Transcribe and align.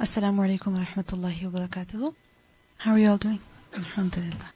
Assalamu 0.00 0.42
alaikum 0.44 0.74
wa 0.76 0.84
rahmatullahi 0.84 1.44
wa 1.44 1.58
barakatuh. 1.58 2.14
How 2.76 2.92
are 2.92 2.98
you 2.98 3.10
all 3.10 3.16
doing? 3.16 3.40
Alhamdulillah. 3.74 4.52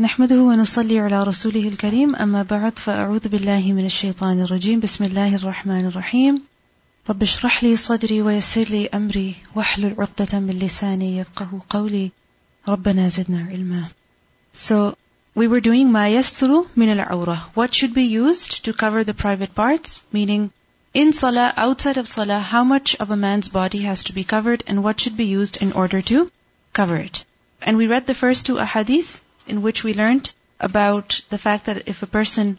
نحمده 0.00 0.40
ونصلي 0.40 0.98
على 1.00 1.22
رسوله 1.22 1.68
الكريم 1.68 2.16
أما 2.16 2.42
بعد 2.42 2.78
فأعوذ 2.78 3.28
بالله 3.28 3.72
من 3.72 3.86
الشيطان 3.86 4.42
الرجيم 4.42 4.80
بسم 4.80 5.04
الله 5.04 5.36
الرحمن 5.36 5.86
الرحيم 5.86 6.42
رب 7.10 7.22
اشرح 7.22 7.62
لي 7.64 7.76
صدري 7.76 8.22
ويسر 8.22 8.64
لي 8.64 8.86
أمري 8.86 9.34
واحلل 9.54 9.94
عقدة 9.98 10.38
من 10.40 10.58
لساني 10.58 11.18
يفقه 11.18 11.62
قولي 11.70 12.10
ربنا 12.68 13.08
زدنا 13.08 13.46
علما 13.50 13.84
So 14.54 14.96
we 15.34 15.46
were 15.46 15.60
doing 15.60 15.86
ما 15.86 16.08
يستر 16.08 16.66
من 16.76 16.92
العورة 16.92 17.50
What 17.54 17.74
should 17.74 17.94
be 17.94 18.04
used 18.04 18.64
to 18.64 18.72
cover 18.72 19.04
the 19.04 19.14
private 19.14 19.54
parts 19.54 20.00
meaning 20.12 20.50
in 20.97 21.13
salah, 21.13 21.53
outside 21.55 21.97
of 21.97 22.07
salah, 22.07 22.39
how 22.39 22.63
much 22.63 22.95
of 22.95 23.11
a 23.11 23.15
man's 23.15 23.49
body 23.49 23.81
has 23.83 24.03
to 24.05 24.13
be 24.13 24.23
covered 24.23 24.63
and 24.65 24.83
what 24.83 24.99
should 24.99 25.15
be 25.15 25.25
used 25.25 25.57
in 25.57 25.71
order 25.73 26.01
to 26.01 26.31
cover 26.73 26.95
it. 26.95 27.23
And 27.61 27.77
we 27.77 27.85
read 27.85 28.07
the 28.07 28.15
first 28.15 28.47
two 28.47 28.55
ahadith 28.55 29.21
in 29.45 29.61
which 29.61 29.83
we 29.83 29.93
learned 29.93 30.31
about 30.59 31.21
the 31.29 31.37
fact 31.37 31.65
that 31.65 31.87
if 31.87 32.01
a 32.01 32.07
person 32.07 32.57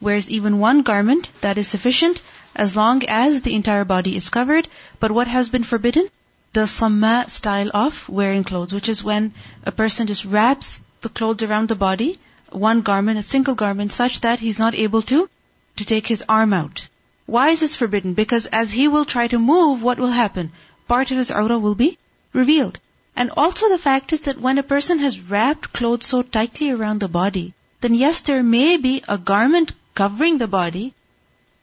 wears 0.00 0.30
even 0.30 0.60
one 0.60 0.80
garment, 0.80 1.30
that 1.42 1.58
is 1.58 1.68
sufficient 1.68 2.22
as 2.56 2.74
long 2.74 3.04
as 3.06 3.42
the 3.42 3.54
entire 3.54 3.84
body 3.84 4.16
is 4.16 4.30
covered. 4.30 4.66
But 4.98 5.12
what 5.12 5.28
has 5.28 5.50
been 5.50 5.64
forbidden? 5.72 6.08
The 6.54 6.66
samma 6.66 7.28
style 7.28 7.70
of 7.74 8.08
wearing 8.08 8.44
clothes, 8.44 8.72
which 8.72 8.88
is 8.88 9.04
when 9.04 9.34
a 9.62 9.72
person 9.72 10.06
just 10.06 10.24
wraps 10.24 10.82
the 11.02 11.10
clothes 11.10 11.42
around 11.42 11.68
the 11.68 11.82
body, 11.84 12.18
one 12.48 12.80
garment, 12.80 13.18
a 13.18 13.22
single 13.34 13.54
garment, 13.54 13.92
such 13.92 14.20
that 14.22 14.40
he's 14.40 14.58
not 14.58 14.74
able 14.74 15.02
to, 15.12 15.28
to 15.76 15.84
take 15.84 16.06
his 16.06 16.24
arm 16.30 16.54
out. 16.54 16.88
Why 17.26 17.50
is 17.50 17.60
this 17.60 17.76
forbidden? 17.76 18.14
Because 18.14 18.46
as 18.46 18.72
he 18.72 18.86
will 18.88 19.04
try 19.04 19.28
to 19.28 19.38
move, 19.38 19.82
what 19.82 19.98
will 19.98 20.10
happen? 20.10 20.52
Part 20.86 21.10
of 21.10 21.16
his 21.16 21.30
awrah 21.30 21.60
will 21.60 21.74
be 21.74 21.98
revealed. 22.32 22.78
And 23.16 23.30
also 23.30 23.68
the 23.68 23.78
fact 23.78 24.12
is 24.12 24.22
that 24.22 24.40
when 24.40 24.58
a 24.58 24.62
person 24.62 24.98
has 24.98 25.20
wrapped 25.20 25.72
clothes 25.72 26.06
so 26.06 26.22
tightly 26.22 26.70
around 26.70 27.00
the 27.00 27.08
body, 27.08 27.54
then 27.80 27.94
yes, 27.94 28.20
there 28.20 28.42
may 28.42 28.76
be 28.76 29.02
a 29.08 29.16
garment 29.16 29.72
covering 29.94 30.38
the 30.38 30.48
body, 30.48 30.94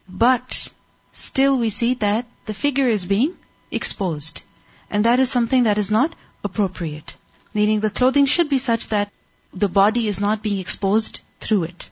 but 0.08 0.72
still 1.14 1.58
we 1.58 1.70
see 1.70 1.94
that 1.96 2.26
the 2.46 2.54
figure 2.54 2.88
is 2.88 3.06
being 3.06 3.36
exposed. 3.70 4.42
And 4.90 5.06
that 5.06 5.20
is 5.20 5.30
something 5.30 5.64
that 5.64 5.78
is 5.78 5.92
not 5.92 6.16
appropriate. 6.44 7.16
Meaning 7.54 7.82
the 7.82 7.90
clothing 7.90 8.26
should 8.26 8.50
be 8.50 8.58
such 8.58 8.88
that 8.90 9.12
the 9.54 9.70
body 9.70 10.08
is 10.08 10.20
not 10.20 10.42
being 10.42 10.60
exposed 10.60 11.20
through 11.40 11.64
it. 11.66 11.90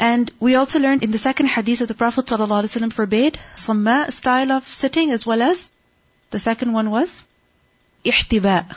And 0.00 0.30
we 0.40 0.54
also 0.54 0.78
learned 0.80 1.04
in 1.04 1.10
the 1.10 1.18
second 1.18 1.48
hadith 1.48 1.82
of 1.82 1.88
the 1.88 1.94
Prophet 1.94 2.24
ﷺ 2.24 2.90
forbade 2.90 3.38
samma 3.54 4.10
style 4.10 4.50
of 4.50 4.66
sitting 4.66 5.10
as 5.10 5.26
well 5.26 5.42
as 5.42 5.70
the 6.30 6.38
second 6.38 6.72
one 6.72 6.90
was 6.90 7.22
ihtiba. 8.02 8.76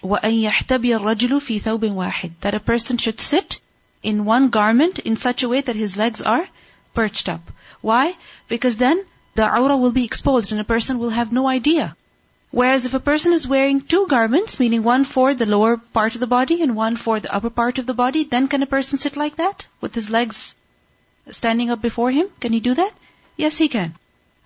وَأَن 0.00 0.36
يَحْتَبِيَ 0.48 1.00
الرَّجُلُ 1.00 1.40
فِي 1.46 1.60
ثَوْبٍ 1.60 1.92
وَاحِدٍ 1.92 2.34
That 2.42 2.54
a 2.54 2.60
person 2.60 2.98
should 2.98 3.20
sit 3.20 3.60
in 4.00 4.24
one 4.24 4.50
garment 4.50 5.00
in 5.00 5.16
such 5.16 5.42
a 5.42 5.48
way 5.48 5.60
that 5.60 5.74
his 5.74 5.96
legs 5.96 6.22
are 6.22 6.46
perched 6.94 7.28
up. 7.28 7.50
Why? 7.80 8.14
Because 8.46 8.76
then 8.76 9.04
the 9.34 9.42
awrah 9.42 9.80
will 9.80 9.90
be 9.90 10.04
exposed 10.04 10.52
and 10.52 10.60
a 10.60 10.70
person 10.72 11.00
will 11.00 11.10
have 11.10 11.32
no 11.32 11.48
idea 11.48 11.96
Whereas 12.54 12.84
if 12.86 12.94
a 12.94 13.00
person 13.00 13.32
is 13.32 13.48
wearing 13.48 13.80
two 13.80 14.06
garments, 14.06 14.60
meaning 14.60 14.84
one 14.84 15.04
for 15.04 15.34
the 15.34 15.44
lower 15.44 15.76
part 15.76 16.14
of 16.14 16.20
the 16.20 16.28
body 16.28 16.62
and 16.62 16.76
one 16.76 16.94
for 16.94 17.18
the 17.18 17.34
upper 17.34 17.50
part 17.50 17.80
of 17.80 17.86
the 17.86 17.94
body, 17.94 18.22
then 18.22 18.46
can 18.46 18.62
a 18.62 18.66
person 18.74 18.96
sit 18.96 19.16
like 19.16 19.38
that? 19.38 19.66
With 19.80 19.96
his 19.96 20.08
legs 20.08 20.54
standing 21.30 21.72
up 21.72 21.82
before 21.82 22.12
him? 22.12 22.28
Can 22.38 22.52
he 22.52 22.60
do 22.60 22.74
that? 22.74 22.92
Yes, 23.36 23.56
he 23.56 23.66
can. 23.66 23.96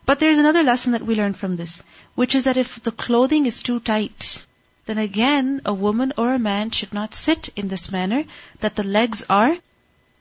But 0.07 0.21
there's 0.21 0.39
another 0.39 0.63
lesson 0.63 0.93
that 0.93 1.05
we 1.05 1.17
learn 1.17 1.35
from 1.35 1.57
this, 1.57 1.83
which 2.15 2.35
is 2.35 2.45
that 2.45 2.57
if 2.57 2.83
the 2.83 2.93
clothing 2.93 3.45
is 3.45 3.63
too 3.63 3.79
tight, 3.79 4.47
then 4.87 4.97
again, 4.97 5.61
a 5.67 5.75
woman 5.75 6.15
or 6.17 6.33
a 6.33 6.39
man 6.39 6.71
should 6.71 6.95
not 6.95 7.15
sit 7.15 7.51
in 7.57 7.69
this 7.69 7.93
manner, 7.93 8.25
that 8.61 8.75
the 8.75 8.85
legs 8.85 9.23
are, 9.29 9.55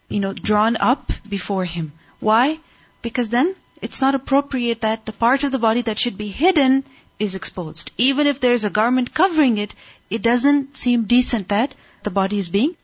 you 0.09 0.19
know, 0.19 0.33
drawn 0.33 0.75
up 0.75 1.13
before 1.37 1.63
him. 1.63 1.93
Why? 2.19 2.59
Because 3.01 3.29
then 3.29 3.55
it's 3.81 4.01
not 4.01 4.13
appropriate 4.13 4.81
that 4.81 5.05
the 5.05 5.13
part 5.13 5.45
of 5.45 5.53
the 5.53 5.65
body 5.69 5.83
that 5.83 5.97
should 5.97 6.17
be 6.17 6.27
hidden 6.27 6.83
is 7.18 7.34
exposed. 7.34 7.90
Even 7.96 8.26
if 8.26 8.40
there 8.40 8.52
is 8.52 8.64
a 8.64 8.70
garment 8.70 9.14
covering 9.14 9.58
it, 9.58 9.74
it 10.10 10.22
doesn't 10.22 10.76
seem 10.76 11.04
decent 11.04 11.48
that 11.48 11.74
the 12.02 12.10
body 12.10 12.38
is 12.38 12.48
being 12.48 12.74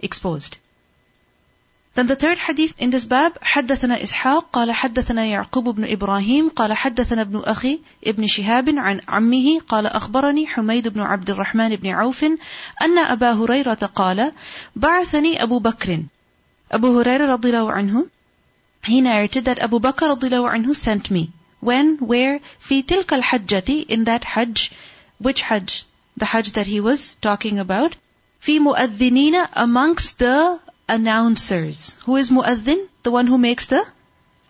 exposed. 0.00 0.56
Then 1.94 2.06
the 2.06 2.14
third 2.14 2.38
hadith 2.38 2.74
in 2.78 2.90
this 2.90 3.04
bab, 3.04 3.38
حدثنا 3.42 4.02
إسحاق 4.02 4.50
قال 4.52 4.72
حدثنا 4.72 5.24
يعقوب 5.24 5.68
بن 5.68 5.84
إبراهيم 5.84 6.48
قال 6.48 6.72
حدثنا 6.72 7.22
ابن 7.22 7.42
أخي 7.44 7.80
ابن 8.06 8.26
شهاب 8.26 8.68
عن 8.68 9.00
عمه 9.08 9.60
قال 9.68 9.86
أخبرني 9.86 10.46
حميد 10.46 10.88
بن 10.88 11.00
عبد 11.00 11.30
الرحمن 11.30 11.76
بن 11.76 11.88
عوف 11.88 12.24
أن 12.82 12.98
أبا 12.98 13.32
هريرة 13.32 13.90
قال 13.94 14.32
بعثني 14.76 15.42
أبو 15.42 15.58
بكر 15.58 16.02
أبو 16.72 17.00
هريرة 17.00 17.32
رضي 17.32 17.48
الله 17.48 17.72
عنه 17.72 18.06
he 18.82 19.00
narrated 19.00 19.44
that 19.44 19.58
Abu 19.58 19.80
Bakr 19.80 20.02
رضي 20.02 20.26
الله 20.26 20.48
عنه 20.48 20.72
sent 20.74 21.10
me 21.10 21.30
when, 21.69 21.97
where, 21.97 22.39
fi 22.59 22.83
tilkal 22.83 23.21
hajjati, 23.21 23.77
in 23.97 24.05
that 24.05 24.23
hajj, 24.23 24.71
which 25.17 25.41
hajj? 25.41 25.85
The 26.17 26.25
hajj 26.25 26.51
that 26.53 26.67
he 26.67 26.79
was 26.79 27.15
talking 27.27 27.59
about. 27.59 27.95
Fi 28.39 28.59
mu'addinina, 28.59 29.49
amongst 29.53 30.19
the 30.19 30.59
announcers. 30.87 31.97
Who 32.05 32.15
is 32.15 32.29
mu'addin? 32.29 32.87
The 33.03 33.11
one 33.11 33.27
who 33.27 33.37
makes 33.37 33.67
the 33.67 33.83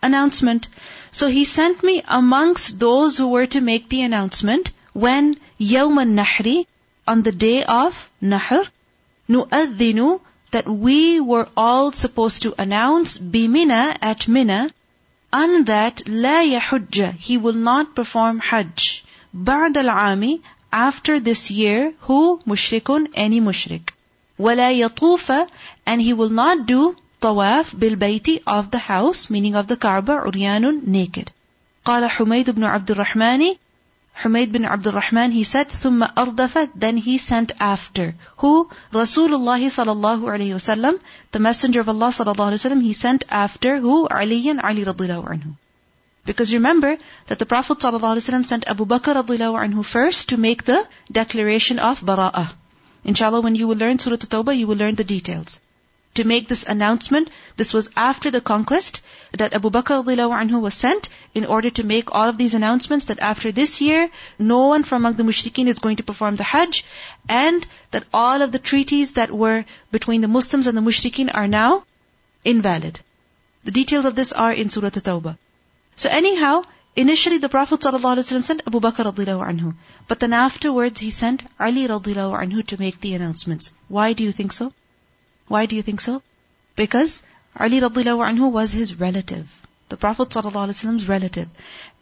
announcement. 0.02 0.68
So 1.10 1.28
he 1.28 1.44
sent 1.44 1.82
me 1.82 2.02
amongst 2.06 2.78
those 2.78 3.16
who 3.16 3.28
were 3.28 3.46
to 3.46 3.60
make 3.60 3.88
the 3.88 4.02
announcement 4.02 4.70
when 4.92 5.36
Yawman 5.58 6.14
Nahri, 6.20 6.66
on 7.06 7.22
the 7.22 7.32
day 7.32 7.64
of 7.64 8.10
Nahr, 8.20 8.64
Nu'addinu, 9.28 10.20
that 10.52 10.68
we 10.68 11.20
were 11.20 11.48
all 11.56 11.92
supposed 11.92 12.42
to 12.42 12.54
announce 12.58 13.18
Bimina 13.18 13.96
at 14.00 14.26
Mina, 14.28 14.70
and 15.33 15.65
that 15.65 16.03
لا 16.05 16.43
يحج, 16.43 17.17
he 17.19 17.37
will 17.37 17.53
not 17.53 17.95
perform 17.95 18.39
Hajj. 18.39 19.03
بعد 19.33 19.77
العام, 19.77 20.39
after 20.71 21.19
this 21.19 21.49
year, 21.49 21.93
who? 22.01 22.39
mushrikun, 22.45 23.07
any 23.13 23.39
mushrik. 23.39 23.93
ولا 24.39 24.71
يطوف, 24.71 25.47
and 25.85 26.01
he 26.01 26.13
will 26.13 26.29
not 26.29 26.65
do 26.65 26.95
طواف 27.21 27.75
بالبيت 27.75 28.43
of 28.45 28.71
the 28.71 28.79
house, 28.79 29.29
meaning 29.29 29.55
of 29.55 29.67
the 29.67 29.77
Kaaba, 29.77 30.13
عريان, 30.25 30.81
naked. 30.87 31.29
قال 31.85 32.09
حميد 32.09 32.49
بن 32.49 32.63
عبد 32.63 32.91
الرحمن 32.91 33.55
Humayd 34.21 34.51
bin 34.51 34.65
Abdul 34.65 34.93
Rahman, 34.93 35.31
he 35.31 35.43
said, 35.43 35.69
ثم 35.69 36.03
أردف, 36.15 36.69
then 36.75 36.97
he 36.97 37.17
sent 37.17 37.53
after. 37.59 38.13
Who? 38.37 38.69
Rasulullah 38.93 39.59
sallallahu 39.77 40.29
alayhi 40.33 40.53
wasallam, 40.53 40.99
the 41.31 41.39
Messenger 41.39 41.79
of 41.79 41.89
Allah 41.89 42.09
sallallahu 42.09 42.51
alayhi 42.51 42.61
wasallam, 42.61 42.81
he 42.83 42.93
sent 42.93 43.23
after 43.29 43.79
who? 43.79 44.07
Ali 44.07 44.47
and 44.49 44.61
Ali 44.61 44.85
radiallahu 44.85 45.27
anhu. 45.35 45.55
Because 46.23 46.53
remember 46.53 46.97
that 47.27 47.39
the 47.39 47.47
Prophet 47.47 47.79
sallallahu 47.79 48.15
alayhi 48.15 48.27
wasallam 48.27 48.45
sent 48.45 48.67
Abu 48.67 48.85
Bakr 48.85 49.15
radiallahu 49.23 49.57
anhu 49.65 49.83
first 49.83 50.29
to 50.29 50.37
make 50.37 50.65
the 50.65 50.87
declaration 51.11 51.79
of 51.79 52.01
bara'ah. 52.01 52.51
Inshallah, 53.03 53.41
when 53.41 53.55
you 53.55 53.67
will 53.67 53.77
learn 53.77 53.97
Surah 53.97 54.21
At-Tawbah, 54.21 54.55
you 54.55 54.67
will 54.67 54.77
learn 54.77 54.93
the 54.93 55.03
details. 55.03 55.59
To 56.15 56.23
make 56.25 56.47
this 56.47 56.65
announcement, 56.67 57.29
this 57.57 57.73
was 57.73 57.89
after 57.95 58.29
the 58.29 58.41
conquest, 58.41 59.01
that 59.32 59.54
Abu 59.54 59.70
Bakr 59.70 60.04
anhu 60.04 60.60
was 60.60 60.74
sent 60.74 61.08
in 61.34 61.44
order 61.44 61.70
to 61.70 61.84
make 61.84 62.12
all 62.12 62.28
of 62.28 62.38
these 62.38 62.54
announcements 62.54 63.06
that 63.06 63.20
after 63.20 63.52
this 63.52 63.80
year, 63.80 64.10
no 64.38 64.68
one 64.68 64.82
from 64.82 65.02
among 65.02 65.14
the 65.14 65.24
mushrikeen 65.24 65.66
is 65.66 65.78
going 65.78 65.96
to 65.96 66.02
perform 66.02 66.36
the 66.36 66.44
Hajj, 66.44 66.84
and 67.28 67.66
that 67.90 68.04
all 68.12 68.42
of 68.42 68.52
the 68.52 68.58
treaties 68.58 69.14
that 69.14 69.30
were 69.30 69.64
between 69.90 70.20
the 70.20 70.28
Muslims 70.28 70.66
and 70.66 70.76
the 70.76 70.82
mushrikeen 70.82 71.30
are 71.34 71.48
now 71.48 71.84
invalid. 72.44 73.00
The 73.64 73.72
details 73.72 74.06
of 74.06 74.14
this 74.14 74.32
are 74.32 74.52
in 74.52 74.70
Surah 74.70 74.86
At-Tawbah. 74.86 75.36
So 75.96 76.08
anyhow, 76.08 76.64
initially 76.94 77.38
the 77.38 77.48
Prophet 77.48 77.80
ﷺ 77.80 78.44
sent 78.44 78.62
Abu 78.66 78.80
Bakr 78.80 79.12
anhu, 79.12 79.74
but 80.08 80.20
then 80.20 80.32
afterwards 80.32 81.00
he 81.00 81.10
sent 81.10 81.42
Ali 81.58 81.88
anhu 81.88 82.66
to 82.66 82.78
make 82.78 83.00
the 83.00 83.14
announcements. 83.14 83.72
Why 83.88 84.12
do 84.12 84.24
you 84.24 84.32
think 84.32 84.52
so? 84.52 84.72
Why 85.48 85.66
do 85.66 85.76
you 85.76 85.82
think 85.82 86.00
so? 86.00 86.22
Because 86.76 87.22
Ali 87.57 87.79
radiallahu 87.81 88.25
anhu 88.29 88.51
was 88.51 88.71
his 88.71 88.99
relative. 88.99 89.47
The 89.89 89.97
Prophet 89.97 90.29
ﷺ's 90.29 91.07
relative. 91.07 91.49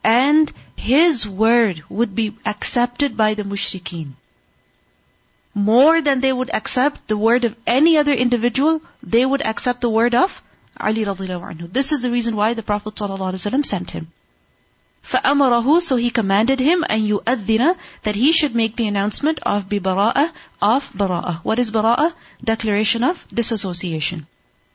And 0.04 0.52
his 0.76 1.28
word 1.28 1.84
would 1.90 2.14
be 2.16 2.36
accepted 2.46 3.18
by 3.18 3.34
the 3.34 3.44
mushrikeen. 3.44 4.14
More 5.56 6.02
than 6.02 6.20
they 6.22 6.32
would 6.32 6.54
accept 6.54 7.08
the 7.08 7.18
word 7.18 7.46
of 7.46 7.56
any 7.66 7.98
other 7.98 8.14
individual, 8.14 8.82
they 9.02 9.26
would 9.26 9.42
accept 9.42 9.82
the 9.82 9.90
word 9.90 10.14
of 10.14 10.42
Ali 10.80 11.04
radiallahu 11.06 11.52
anhu. 11.54 11.74
This 11.74 11.92
is 11.92 12.04
the 12.04 12.12
reason 12.12 12.36
why 12.36 12.54
the 12.54 12.64
Prophet 12.64 12.96
ﷺ 12.96 13.66
sent 13.66 13.92
him. 13.92 14.12
فَأَمَرَهُ 15.04 15.82
So 15.82 15.96
he 15.96 16.10
commanded 16.10 16.60
him 16.60 16.84
أن 16.84 17.08
يؤذن 17.08 17.76
that 18.04 18.16
he 18.16 18.32
should 18.32 18.56
make 18.56 18.76
the 18.76 18.88
announcement 18.88 19.40
of 19.40 19.68
ببراءة 19.68 20.32
of 20.62 20.92
براءة. 20.94 21.40
What 21.44 21.60
is 21.60 21.72
براءة? 21.72 22.14
Declaration 22.44 23.04
of 23.04 23.26
disassociation. 23.34 24.28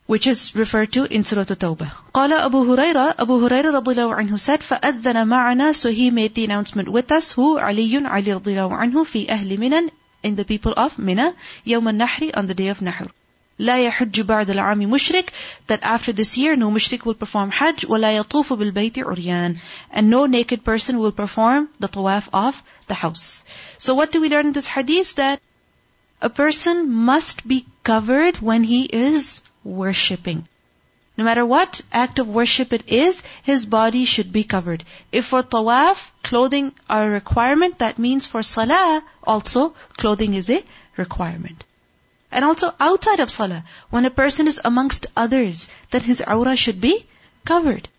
which 0.08 0.26
is 0.26 0.54
referred 0.54 0.92
to 0.92 1.04
in 1.04 1.24
Surah 1.24 1.42
At-Tawbah. 1.42 1.90
قال 2.12 2.32
Abu 2.32 2.64
Huraira, 2.64 3.14
Abu 3.18 3.40
Huraira 3.40 3.80
radiallahu 3.80 4.18
anhu 4.18 4.38
said, 4.38 4.60
فَأَذَّنَ 4.60 5.02
مَعَنَا 5.02 5.74
So 5.74 5.90
he 5.90 6.10
made 6.10 6.34
the 6.34 6.44
announcement 6.44 6.88
with 6.88 7.10
us, 7.10 7.32
who 7.32 7.58
Ali 7.58 7.96
Ali 7.96 8.22
radiallahu 8.22 8.72
anhu, 8.72 9.06
في 9.06 9.26
أهل 9.28 9.56
مِنَن, 9.58 9.90
in 10.22 10.36
the 10.36 10.44
people 10.44 10.74
of 10.76 10.98
Mina, 10.98 11.34
يوم 11.66 11.88
النحر, 11.88 12.36
on 12.36 12.46
the 12.46 12.54
day 12.54 12.68
of 12.68 12.82
Nahr. 12.82 13.08
لا 13.58 13.86
يحج 13.86 14.20
بعد 14.20 14.50
العام 14.50 14.90
مشرك 14.90 15.32
that 15.68 15.80
after 15.82 16.12
this 16.12 16.36
year 16.36 16.56
no 16.56 16.70
mushrik 16.72 17.04
will 17.04 17.14
perform 17.14 17.50
hajj 17.50 17.84
ولا 17.84 18.16
يطوف 18.16 18.52
بالبيت 18.52 18.98
عريان 18.98 19.56
and 19.92 20.10
no 20.10 20.26
naked 20.26 20.64
person 20.64 20.98
will 20.98 21.12
perform 21.12 21.68
the 21.78 21.88
tawaf 21.88 22.28
of 22.32 22.60
the 22.88 22.94
house. 22.94 23.44
So 23.78 23.94
what 23.94 24.10
do 24.10 24.20
we 24.20 24.28
learn 24.28 24.46
in 24.46 24.52
this 24.52 24.66
hadith? 24.66 25.14
That 25.14 25.40
a 26.20 26.28
person 26.28 26.90
must 26.90 27.46
be 27.46 27.64
covered 27.84 28.38
when 28.38 28.64
he 28.64 28.82
is 28.84 29.40
worshipping. 29.69 30.47
No 31.19 31.25
matter 31.25 31.45
what 31.45 31.81
act 31.91 32.19
of 32.19 32.29
worship 32.29 32.71
it 32.71 32.87
is, 32.87 33.23
his 33.43 33.65
body 33.65 34.05
should 34.05 34.31
be 34.31 34.45
covered. 34.45 34.85
If 35.11 35.25
for 35.25 35.43
tawaf, 35.43 36.11
clothing 36.23 36.71
are 36.89 37.07
a 37.07 37.11
requirement, 37.11 37.79
that 37.79 37.99
means 37.99 38.25
for 38.25 38.41
salah, 38.41 39.03
also, 39.21 39.75
clothing 39.97 40.33
is 40.33 40.49
a 40.49 40.63
requirement. 40.95 41.65
And 42.31 42.45
also 42.45 42.73
outside 42.79 43.19
of 43.19 43.29
salah, 43.29 43.65
when 43.89 44.05
a 44.05 44.11
person 44.21 44.47
is 44.47 44.61
amongst 44.63 45.07
others, 45.17 45.69
then 45.91 46.03
his 46.03 46.23
awrah 46.25 46.57
should 46.57 46.79
be 46.79 47.05
covered. 47.43 47.89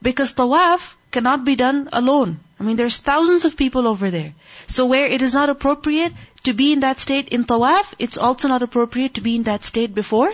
Because 0.00 0.34
tawaf 0.34 0.94
cannot 1.10 1.44
be 1.44 1.56
done 1.56 1.88
alone. 1.92 2.38
I 2.60 2.62
mean, 2.62 2.76
there's 2.76 2.98
thousands 2.98 3.44
of 3.44 3.56
people 3.56 3.88
over 3.88 4.12
there. 4.12 4.34
So 4.68 4.86
where 4.86 5.06
it 5.06 5.20
is 5.20 5.34
not 5.34 5.50
appropriate 5.50 6.12
to 6.44 6.52
be 6.52 6.72
in 6.72 6.86
that 6.86 7.00
state 7.00 7.30
in 7.30 7.44
tawaf, 7.44 7.92
it's 7.98 8.18
also 8.18 8.46
not 8.46 8.62
appropriate 8.62 9.14
to 9.14 9.20
be 9.20 9.34
in 9.34 9.42
that 9.50 9.64
state 9.64 9.96
before 9.96 10.32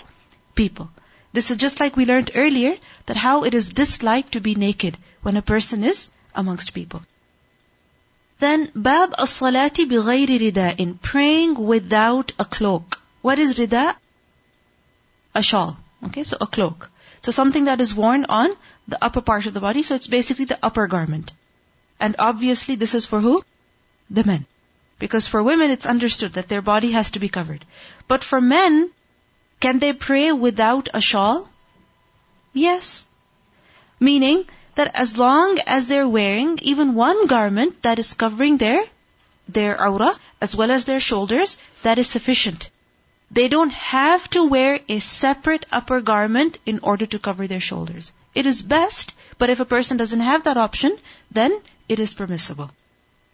people. 0.60 0.90
This 1.38 1.50
is 1.50 1.58
just 1.64 1.80
like 1.80 1.96
we 1.96 2.06
learned 2.10 2.32
earlier, 2.34 2.74
that 3.06 3.22
how 3.26 3.44
it 3.44 3.54
is 3.54 3.70
disliked 3.80 4.32
to 4.32 4.40
be 4.40 4.54
naked 4.66 4.98
when 5.22 5.36
a 5.36 5.48
person 5.50 5.84
is 5.84 6.10
amongst 6.34 6.74
people. 6.74 7.02
Then, 8.44 8.70
bab 8.74 9.14
as-salati 9.18 9.86
bighayri 9.92 10.38
rida'in, 10.44 11.00
praying 11.10 11.54
without 11.72 12.32
a 12.38 12.44
cloak. 12.44 13.00
What 13.20 13.38
is 13.44 13.58
rida? 13.58 13.86
A 15.34 15.42
shawl. 15.42 15.76
Okay, 16.06 16.22
so 16.22 16.36
a 16.40 16.46
cloak. 16.46 16.90
So 17.20 17.32
something 17.32 17.64
that 17.64 17.80
is 17.80 17.94
worn 17.94 18.26
on 18.40 18.54
the 18.86 19.02
upper 19.04 19.20
part 19.20 19.46
of 19.46 19.54
the 19.54 19.60
body, 19.60 19.82
so 19.82 19.96
it's 19.96 20.06
basically 20.06 20.44
the 20.44 20.58
upper 20.62 20.86
garment. 20.86 21.32
And 22.00 22.16
obviously 22.18 22.76
this 22.76 22.94
is 22.94 23.06
for 23.06 23.20
who? 23.20 23.42
The 24.08 24.24
men. 24.24 24.46
Because 24.98 25.26
for 25.26 25.42
women 25.42 25.70
it's 25.70 25.92
understood 25.94 26.34
that 26.34 26.48
their 26.48 26.62
body 26.62 26.92
has 26.92 27.10
to 27.12 27.24
be 27.24 27.28
covered. 27.28 27.66
But 28.06 28.24
for 28.24 28.40
men, 28.40 28.90
can 29.60 29.78
they 29.78 29.92
pray 29.92 30.32
without 30.32 30.88
a 30.94 31.00
shawl? 31.00 31.48
Yes. 32.52 33.08
Meaning 33.98 34.44
that 34.76 34.94
as 34.94 35.18
long 35.18 35.58
as 35.66 35.88
they're 35.88 36.08
wearing 36.08 36.58
even 36.62 36.94
one 36.94 37.26
garment 37.26 37.82
that 37.82 37.98
is 37.98 38.14
covering 38.14 38.58
their, 38.58 38.82
their 39.48 39.76
awrah 39.76 40.16
as 40.40 40.54
well 40.54 40.70
as 40.70 40.84
their 40.84 41.00
shoulders, 41.00 41.58
that 41.82 41.98
is 41.98 42.06
sufficient. 42.08 42.70
They 43.30 43.48
don't 43.48 43.72
have 43.72 44.30
to 44.30 44.44
wear 44.48 44.80
a 44.88 45.00
separate 45.00 45.66
upper 45.70 46.00
garment 46.00 46.58
in 46.64 46.78
order 46.82 47.06
to 47.06 47.18
cover 47.18 47.46
their 47.46 47.60
shoulders. 47.60 48.12
It 48.34 48.46
is 48.46 48.62
best, 48.62 49.14
but 49.38 49.50
if 49.50 49.60
a 49.60 49.64
person 49.64 49.96
doesn't 49.96 50.20
have 50.20 50.44
that 50.44 50.56
option, 50.56 50.96
then 51.30 51.60
it 51.88 51.98
is 51.98 52.14
permissible. 52.14 52.70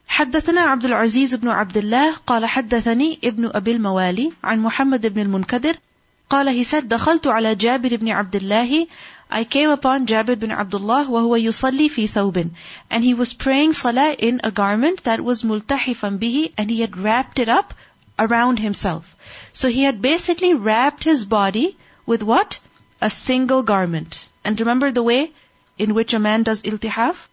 حدثنا 0.08 0.60
عبد 0.60 0.84
العزيز 0.84 1.34
بن 1.34 1.48
عبد 1.48 1.76
الله 1.76 2.14
قال 2.26 2.46
حدثني 2.46 3.18
ابن 3.24 3.50
أبي 3.54 3.72
الموالي 3.72 4.32
عن 4.44 4.58
محمد 4.58 5.06
بن 5.06 5.20
المنكدر 5.20 5.76
قال 6.29 6.47
he 6.53 6.63
said 6.63 6.87
دخلت 6.87 7.27
على 7.27 7.55
جابر 7.55 7.97
بن 7.97 8.09
عبد 8.09 8.35
الله 8.35 8.87
I 9.31 9.43
came 9.43 9.69
upon 9.69 10.05
Jabir 10.07 10.39
bin 10.39 10.51
Abdullah 10.51 11.05
وهو 11.09 11.35
يصلي 11.35 11.89
في 11.89 12.07
ثوب 12.07 12.51
and 12.89 13.03
he 13.03 13.13
was 13.13 13.33
praying 13.33 13.73
salah 13.73 14.13
in 14.13 14.39
a 14.43 14.49
garment 14.49 15.03
that 15.03 15.19
was 15.19 15.43
ملتحفا 15.43 16.17
به 16.19 16.53
and 16.57 16.69
he 16.69 16.79
had 16.79 16.95
wrapped 16.97 17.39
it 17.39 17.49
up 17.49 17.73
around 18.17 18.59
himself. 18.59 19.15
So 19.51 19.67
he 19.67 19.83
had 19.83 20.01
basically 20.01 20.53
wrapped 20.53 21.03
his 21.03 21.25
body 21.25 21.77
with 22.05 22.23
what? 22.23 22.59
A 23.01 23.09
single 23.09 23.61
garment. 23.61 24.29
And 24.43 24.59
remember 24.59 24.91
the 24.91 25.03
way 25.03 25.33
in 25.77 25.93
which 25.93 26.13
a 26.13 26.19
man 26.19 26.43
does 26.43 26.63
iltihaf? 26.63 27.27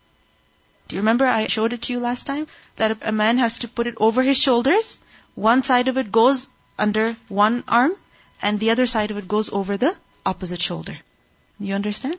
Do 0.88 0.96
you 0.96 1.02
remember 1.02 1.26
I 1.26 1.46
showed 1.46 1.72
it 1.72 1.82
to 1.82 1.92
you 1.92 2.00
last 2.00 2.26
time? 2.26 2.46
That 2.76 2.98
a 3.02 3.12
man 3.12 3.38
has 3.38 3.58
to 3.60 3.68
put 3.68 3.86
it 3.86 3.94
over 3.98 4.22
his 4.22 4.38
shoulders. 4.38 4.98
One 5.34 5.62
side 5.62 5.88
of 5.88 5.96
it 5.96 6.10
goes 6.10 6.48
under 6.78 7.16
one 7.28 7.62
arm 7.68 7.92
and 8.40 8.60
the 8.60 8.70
other 8.70 8.86
side 8.86 9.10
of 9.10 9.16
it 9.16 9.28
goes 9.28 9.50
over 9.50 9.76
the 9.76 9.96
opposite 10.24 10.60
shoulder. 10.60 10.98
You 11.58 11.74
understand? 11.74 12.16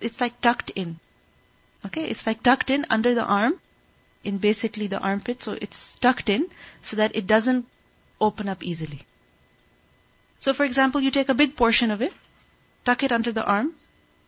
It's 0.00 0.20
like 0.20 0.40
tucked 0.40 0.70
in. 0.70 0.98
Okay, 1.86 2.04
it's 2.04 2.26
like 2.26 2.42
tucked 2.42 2.70
in 2.70 2.86
under 2.90 3.14
the 3.14 3.22
arm, 3.22 3.54
in 4.24 4.38
basically 4.38 4.88
the 4.88 4.98
armpit, 4.98 5.42
so 5.42 5.52
it's 5.52 5.94
tucked 5.96 6.28
in 6.28 6.48
so 6.82 6.96
that 6.96 7.16
it 7.16 7.26
doesn't 7.26 7.66
open 8.20 8.48
up 8.48 8.62
easily. 8.62 9.06
So 10.40 10.52
for 10.52 10.64
example, 10.64 11.00
you 11.00 11.10
take 11.10 11.28
a 11.28 11.34
big 11.34 11.56
portion 11.56 11.90
of 11.90 12.02
it, 12.02 12.12
tuck 12.84 13.02
it 13.02 13.12
under 13.12 13.32
the 13.32 13.44
arm, 13.44 13.74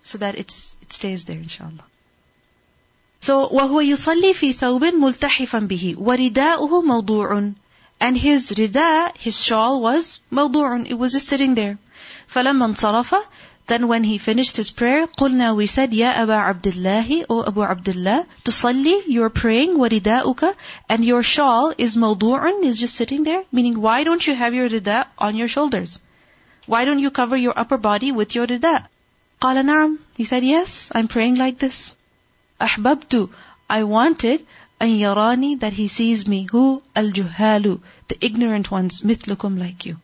so 0.03 0.19
that 0.19 0.37
it's, 0.37 0.77
it 0.83 0.93
stays 0.93 1.25
there 1.25 1.37
inshallah. 1.37 1.85
So, 3.21 3.49
وَهُوَ 3.49 3.85
يُصَلِّي 3.85 4.33
فِي 4.33 4.55
ثَوْبٍ 4.55 4.93
مُلْتَحِفًا 4.93 5.69
بِهِ 5.69 5.97
وَرِدَاؤُهُ 5.97 6.71
مَوْضُوعٌ 6.83 7.55
and 8.01 8.17
his 8.17 8.51
rida, 8.53 9.17
his 9.17 9.43
shawl 9.43 9.81
was 9.81 10.21
موضوع. 10.33 10.89
It 10.89 10.95
was 10.95 11.13
just 11.13 11.29
sitting 11.29 11.55
there. 11.55 11.79
فَلَمَّا 12.33 12.75
انصَرَفَ 12.75 13.23
Then 13.67 13.87
when 13.89 14.03
he 14.05 14.19
finished 14.19 14.57
his 14.57 14.71
prayer, 14.71 15.07
قُلْنَا 15.07 15.55
we 15.55 15.67
said, 15.67 15.93
يَا 15.93 16.15
أَبَا 16.15 16.39
عَبْدِ 16.45 16.73
اللَّهِ 16.73 17.27
O 17.29 17.45
Abu 17.47 17.63
Abdullah, 17.63 18.27
تصلي, 18.45 19.03
you're 19.07 19.31
praying, 19.31 19.77
وَرِدَاؤُكَ 19.77 20.55
And 20.89 21.05
your 21.05 21.23
shawl 21.23 21.75
is 21.77 21.97
موضوع, 21.97 22.65
is 22.65 22.81
just 22.81 22.95
sitting 22.95 23.23
there. 23.25 23.45
Meaning, 23.53 23.81
why 23.81 24.03
don't 24.03 24.27
you 24.27 24.35
have 24.35 24.55
your 24.55 24.69
rida 24.69 25.07
on 25.19 25.37
your 25.37 25.49
shoulders? 25.49 26.01
Why 26.67 26.85
don't 26.85 26.99
you 26.99 27.11
cover 27.11 27.37
your 27.37 27.57
upper 27.57 27.79
body 27.79 28.13
with 28.13 28.35
your 28.35 28.47
rida? 28.47 28.87
قال 29.41 29.65
نعم. 29.65 29.99
He 30.17 30.25
said, 30.25 30.43
yes, 30.45 30.91
I'm 30.95 31.09
praying 31.09 31.37
like 31.37 31.59
this. 31.59 31.95
أحببت. 32.61 33.29
I 33.69 33.85
wanted 33.85 34.47
أن 34.85 34.89
يراني 34.89 35.61
that 35.61 35.73
he 35.73 35.87
sees 35.89 36.27
me. 36.27 36.47
Who? 36.51 36.83
Al-Juhalu, 36.97 37.81
the 38.09 38.19
ignorant 38.21 38.71
ones, 38.71 39.03
مثلكم 39.03 39.59
like 39.59 39.87
you. 39.87 39.97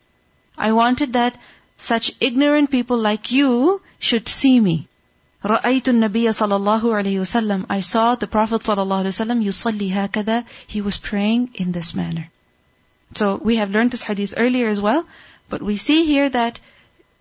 I 0.58 0.72
wanted 0.72 1.12
that 1.14 1.38
such 1.78 2.12
ignorant 2.20 2.70
people 2.70 2.96
like 2.96 3.30
you 3.30 3.80
should 3.98 4.28
see 4.28 4.60
me. 4.60 4.88
رأيت 5.44 5.88
النبي 5.88 6.32
صلى 6.32 6.56
الله 6.56 6.94
عليه 6.94 7.20
وسلم 7.20 7.66
I 7.68 7.80
saw 7.80 8.14
the 8.14 8.26
Prophet 8.26 8.62
صلى 8.62 8.82
الله 8.82 8.98
عليه 8.98 9.08
وسلم 9.08 9.42
يصلي 9.42 9.92
هكذا 9.92 10.44
He 10.66 10.80
was 10.80 10.96
praying 10.98 11.50
in 11.54 11.72
this 11.72 11.94
manner. 11.94 12.30
So 13.14 13.36
we 13.36 13.56
have 13.56 13.70
learned 13.70 13.92
this 13.92 14.02
hadith 14.02 14.34
earlier 14.36 14.66
as 14.66 14.80
well, 14.80 15.06
but 15.48 15.62
we 15.62 15.76
see 15.76 16.04
here 16.04 16.28
that 16.28 16.58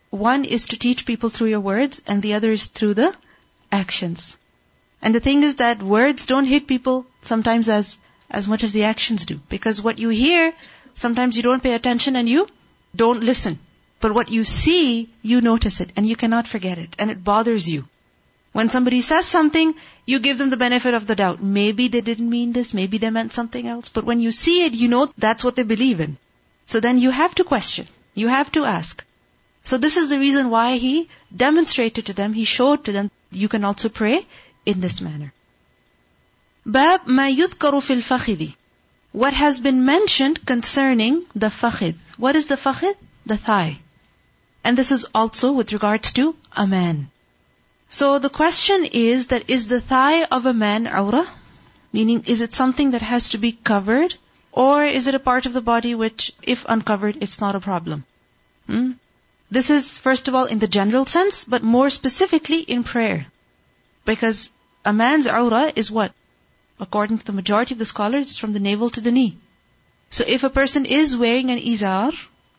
one 0.09 0.45
is 0.45 0.67
to 0.67 0.77
teach 0.77 1.05
people 1.05 1.29
through 1.29 1.50
your 1.50 1.59
words 1.59 2.01
and 2.07 2.21
the 2.21 2.33
other 2.33 2.51
is 2.51 2.65
through 2.67 2.95
the 2.95 3.15
actions. 3.71 4.38
And 5.02 5.14
the 5.14 5.21
thing 5.21 5.42
is 5.42 5.57
that 5.57 5.83
words 5.83 6.26
don't 6.26 6.45
hit 6.45 6.66
people 6.66 7.07
sometimes 7.23 7.69
as, 7.69 7.97
as 8.30 8.47
much 8.47 8.64
as 8.64 8.73
the 8.73 8.85
actions 8.85 9.25
do. 9.25 9.40
Because 9.49 9.83
what 9.83 9.99
you 9.99 10.11
hear, 10.11 10.52
sometimes 10.95 11.37
you 11.37 11.42
don't 11.42 11.62
pay 11.62 11.73
attention 11.73 12.16
and 12.16 12.28
you 12.28 12.47
don't 12.95 13.23
listen. 13.23 13.59
But 14.00 14.14
what 14.14 14.30
you 14.30 14.45
see, 14.45 15.11
you 15.23 15.40
notice 15.40 15.80
it 15.80 15.90
and 15.97 16.07
you 16.07 16.16
cannot 16.16 16.49
forget 16.49 16.78
it 16.78 16.95
and 16.99 17.11
it 17.11 17.25
bothers 17.25 17.69
you. 17.69 17.87
When 18.52 18.69
somebody 18.69 19.00
says 19.00 19.26
something, 19.26 19.75
you 20.07 20.19
give 20.19 20.38
them 20.38 20.50
the 20.50 20.57
benefit 20.57 20.95
of 20.95 21.07
the 21.07 21.14
doubt. 21.14 21.42
Maybe 21.42 21.87
they 21.88 22.00
didn't 22.00 22.28
mean 22.28 22.52
this, 22.52 22.75
maybe 22.75 22.99
they 22.99 23.11
meant 23.11 23.33
something 23.33 23.66
else. 23.66 23.88
But 23.88 24.04
when 24.04 24.21
you 24.21 24.33
see 24.33 24.64
it, 24.64 24.75
you 24.75 24.88
know 24.88 25.12
that's 25.16 25.45
what 25.45 25.57
they 25.57 25.62
believe 25.62 26.00
in. 26.00 26.16
So 26.66 26.80
then 26.80 26.99
you 26.99 27.11
have 27.11 27.35
to 27.37 27.45
question. 27.45 27.87
You 28.14 28.28
have 28.28 28.50
to 28.52 28.64
ask. 28.64 29.04
So 29.62 29.78
this 29.78 29.97
is 29.97 30.11
the 30.11 30.19
reason 30.19 30.50
why 30.50 30.78
he 30.78 31.09
demonstrated 31.35 32.07
to 32.07 32.12
them, 32.12 32.33
he 32.33 32.45
showed 32.45 32.85
to 32.85 32.92
them, 32.92 33.11
you 33.30 33.49
can 33.49 33.64
also 33.64 33.88
pray 33.88 34.26
in 34.66 34.80
this 34.80 35.00
manner. 35.00 35.32
Bab 36.64 37.06
ma 37.06 37.22
yudkaru 37.22 37.82
fil 37.82 38.02
fakhidi. 38.08 38.54
What 39.12 39.32
has 39.32 39.60
been 39.60 39.84
mentioned 39.84 40.44
concerning 40.46 41.24
the 41.34 41.46
fakhid. 41.48 41.96
What 42.16 42.36
is 42.36 42.46
the 42.46 42.56
fakhid? 42.56 42.94
The 43.26 43.36
thigh. 43.36 43.80
And 44.62 44.76
this 44.76 44.92
is 44.92 45.06
also 45.14 45.52
with 45.52 45.72
regards 45.72 46.12
to 46.12 46.36
a 46.56 46.66
man. 46.66 47.10
So 47.88 48.18
the 48.18 48.30
question 48.30 48.84
is 48.84 49.28
that 49.28 49.50
is 49.50 49.66
the 49.68 49.80
thigh 49.80 50.24
of 50.24 50.46
a 50.46 50.54
man 50.54 50.86
awrah? 50.86 51.26
Meaning, 51.92 52.24
is 52.26 52.40
it 52.40 52.52
something 52.52 52.92
that 52.92 53.02
has 53.02 53.30
to 53.30 53.38
be 53.38 53.52
covered? 53.52 54.14
Or 54.52 54.84
is 54.84 55.08
it 55.08 55.14
a 55.14 55.26
part 55.30 55.46
of 55.46 55.52
the 55.52 55.60
body 55.60 55.94
which, 55.94 56.32
if 56.42 56.64
uncovered, 56.68 57.18
it's 57.20 57.40
not 57.40 57.56
a 57.56 57.60
problem? 57.60 58.04
Hmm? 58.66 58.92
This 59.50 59.70
is, 59.70 59.98
first 59.98 60.28
of 60.28 60.36
all, 60.36 60.44
in 60.44 60.60
the 60.60 60.68
general 60.68 61.04
sense, 61.04 61.44
but 61.44 61.64
more 61.64 61.90
specifically 61.90 62.60
in 62.60 62.84
prayer. 62.84 63.26
Because 64.05 64.51
a 64.83 64.93
man's 64.93 65.27
aura 65.27 65.71
is 65.75 65.91
what? 65.91 66.13
According 66.79 67.17
to 67.19 67.25
the 67.25 67.33
majority 67.33 67.74
of 67.74 67.79
the 67.79 67.85
scholars, 67.85 68.27
it's 68.27 68.38
from 68.38 68.53
the 68.53 68.59
navel 68.59 68.89
to 68.91 69.01
the 69.01 69.12
knee. 69.12 69.38
So 70.09 70.24
if 70.27 70.43
a 70.43 70.50
person 70.50 70.85
is 70.85 71.17
wearing 71.17 71.50
an 71.50 71.59
izar 71.59 72.13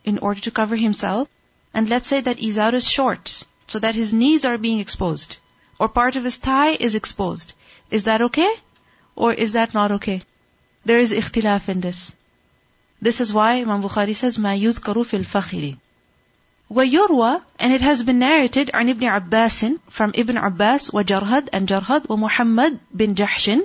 in 0.05 0.19
order 0.19 0.41
to 0.41 0.51
cover 0.51 0.77
himself, 0.77 1.29
and 1.73 1.89
let's 1.89 2.07
say 2.07 2.21
that 2.21 2.39
izar 2.39 2.73
is 2.75 2.89
short, 2.89 3.45
so 3.67 3.79
that 3.79 3.95
his 3.95 4.13
knees 4.13 4.45
are 4.45 4.59
being 4.59 4.81
exposed, 4.81 5.37
or 5.79 5.89
part 5.89 6.17
of 6.17 6.25
his 6.25 6.37
thigh 6.37 6.73
is 6.73 6.95
exposed. 6.95 7.55
Is 7.91 8.05
that 8.05 8.23
okay? 8.23 8.53
Or 9.15 9.33
is 9.33 9.53
that 9.53 9.75
not 9.75 9.93
okay? 9.93 10.23
There 10.85 10.99
is 10.99 11.13
ikhtilaf 11.13 11.69
in 11.69 11.81
this. 11.81 12.15
This 13.01 13.21
is 13.21 13.33
why 13.33 13.61
Imam 13.61 13.83
Bukhari 13.83 14.15
says, 14.15 14.39
ما 14.39 14.59
يذكر 14.59 15.05
في 15.05 15.25
الفخذ. 15.25 15.77
ويروى, 16.71 17.43
and 17.59 17.73
it 17.73 17.81
has 17.81 18.03
been 18.03 18.19
narrated 18.19 18.71
عن 18.73 18.89
ابن 18.89 19.31
عباس, 19.31 19.79
from 19.91 20.13
Ibn 20.15 20.37
Abbas, 20.37 20.91
وجرهد, 20.91 21.49
and 21.53 21.69
Jarhad, 21.69 22.07
ومحمد 22.07 22.79
bin 22.95 23.15
Jahshin. 23.15 23.63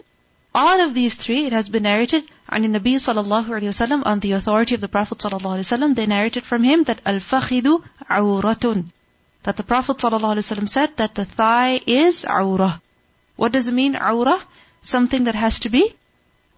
All 0.54 0.82
of 0.82 0.94
these 0.94 1.16
three, 1.16 1.46
it 1.46 1.54
has 1.54 1.70
been 1.70 1.84
narrated 1.84 2.24
عن 2.50 2.66
النبي 2.66 2.96
صلى 3.00 3.24
الله 3.24 3.46
عليه 3.48 3.68
وسلم, 3.70 4.04
on 4.06 4.20
the 4.20 4.34
authority 4.34 4.76
of 4.76 4.82
the 4.82 4.88
Prophet 4.88 5.18
صلى 5.18 5.40
الله 5.40 5.52
عليه 5.58 5.60
وسلم, 5.60 5.96
they 5.96 6.06
narrated 6.06 6.44
from 6.44 6.64
him 6.64 6.84
that 6.84 7.04
الفخذ 7.04 7.82
عورة. 8.10 8.86
That 9.44 9.58
the 9.58 9.64
Prophet 9.64 9.98
صلى 9.98 10.20
الله 10.20 10.36
عليه 10.36 10.38
وسلم 10.38 10.70
said 10.70 10.98
that 10.98 11.16
the 11.16 11.26
thigh 11.26 11.80
is 11.86 12.26
عورة. 12.26 12.82
What 13.36 13.52
does 13.52 13.68
it 13.68 13.74
mean, 13.74 13.96
عورة? 13.96 14.40
Something 14.82 15.24
that 15.26 15.36
has 15.36 15.60
to 15.62 15.70
be 15.70 15.96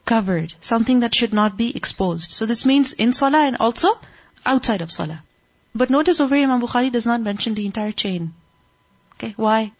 covered, 0.05 0.53
something 0.59 1.01
that 1.01 1.15
should 1.15 1.33
not 1.33 1.55
be 1.55 1.75
exposed. 1.75 2.31
So 2.31 2.45
this 2.45 2.65
means 2.65 2.93
in 2.93 3.13
salah 3.13 3.45
and 3.45 3.57
also 3.59 3.89
outside 4.45 4.81
of 4.81 4.91
salah. 4.91 5.21
But 5.75 5.89
notice 5.89 6.19
over 6.19 6.35
here 6.35 6.45
Imam 6.47 6.61
Bukhari 6.61 6.91
does 6.91 7.05
not 7.05 7.21
mention 7.21 7.53
the 7.53 7.65
entire 7.65 7.91
chain. 7.91 8.33
Okay, 9.13 9.33
why? 9.35 9.71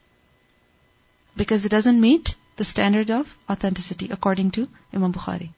Because 1.35 1.65
it 1.65 1.69
doesn't 1.69 1.99
meet 1.99 2.35
the 2.55 2.63
standard 2.63 3.11
of 3.11 3.35
authenticity 3.49 4.09
according 4.11 4.51
to 4.51 4.67
Imam 4.93 5.13
Bukhari. 5.13 5.49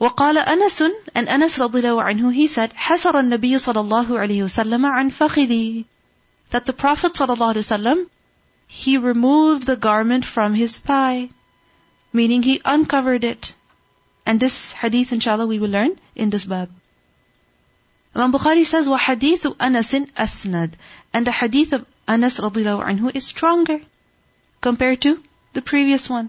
وقال 0.00 0.44
أنس 0.44 0.90
and 1.14 1.28
Anas 1.28 1.58
رضي 1.58 1.80
الله 1.80 2.02
عنه 2.02 2.34
he 2.34 2.46
said 2.46 2.72
حسر 2.74 3.14
النبي 3.20 3.58
صلى 3.58 3.80
الله 3.80 4.18
عليه 4.18 4.42
وسلم 4.42 4.86
عن 4.86 5.10
فخذي 5.10 5.84
that 6.50 6.64
the 6.64 6.72
Prophet 6.72 7.14
صلى 7.14 7.36
الله 7.36 7.54
عليه 7.54 7.58
وسلم 7.58 8.06
he 8.66 8.98
removed 8.98 9.64
the 9.64 9.76
garment 9.76 10.24
from 10.24 10.54
his 10.54 10.78
thigh 10.78 11.28
meaning 12.12 12.42
he 12.42 12.60
uncovered 12.64 13.24
it. 13.24 13.54
And 14.24 14.38
this 14.38 14.72
hadith, 14.72 15.12
inshallah, 15.12 15.46
we 15.46 15.58
will 15.58 15.70
learn 15.70 15.98
in 16.14 16.30
this 16.30 16.44
bab. 16.44 16.70
Imam 18.16 18.30
Bukhari 18.30 18.66
says, 18.66 18.88
وَحَدِيثُ 18.88 19.56
أَنَسٍ 19.56 20.10
أَسْنَدٍ 20.12 20.72
And 21.14 21.26
the 21.26 21.32
hadith 21.32 21.72
of 21.72 21.86
Anas 22.06 22.38
radiallahu 22.40 22.84
anhu 22.86 23.14
is 23.14 23.24
stronger 23.24 23.80
compared 24.60 25.00
to 25.02 25.22
the 25.54 25.62
previous 25.62 26.10
one. 26.10 26.28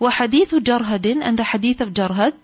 وَحَدِيثُ 0.00 0.60
جَرْهَدٍ 0.64 1.22
And 1.22 1.38
the 1.38 1.44
hadith 1.44 1.80
of 1.80 1.94
Jarhad, 1.94 2.34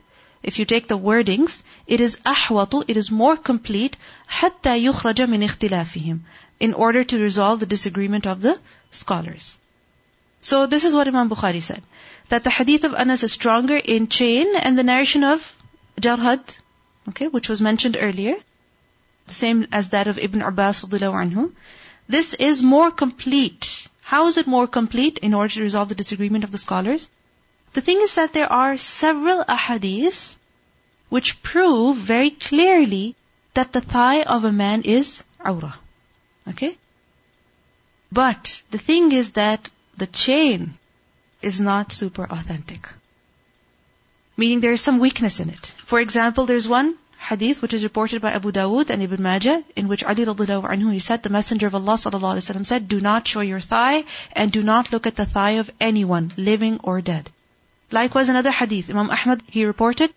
if 0.43 0.59
you 0.59 0.65
take 0.65 0.89
the 0.89 0.97
wordings, 0.97 1.63
it 1.87 2.01
is 2.01 2.17
أحوط, 2.25 2.85
it 2.89 2.97
is 2.97 3.11
more 3.11 3.37
complete, 3.37 3.99
حتى 4.31 4.83
يخرج 4.83 5.21
من 5.29 5.43
اختلافهم, 5.47 6.21
in 6.59 6.73
order 6.73 7.05
to 7.05 7.19
resolve 7.19 7.61
the 7.61 7.67
disagreement 7.67 8.27
of 8.27 8.41
the 8.41 8.59
scholars. 8.91 9.59
So 10.41 10.67
this 10.67 10.85
is 10.85 10.95
what 10.95 11.07
Imam 11.07 11.29
Bukhari 11.29 11.61
said 11.61 11.83
that 12.31 12.45
the 12.45 12.51
hadith 12.51 12.85
of 12.85 12.95
Anas 12.95 13.23
is 13.23 13.33
stronger 13.33 13.77
in 13.77 14.09
chain 14.09 14.57
and 14.57 14.79
the 14.79 14.83
narration 14.83 15.23
of 15.23 15.55
Jarhad, 16.01 16.41
okay, 17.11 17.29
which 17.29 17.51
was 17.51 17.61
mentioned 17.61 17.99
earlier, 18.01 18.37
the 19.30 19.36
same 19.36 19.68
as 19.72 19.90
that 19.90 20.08
of 20.08 20.20
Ibn 20.20 20.42
Abbas 20.42 20.84
anhu. 20.84 21.54
This 22.08 22.34
is 22.34 22.62
more 22.64 22.92
complete. 22.92 23.88
How 24.02 24.28
is 24.28 24.38
it 24.38 24.48
more 24.48 24.68
complete 24.68 25.20
in 25.20 25.34
order 25.34 25.54
to 25.54 25.62
resolve 25.62 25.90
the 25.90 25.96
disagreement 25.96 26.44
of 26.44 26.52
the 26.52 26.58
scholars? 26.58 27.10
The 27.74 27.82
thing 27.82 28.02
is 28.02 28.16
that 28.16 28.34
there 28.34 28.52
are 28.52 28.78
several 28.78 29.44
ahadiths 29.44 30.36
which 31.10 31.42
prove 31.44 31.98
very 31.98 32.32
clearly 32.32 33.16
that 33.54 33.74
the 33.74 33.82
thigh 33.82 34.24
of 34.24 34.44
a 34.44 34.52
man 34.52 34.82
is 34.82 35.24
awrah. 35.40 35.76
Okay? 36.48 36.78
But 38.12 38.62
the 38.72 38.80
thing 38.80 39.12
is 39.12 39.34
that 39.34 39.70
the 39.98 40.08
chain 40.08 40.78
is 41.42 41.60
not 41.60 41.92
super 41.92 42.24
authentic. 42.24 42.90
Meaning 44.36 44.62
there 44.62 44.72
is 44.72 44.82
some 44.82 45.00
weakness 45.00 45.40
in 45.40 45.50
it. 45.50 45.74
For 45.86 46.00
example, 46.00 46.46
there's 46.46 46.68
one 46.68 46.98
hadith 47.30 47.62
which 47.62 47.74
is 47.78 47.84
reported 47.84 48.22
by 48.22 48.32
Abu 48.32 48.52
Dawood 48.52 48.90
and 48.90 49.04
Ibn 49.04 49.22
Majah 49.22 49.64
in 49.76 49.88
which 49.88 50.04
Ali 50.04 50.26
radiallahu 50.26 50.70
anhu 50.76 50.94
he 50.94 51.00
said 51.08 51.24
the 51.24 51.36
Messenger 51.38 51.68
of 51.68 51.76
Allah 51.80 51.98
sallallahu 52.04 52.36
alaihi 52.36 52.46
wasallam 52.46 52.66
said, 52.66 52.88
"Do 52.88 53.00
not 53.08 53.28
show 53.34 53.42
your 53.42 53.62
thigh 53.72 54.04
and 54.34 54.52
do 54.52 54.64
not 54.64 54.92
look 54.92 55.08
at 55.08 55.16
the 55.16 55.26
thigh 55.38 55.56
of 55.64 55.72
anyone, 55.80 56.32
living 56.38 56.80
or 56.84 57.02
dead." 57.02 57.30
Likewise, 57.92 58.30
another 58.30 58.52
hadith, 58.52 58.90
Imam 58.90 59.10
Ahmad 59.18 59.44
he 59.48 59.66
reported 59.66 60.14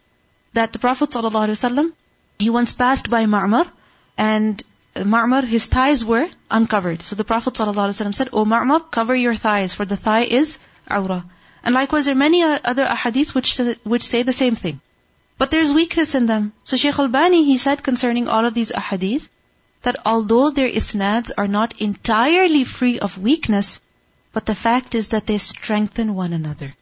that 0.61 0.73
the 0.73 0.85
Prophet 0.87 1.11
sallallahu 1.11 1.49
alaihi 1.49 1.61
wasallam 1.61 1.93
he 2.39 2.51
once 2.51 2.73
passed 2.73 3.09
by 3.09 3.25
Ma'mar 3.27 3.67
and 4.19 4.63
Ma'mar, 4.95 5.47
his 5.47 5.67
thighs 5.67 6.05
were 6.05 6.29
uncovered. 6.51 7.03
So 7.03 7.17
the 7.17 7.25
Prophet 7.25 7.55
ﷺ 7.55 8.15
said, 8.15 8.29
O 8.33 8.45
Ma'mar, 8.45 8.91
cover 8.91 9.17
your 9.17 9.35
thighs, 9.35 9.73
for 9.73 9.87
the 9.87 9.97
thigh 9.97 10.25
is 10.25 10.59
awrah. 10.91 11.25
And 11.65 11.75
likewise, 11.75 12.05
there 12.05 12.15
are 12.15 12.19
many 12.19 12.43
other 12.43 12.85
ahadith 12.85 13.35
which, 13.35 13.57
which 13.85 14.07
say 14.07 14.23
the 14.23 14.35
same 14.35 14.55
thing. 14.55 14.81
But 15.39 15.51
there's 15.51 15.73
weakness 15.73 16.15
in 16.15 16.27
them. 16.27 16.53
So 16.63 16.77
Shaykh 16.77 16.99
al-Bani, 16.99 17.45
he 17.45 17.59
said 17.59 17.83
concerning 17.83 18.29
all 18.29 18.45
of 18.45 18.55
these 18.55 18.73
ahadith, 18.73 19.29
that 19.83 19.97
although 20.07 20.51
their 20.51 20.69
isnads 20.69 21.33
are 21.37 21.49
not 21.49 21.81
entirely 21.81 22.65
free 22.65 22.99
of 22.99 23.19
weakness, 23.19 23.81
but 24.33 24.47
the 24.47 24.55
fact 24.55 24.95
is 24.95 25.09
that 25.09 25.27
they 25.27 25.39
strengthen 25.39 26.15
one 26.15 26.33
another. 26.33 26.75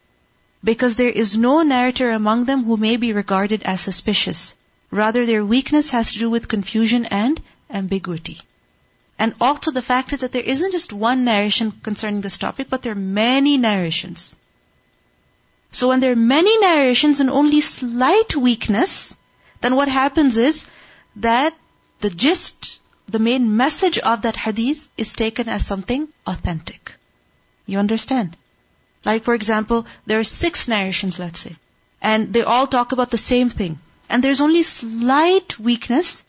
Because 0.63 0.97
there 0.97 1.09
is 1.09 1.37
no 1.37 1.63
narrator 1.63 2.11
among 2.11 2.45
them 2.45 2.65
who 2.65 2.77
may 2.77 2.97
be 2.97 3.13
regarded 3.13 3.63
as 3.63 3.81
suspicious. 3.81 4.57
Rather, 4.91 5.25
their 5.25 5.45
weakness 5.45 5.91
has 5.91 6.13
to 6.13 6.19
do 6.19 6.29
with 6.29 6.49
confusion 6.49 7.07
and 7.07 7.41
ambiguity. 7.71 8.41
And 9.19 9.35
also 9.41 9.71
the 9.71 9.83
fact 9.83 10.13
is 10.13 10.21
that 10.21 10.33
there 10.33 10.43
isn't 10.43 10.73
just 10.73 10.93
one 10.93 11.25
narration 11.25 11.73
concerning 11.83 12.21
this 12.21 12.39
topic, 12.39 12.69
but 12.69 12.83
there 12.83 12.93
are 12.93 13.07
many 13.23 13.57
narrations. 13.59 14.37
So 15.73 15.89
when 15.89 16.01
there 16.01 16.13
are 16.13 16.17
many 16.17 16.59
narrations 16.59 17.21
and 17.21 17.31
only 17.31 17.61
slight 17.61 18.35
weakness, 18.35 19.15
then 19.61 19.77
what 19.77 19.89
happens 19.89 20.37
is 20.37 20.67
that 21.17 21.57
the 22.01 22.11
gist, 22.11 22.81
the 23.09 23.19
main 23.19 23.57
message 23.57 23.99
of 23.99 24.23
that 24.23 24.37
hadith 24.37 24.89
is 24.97 25.13
taken 25.13 25.49
as 25.49 25.67
something 25.67 26.09
authentic. 26.27 26.93
You 27.67 27.79
understand? 27.79 28.37
Like 29.05 29.25
for 29.25 29.35
example, 29.35 29.87
there 30.07 30.19
are 30.19 30.25
six 30.25 30.67
narrations, 30.67 31.19
let's 31.19 31.41
say, 31.41 31.57
and 32.03 32.33
they 32.33 32.43
all 32.43 32.67
talk 32.67 32.93
about 32.93 33.11
the 33.11 33.19
same 33.19 33.49
thing. 33.49 33.79
And 34.09 34.25
there's 34.25 34.41
only 34.41 34.65
slight 34.65 35.59
weakness 35.59 36.25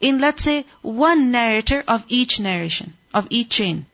in 0.00 0.18
let's 0.18 0.42
say 0.42 0.64
one 0.82 1.30
narrator 1.30 1.84
of 1.86 2.04
each 2.08 2.40
narration, 2.40 2.94
of 3.12 3.26
each 3.30 3.50
chain. 3.50 3.86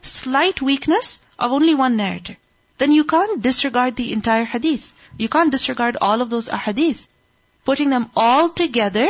Slight 0.00 0.62
weakness 0.62 1.20
of 1.38 1.52
only 1.52 1.74
one 1.74 1.96
narrator. 1.96 2.36
Then 2.78 2.92
you 2.92 3.04
can't 3.04 3.40
disregard 3.40 3.96
the 3.96 4.12
entire 4.12 4.44
hadith. 4.44 4.92
You 5.16 5.28
can't 5.28 5.50
disregard 5.50 5.96
all 6.00 6.22
of 6.22 6.30
those 6.30 6.48
ahadith. 6.48 7.06
Putting 7.64 7.90
them 7.90 8.10
all 8.16 8.48
together, 8.48 9.08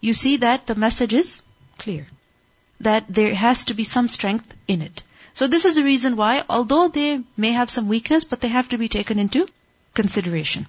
you 0.00 0.14
see 0.14 0.36
that 0.38 0.66
the 0.66 0.74
message 0.74 1.12
is 1.12 1.42
clear. 1.76 2.06
That 2.80 3.04
there 3.08 3.34
has 3.34 3.66
to 3.66 3.74
be 3.74 3.84
some 3.84 4.08
strength 4.08 4.54
in 4.66 4.82
it. 4.82 5.02
So 5.34 5.46
this 5.46 5.64
is 5.64 5.76
the 5.76 5.84
reason 5.84 6.16
why, 6.16 6.44
although 6.48 6.88
they 6.88 7.22
may 7.36 7.52
have 7.52 7.70
some 7.70 7.88
weakness, 7.88 8.24
but 8.24 8.40
they 8.40 8.48
have 8.48 8.70
to 8.70 8.78
be 8.78 8.88
taken 8.88 9.18
into 9.18 9.48
consideration. 9.94 10.66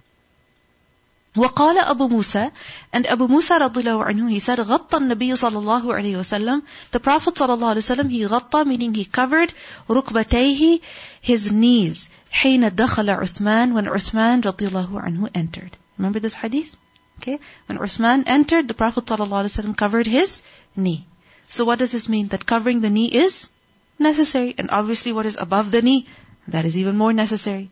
وقال 1.37 1.79
أبو 1.79 2.09
موسى 2.09 2.51
and 2.93 3.07
Abu 3.07 3.27
Musa 3.29 3.59
رضي 3.59 3.81
الله 3.81 4.05
عنه 4.05 4.31
he 4.31 4.39
said 4.41 4.61
غطى 4.61 4.97
النبي 4.97 5.35
صلى 5.35 5.59
الله 5.59 5.95
عليه 5.95 6.17
وسلم 6.19 6.63
the 6.93 7.01
Prophet 7.01 7.37
صلى 7.39 7.55
الله 7.55 7.69
عليه 7.69 7.83
وسلم 7.83 8.09
he 8.09 8.27
غطى 8.29 8.65
meaning 8.65 8.95
he 8.95 9.05
covered 9.05 9.53
ركبتيه 9.91 10.81
his 11.23 11.51
knees 11.53 12.09
حين 12.31 12.69
دخل 12.69 13.11
عثمان 13.11 13.75
when 13.75 13.89
عثمان 13.89 14.41
رضي 14.41 14.69
الله 14.69 15.01
عنه 15.01 15.29
entered 15.35 15.77
remember 15.99 16.21
this 16.21 16.35
hadith 16.35 16.77
okay 17.21 17.41
when 17.67 17.79
Uthman 17.79 18.23
entered 18.29 18.69
the 18.69 18.75
Prophet 18.75 19.05
صلى 19.07 19.25
الله 19.25 19.39
عليه 19.39 19.51
وسلم 19.51 19.77
covered 19.77 20.07
his 20.07 20.43
knee 20.77 21.05
so 21.49 21.65
what 21.65 21.81
does 21.81 21.91
this 21.91 22.09
mean 22.09 22.29
that 22.29 22.47
covering 22.47 22.81
the 22.81 22.91
knee 22.91 23.07
is 23.07 23.51
necessary 23.99 24.55
and 24.57 24.71
obviously 24.71 25.13
what 25.13 25.27
is 25.27 25.37
above 25.37 25.73
the 25.73 25.83
knee 25.83 26.07
that 26.47 26.65
is 26.65 26.77
even 26.77 26.97
more 26.97 27.13
necessary 27.13 27.71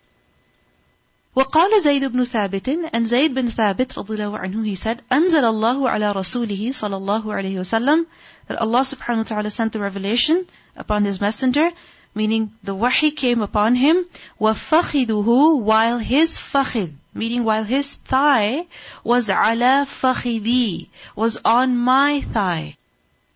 وقال 1.38 1.82
زيد 1.82 2.03
بن 2.06 2.24
ثابت 2.24 2.67
and 2.94 3.06
Zayd 3.06 3.36
bin 3.36 3.46
Thabit 3.46 3.96
رضي 3.96 4.15
الله 4.15 4.39
عنه 4.39 4.63
he 4.65 4.75
said 4.75 5.01
أنزل 5.12 5.46
الله 5.46 5.89
على 5.89 6.12
رسوله 6.12 6.72
صلى 6.72 6.98
الله 6.98 7.34
عليه 7.34 7.60
وسلم 7.60 8.08
that 8.48 8.60
Allah 8.60 8.79
subhanahu 8.82 9.17
wa 9.17 9.24
ta'ala 9.24 9.51
sent 9.51 9.74
the 9.74 9.79
revelation 9.79 10.48
upon 10.75 11.06
his 11.06 11.22
messenger 11.22 11.70
meaning 12.15 12.50
the 12.63 12.74
wahi 12.74 13.12
came 13.12 13.44
upon 13.44 13.75
him 13.75 14.03
وفخذه 14.41 15.62
while 15.62 16.00
his 16.00 16.39
fakhid 16.39 16.94
meaning 17.13 17.44
while 17.44 17.63
his 17.63 17.94
thigh 17.94 18.65
was 19.03 19.29
على 19.29 19.86
فخذي 19.86 20.88
was 21.15 21.38
on 21.46 21.77
my 21.77 22.22
thigh 22.34 22.75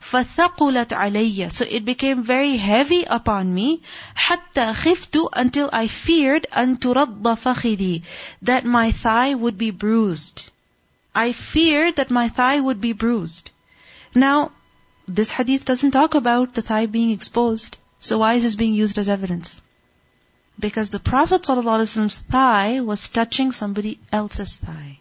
فَثَقُلَتْ 0.09 0.93
عَلَيَّ 0.93 1.51
So 1.51 1.67
it 1.69 1.85
became 1.85 2.23
very 2.23 2.57
heavy 2.57 3.03
upon 3.03 3.53
me 3.53 3.83
حَتَّى 4.17 4.73
خِفْتُ 4.73 5.29
until 5.33 5.69
I 5.73 5.89
feared 5.89 6.47
أَن 6.53 6.79
تُرَضَّ 6.79 7.23
فَخِذِي 7.23 8.03
That 8.43 8.65
my 8.65 8.93
thigh 8.93 9.35
would 9.35 9.59
be 9.59 9.73
bruised. 9.73 10.51
I 11.13 11.33
feared 11.33 11.97
that 11.97 12.13
my 12.13 12.29
thigh 12.29 12.61
would 12.61 12.81
be 12.81 12.93
bruised. 12.93 13.51
Now, 14.15 14.53
this 15.09 15.33
hadith 15.33 15.65
doesn't 15.65 15.91
talk 15.91 16.15
about 16.15 16.55
the 16.55 16.63
thigh 16.63 16.87
being 16.87 17.11
exposed. 17.11 17.77
So 17.99 18.19
why 18.19 18.35
is 18.35 18.45
this 18.45 18.55
being 18.55 18.75
used 18.75 18.99
as 18.99 19.09
evidence? 19.09 19.61
Because 20.59 20.91
the 20.91 21.01
Prophet 21.01 21.43
ﷺ's 21.43 22.19
thigh 22.19 22.81
was 22.81 23.09
touching 23.09 23.51
somebody 23.51 23.99
else's 24.13 24.57
thigh. 24.57 25.01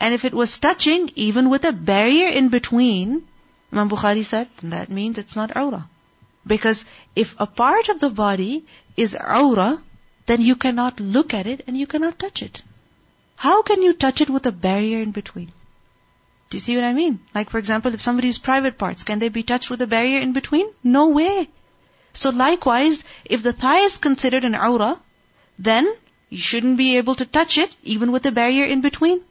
And 0.00 0.14
if 0.14 0.24
it 0.24 0.32
was 0.32 0.58
touching, 0.58 1.10
even 1.16 1.50
with 1.50 1.64
a 1.66 1.72
barrier 1.72 2.28
in 2.28 2.48
between, 2.48 3.24
Imam 3.73 3.89
Bukhari 3.89 4.23
said, 4.23 4.49
that 4.61 4.91
means 4.91 5.17
it's 5.17 5.35
not 5.35 5.55
awrah. 5.55 5.85
Because 6.45 6.85
if 7.15 7.33
a 7.39 7.47
part 7.47 7.89
of 7.89 7.99
the 7.99 8.09
body 8.09 8.65
is 8.95 9.15
awrah, 9.19 9.81
then 10.27 10.41
you 10.41 10.55
cannot 10.55 10.99
look 10.99 11.33
at 11.33 11.47
it 11.47 11.63
and 11.65 11.75
you 11.75 11.87
cannot 11.87 12.19
touch 12.19 12.43
it. 12.43 12.61
How 13.35 13.63
can 13.63 13.81
you 13.81 13.93
touch 13.93 14.21
it 14.21 14.29
with 14.29 14.45
a 14.45 14.51
barrier 14.51 15.01
in 15.01 15.11
between? 15.11 15.51
Do 16.49 16.57
you 16.57 16.59
see 16.59 16.75
what 16.75 16.85
I 16.85 16.93
mean? 16.93 17.19
Like 17.33 17.49
for 17.49 17.57
example, 17.57 17.95
if 17.95 18.01
somebody's 18.01 18.37
private 18.37 18.77
parts, 18.77 19.03
can 19.03 19.17
they 19.17 19.29
be 19.29 19.41
touched 19.41 19.71
with 19.71 19.81
a 19.81 19.87
barrier 19.87 20.19
in 20.19 20.33
between? 20.33 20.67
No 20.83 21.07
way. 21.07 21.49
So 22.13 22.29
likewise, 22.29 23.03
if 23.25 23.41
the 23.41 23.53
thigh 23.53 23.79
is 23.85 23.97
considered 23.97 24.45
an 24.45 24.53
awrah, 24.53 24.99
then 25.57 25.91
you 26.29 26.37
shouldn't 26.37 26.77
be 26.77 26.97
able 26.97 27.15
to 27.15 27.25
touch 27.25 27.57
it 27.57 27.75
even 27.83 28.11
with 28.11 28.27
a 28.27 28.31
barrier 28.31 28.65
in 28.65 28.81
between. 28.81 29.21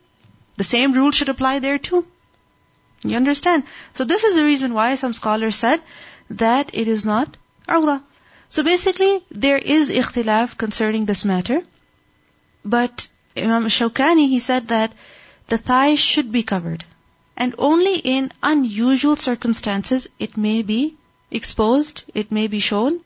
The 0.56 0.64
same 0.64 0.94
rule 0.94 1.12
should 1.12 1.28
apply 1.28 1.61
there 1.61 1.78
too. 1.78 2.06
You 3.02 3.16
understand? 3.16 3.64
So 3.94 4.04
this 4.04 4.25
is 4.25 4.37
the 4.37 4.44
reason 4.44 4.75
why 4.75 4.94
some 4.94 5.12
scholars 5.12 5.56
said 5.56 5.82
that 6.30 6.71
it 6.73 6.88
is 6.88 7.04
not 7.04 7.37
awrah. 7.68 8.02
So 8.49 8.62
basically, 8.62 9.25
there 9.30 9.56
is 9.56 9.90
ikhtilaf 9.90 10.56
concerning 10.56 11.04
this 11.06 11.25
matter. 11.25 11.62
But 12.64 13.09
Imam 13.37 13.66
Shawkani, 13.66 14.28
he 14.28 14.38
said 14.38 14.68
that 14.68 14.92
the 15.49 15.59
thigh 15.59 15.94
should 15.97 16.30
be 16.30 16.42
covered. 16.42 16.85
And 17.37 17.54
only 17.59 17.97
in 17.97 18.30
unusual 18.42 19.16
circumstances 19.16 20.09
it 20.18 20.37
may 20.37 20.62
be 20.62 20.97
exposed, 21.30 22.04
it 22.14 22.30
may 22.30 22.47
be 22.47 22.61
shown. 22.61 23.00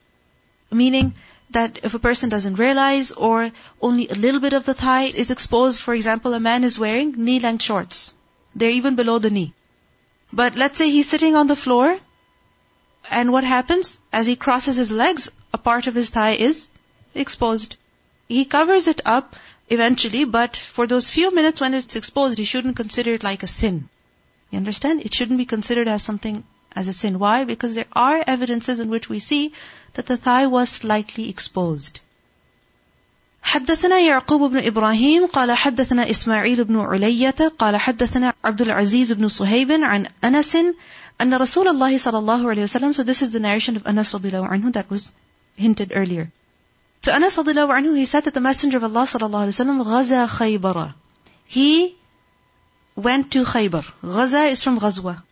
Meaning 0.71 1.15
that 1.51 1.79
if 1.85 1.95
a 1.95 1.99
person 1.99 2.29
doesn't 2.29 2.57
realize 2.57 3.13
or 3.13 3.53
only 3.81 4.09
a 4.09 4.15
little 4.15 4.41
bit 4.41 4.53
of 4.53 4.65
the 4.65 4.75
thigh 4.75 5.05
is 5.05 5.31
exposed, 5.31 5.81
for 5.81 5.95
example, 5.95 6.35
a 6.35 6.41
man 6.41 6.65
is 6.65 6.79
wearing 6.79 7.15
knee-length 7.17 7.63
shorts. 7.63 8.13
They're 8.55 8.71
even 8.71 8.97
below 8.97 9.19
the 9.19 9.31
knee. 9.31 9.55
But 10.33 10.57
let's 10.57 10.79
say 10.79 10.91
he's 10.91 11.09
sitting 11.09 11.37
on 11.37 11.47
the 11.47 11.57
floor 11.57 11.99
and 13.11 13.33
what 13.33 13.45
happens? 13.45 13.99
As 14.13 14.27
he 14.27 14.37
crosses 14.37 14.77
his 14.77 14.91
legs, 14.91 15.31
a 15.53 15.59
part 15.59 15.87
of 15.87 15.95
his 15.95 16.11
thigh 16.11 16.35
is 16.35 16.69
exposed. 17.15 17.77
He 18.29 18.45
covers 18.45 18.89
it 18.89 19.01
up 19.05 19.37
eventually, 19.69 20.25
but 20.25 20.57
for 20.57 20.87
those 20.87 21.11
few 21.11 21.35
minutes 21.35 21.61
when 21.61 21.75
it's 21.75 21.97
exposed, 21.97 22.39
he 22.39 22.45
shouldn't 22.45 22.77
consider 22.77 23.15
it 23.15 23.23
like 23.23 23.43
a 23.43 23.47
sin. 23.47 23.89
You 24.51 24.59
understand? 24.59 25.03
It 25.03 25.15
shouldn't 25.15 25.39
be 25.39 25.45
considered 25.45 25.89
as 25.89 26.03
something 26.03 26.45
as 26.75 26.89
a 26.89 26.93
sin. 26.93 27.19
Why? 27.19 27.45
Because 27.45 27.75
there 27.75 27.93
are 27.93 28.23
evidences 28.27 28.81
in 28.81 28.91
which 28.91 29.09
we 29.09 29.19
see 29.19 29.53
that 29.95 30.07
the 30.07 30.17
thigh 30.17 30.47
was 30.47 30.69
slightly 30.69 31.29
exposed. 31.29 32.01
حدثنا 33.47 33.99
يعقوب 34.01 34.51
بن 34.51 34.67
إبراهيم 34.67 35.27
قال 35.27 35.53
حدثنا 35.53 36.11
إسماعيل 36.11 36.65
بن 36.65 36.81
علية 36.81 37.53
قال 37.59 37.77
حدثنا 37.77 38.35
عبد 38.45 38.63
العزيز 38.63 39.13
بن 39.13 39.29
صهيب 39.29 39.73
عن 39.73 40.07
أنس 40.25 40.57
أن 41.21 41.35
رسول 41.35 41.69
الله 41.69 41.99
صلى 41.99 42.19
الله 42.19 42.51
عليه 42.51 42.63
وسلم 42.63 42.93
so 42.93 43.05
this 43.05 43.23
is 43.23 43.31
the 43.31 43.39
narration 43.39 43.77
of 43.77 43.87
Anas 43.87 44.15
رضي 44.15 44.29
الله 44.31 44.47
عنه 44.47 44.73
that 44.73 44.91
was 44.91 45.13
hinted 45.57 45.93
earlier. 45.95 46.29
To 47.03 47.15
Anas 47.15 47.39
رضي 47.39 47.53
الله 47.53 47.75
عنه 47.75 47.95
he 47.97 48.05
said 48.05 48.25
that 48.25 48.35
the 48.35 48.41
messenger 48.41 48.79
of 48.79 48.85
Allah 48.85 49.05
صلى 49.05 49.27
الله 49.27 49.41
عليه 49.41 49.55
وسلم 49.55 49.83
غزا 49.83 50.27
خيبر 50.27 50.93
he 51.47 51.95
went 52.97 53.31
to 53.31 53.45
خيبر 53.45 53.85
غزا 54.05 54.51
is 54.51 54.65
from 54.65 54.81
غزوة 54.81 55.23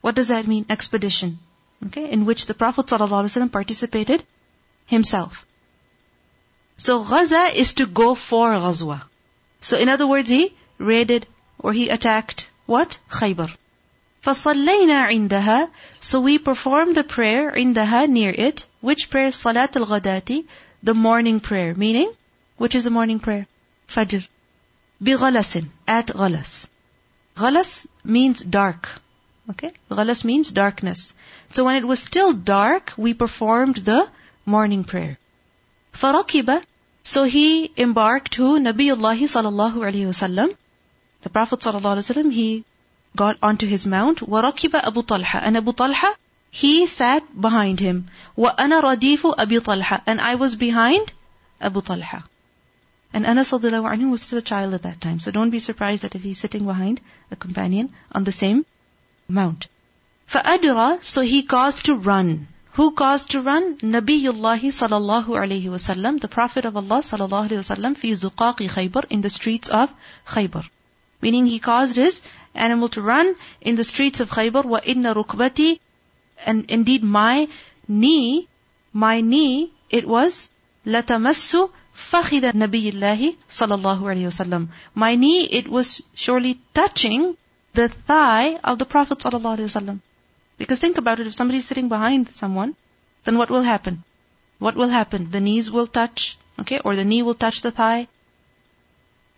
what 0.00 0.16
does 0.16 0.28
that 0.28 0.46
mean? 0.46 0.66
Expedition. 0.68 1.38
Okay? 1.86 2.10
In 2.10 2.24
which 2.24 2.46
the 2.46 2.54
Prophet 2.54 2.86
صلى 2.86 3.04
الله 3.06 3.16
عليه 3.16 3.30
وسلم 3.30 3.50
participated 3.52 4.24
himself. 4.86 5.46
so 6.79 7.03
ghaza 7.03 7.53
is 7.53 7.73
to 7.75 7.85
go 7.85 8.15
for 8.15 8.51
ghazwa. 8.51 9.01
So 9.61 9.77
in 9.77 9.89
other 9.89 10.07
words, 10.07 10.29
he 10.29 10.53
raided 10.77 11.25
or 11.57 11.73
he 11.73 11.89
attacked 11.89 12.49
what? 12.65 12.99
Khaybar. 13.09 13.51
فَصَلَّيْنَا 14.23 15.07
عِنْدَهَا 15.09 15.69
So 15.99 16.19
we 16.19 16.39
performed 16.39 16.95
the 16.95 17.03
prayer 17.03 17.51
عِنْدَهَا 17.51 18.09
near 18.09 18.31
it. 18.31 18.65
Which 18.81 19.09
prayer? 19.09 19.31
Salat 19.31 19.75
al-ghadati. 19.75 20.45
The 20.81 20.93
morning 20.93 21.39
prayer. 21.39 21.75
Meaning? 21.75 22.11
Which 22.57 22.75
is 22.75 22.83
the 22.83 22.89
morning 22.89 23.19
prayer? 23.19 23.45
Fajr. 23.87 24.27
بِغَلَسٍ 25.01 25.69
At 25.87 26.07
ghalas. 26.07 26.67
Ghalas 27.37 27.85
means 28.03 28.41
dark. 28.41 28.89
Okay? 29.51 29.71
Ghalas 29.91 30.25
means 30.25 30.51
darkness. 30.51 31.13
So 31.49 31.63
when 31.63 31.75
it 31.75 31.87
was 31.87 31.99
still 31.99 32.33
dark, 32.33 32.93
we 32.97 33.13
performed 33.13 33.75
the 33.75 34.09
morning 34.45 34.83
prayer. 34.83 35.19
فَرَكِبَ 35.93 36.63
so 37.03 37.23
he 37.23 37.71
embarked 37.77 38.31
to 38.33 38.45
Nabiullah 38.67 39.17
sallallahu 39.31 39.81
alayhi 39.87 40.07
wasallam. 40.11 40.55
The 41.21 41.29
Prophet 41.29 41.59
sallallahu 41.59 41.97
alayhi 41.97 42.07
wasallam, 42.09 42.31
he 42.33 42.65
got 43.15 43.37
onto 43.43 43.67
his 43.67 43.85
mount. 43.85 44.19
وَرَكِبَ 44.19 44.73
Abu 44.73 45.03
Talha. 45.03 45.37
And 45.43 45.55
Abu 45.55 45.73
Talha, 45.73 46.15
he 46.49 46.87
sat 46.87 47.23
behind 47.39 47.79
him. 47.79 48.07
وَأَنَا 48.37 48.81
رَدِيفُ 48.81 49.35
أَبِي 49.35 49.59
طَلْحَ 49.59 50.01
And 50.07 50.19
I 50.19 50.33
was 50.35 50.55
behind 50.55 51.13
Abu 51.61 51.81
Talha. 51.81 52.23
And 53.13 53.25
Anas 53.27 53.51
sallallahu 53.51 53.93
anhu 53.93 54.09
was 54.09 54.23
still 54.23 54.39
a 54.39 54.49
child 54.53 54.73
at 54.73 54.81
that 54.81 54.99
time. 54.99 55.19
So 55.19 55.31
don't 55.31 55.51
be 55.51 55.59
surprised 55.59 56.03
that 56.03 56.15
if 56.15 56.23
he's 56.23 56.39
sitting 56.39 56.65
behind 56.65 57.01
a 57.29 57.35
companion 57.35 57.93
on 58.11 58.23
the 58.23 58.31
same 58.31 58.65
mount. 59.27 59.67
فَأَدْرَى 60.27 61.03
So 61.03 61.21
he 61.21 61.43
caused 61.43 61.85
to 61.85 61.95
run. 61.95 62.47
Who 62.74 62.92
caused 62.92 63.30
to 63.30 63.42
run? 63.42 63.78
Nabiyullah 63.78 64.60
sallallahu 64.60 65.26
alayhi 65.26 65.64
wasallam, 65.64 66.20
the 66.20 66.28
Prophet 66.28 66.64
of 66.64 66.76
Allah 66.76 66.98
sallallahu 66.98 67.48
alayhi 67.48 67.62
wasallam, 67.62 67.96
fi 67.96 68.12
zuqaqi 68.12 68.68
Khaybar, 68.70 69.06
in 69.10 69.22
the 69.22 69.30
streets 69.30 69.68
of 69.68 69.92
Khaybar. 70.26 70.64
Meaning 71.20 71.46
he 71.46 71.58
caused 71.58 71.96
his 71.96 72.22
animal 72.54 72.88
to 72.90 73.02
run 73.02 73.34
in 73.60 73.74
the 73.74 73.82
streets 73.82 74.20
of 74.20 74.30
Khaybar, 74.30 74.64
wa 74.64 74.80
inna 74.84 75.14
rukbati, 75.14 75.80
and 76.46 76.70
indeed 76.70 77.02
my 77.02 77.48
knee, 77.88 78.48
my 78.92 79.20
knee, 79.20 79.72
it 79.90 80.06
was 80.06 80.48
latamassu 80.86 81.70
fakhida 82.10 82.52
nabiyillahi 82.52 83.36
sallallahu 83.48 84.02
alayhi 84.12 84.30
wasallam. 84.30 84.68
My 84.94 85.16
knee, 85.16 85.42
it 85.42 85.68
was 85.68 86.02
surely 86.14 86.60
touching 86.72 87.36
the 87.74 87.88
thigh 87.88 88.60
of 88.62 88.78
the 88.78 88.86
Prophet 88.86 89.18
sallallahu 89.18 89.58
alayhi 89.58 89.70
wasallam. 89.72 90.00
Because 90.59 90.79
think 90.79 90.97
about 90.97 91.19
it, 91.19 91.27
if 91.27 91.33
somebody 91.33 91.57
is 91.57 91.65
sitting 91.65 91.89
behind 91.89 92.29
someone, 92.35 92.75
then 93.23 93.37
what 93.37 93.49
will 93.49 93.63
happen? 93.63 94.03
What 94.59 94.75
will 94.75 94.89
happen? 94.89 95.29
The 95.31 95.41
knees 95.41 95.69
will 95.69 95.87
touch, 95.87 96.37
okay, 96.59 96.79
or 96.79 96.95
the 96.95 97.05
knee 97.05 97.23
will 97.23 97.33
touch 97.33 97.61
the 97.61 97.71
thigh. 97.71 98.07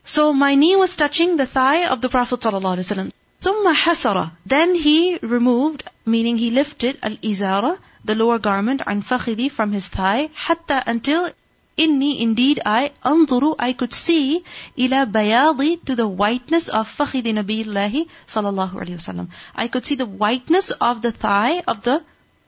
So 0.05 0.33
my 0.33 0.55
knee 0.55 0.75
was 0.75 0.95
touching 0.95 1.37
the 1.37 1.47
thigh 1.47 1.87
of 1.87 2.01
the 2.01 2.09
Prophet 2.09 2.39
ﷺ. 2.39 3.11
ثم 3.41 3.75
حسر. 3.75 4.31
Then 4.45 4.75
he 4.75 5.17
removed, 5.17 5.83
meaning 6.05 6.37
he 6.37 6.49
lifted 6.49 6.97
al-izara, 7.03 7.77
the 8.05 8.15
lower 8.15 8.39
garment, 8.39 8.81
an 8.85 9.01
fakhidi 9.01 9.51
from 9.51 9.71
his 9.71 9.87
thigh, 9.87 10.29
حتى 10.35 10.83
until 10.85 11.31
Inni, 11.77 12.21
indeed 12.21 12.59
I, 12.65 12.91
anzuru, 13.05 13.55
I 13.59 13.73
could 13.73 13.93
see, 13.93 14.43
ila 14.77 15.05
bayadi, 15.05 15.83
to 15.85 15.95
the 15.95 16.07
whiteness 16.07 16.69
of 16.69 16.89
fakhidi 16.89 17.33
nabiyillahi 17.33 18.07
sallallahu 18.27 18.73
alayhi 18.73 18.97
wasallam. 19.01 19.27
I 19.55 19.67
could 19.67 19.85
see 19.85 19.95
the 19.95 20.07
whiteness 20.07 20.71
of 20.71 21.03
the 21.03 21.11
thigh 21.11 21.61
of 21.67 21.83
the 21.83 22.03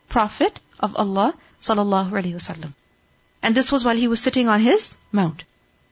Prophet 0.08 0.60
of 0.80 0.96
Allah 0.96 1.36
sallallahu 1.62 2.12
alayhi 2.12 2.34
wasallam. 2.34 2.74
And 3.44 3.54
this 3.54 3.72
was 3.72 3.86
while 3.86 3.96
he 3.96 4.08
was 4.08 4.20
sitting 4.20 4.50
on 4.50 4.62
his 4.62 4.98
mount. 5.12 5.44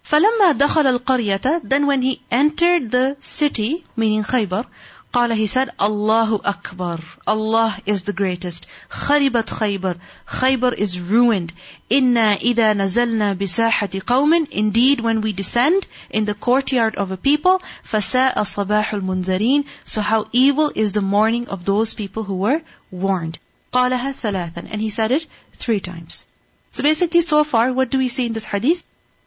فَلَمَّا 0.04 0.58
دَخَلَ 0.58 0.98
الْقَرْيَةَ 0.98 1.62
Then 1.64 1.86
when 1.86 2.02
he 2.02 2.22
entered 2.32 2.90
the 2.92 3.18
city, 3.20 3.86
meaning 3.96 4.24
Khaybar, 4.24 4.66
قال 5.14 5.36
he 5.36 5.48
said 5.48 5.70
Allahu 5.80 6.40
Akbar 6.44 7.00
Allah 7.26 7.78
is 7.86 8.04
the 8.04 8.14
greatest 8.14 8.68
خربت 8.90 9.50
خيبر 9.50 9.98
Khaybar 10.28 10.74
is 10.74 11.00
ruined 11.00 11.52
إنا 11.92 12.36
إذا 12.36 12.74
نزلنا 12.74 13.34
بساحة 13.34 13.90
قوم 14.06 14.48
Indeed 14.52 15.00
when 15.02 15.22
we 15.22 15.34
descend 15.34 15.88
in 16.10 16.26
the 16.26 16.34
courtyard 16.34 16.96
of 16.96 17.12
a 17.12 17.18
people 17.18 17.62
فساء 17.84 18.44
صباح 18.44 18.94
المنذرين 18.94 19.66
So 19.86 20.02
how 20.02 20.28
evil 20.32 20.72
is 20.76 20.92
the 20.94 21.02
morning 21.02 21.48
of 21.50 21.66
those 21.66 21.94
people 21.94 22.24
who 22.24 22.36
were 22.36 22.62
warned 22.92 23.40
قالها 23.74 24.14
ثلاثا 24.14 24.70
And 24.72 24.82
he 24.82 24.90
said 24.90 25.12
it 25.12 25.26
three 25.54 25.80
times 25.80 26.26
So 26.72 26.84
basically 26.84 27.22
so 27.22 27.44
far 27.44 27.74
what 27.74 27.90
do 27.90 27.98
we 27.98 28.08
see 28.08 28.26
in 28.28 28.34
this 28.34 28.46
hadith? 28.46 28.84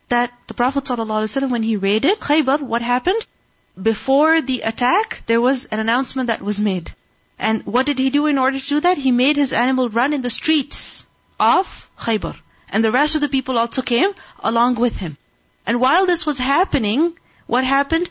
That 0.08 0.32
the 0.46 0.54
Prophet 0.54 0.84
ﷺ 0.84 1.50
when 1.50 1.62
he 1.62 1.76
raided 1.76 2.18
Khaybar, 2.20 2.60
what 2.60 2.82
happened? 2.82 3.24
Before 3.81 4.41
the 4.41 4.61
attack, 4.61 5.23
there 5.25 5.41
was 5.41 5.65
an 5.65 5.79
announcement 5.79 6.27
that 6.27 6.41
was 6.41 6.59
made. 6.59 6.91
And 7.37 7.65
what 7.65 7.85
did 7.85 7.99
he 7.99 8.09
do 8.09 8.27
in 8.27 8.37
order 8.37 8.59
to 8.59 8.67
do 8.67 8.79
that? 8.81 8.97
He 8.97 9.11
made 9.11 9.35
his 9.35 9.53
animal 9.53 9.89
run 9.89 10.13
in 10.13 10.21
the 10.21 10.29
streets 10.29 11.05
of 11.39 11.89
Khaybar. 11.97 12.35
And 12.69 12.83
the 12.83 12.91
rest 12.91 13.15
of 13.15 13.21
the 13.21 13.29
people 13.29 13.57
also 13.57 13.81
came 13.81 14.11
along 14.39 14.75
with 14.75 14.95
him. 14.97 15.17
And 15.65 15.81
while 15.81 16.05
this 16.05 16.25
was 16.25 16.37
happening, 16.37 17.17
what 17.47 17.63
happened? 17.63 18.09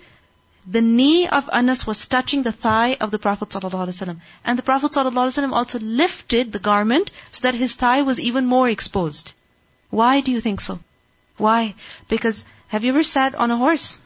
the 0.66 0.81
knee 0.81 1.29
of 1.29 1.50
Anas 1.53 1.87
was 1.87 2.09
touching 2.09 2.42
the 2.42 2.53
thigh 2.53 2.96
of 3.00 3.11
the 3.11 3.18
Prophet 3.18 3.50
ﷺ. 3.50 4.20
And 4.44 4.59
the 4.59 4.62
Prophet 4.62 4.92
ﷺ 4.92 5.53
also 5.53 5.79
lifted 5.79 6.53
the 6.53 6.59
garment 6.59 7.12
so 7.31 7.42
that 7.42 7.55
his 7.55 7.74
thigh 7.74 8.03
was 8.03 8.18
even 8.18 8.46
more 8.46 8.68
exposed. 8.68 9.35
Why 9.90 10.20
do 10.20 10.31
you 10.31 10.40
think 10.40 10.61
so? 10.61 10.81
Why? 11.37 11.74
Because 12.09 12.44
have 12.68 12.85
you 12.85 12.92
ever 12.92 13.03
sat 13.03 13.35
on 13.35 13.50
a 13.50 13.57
horse? 13.57 13.98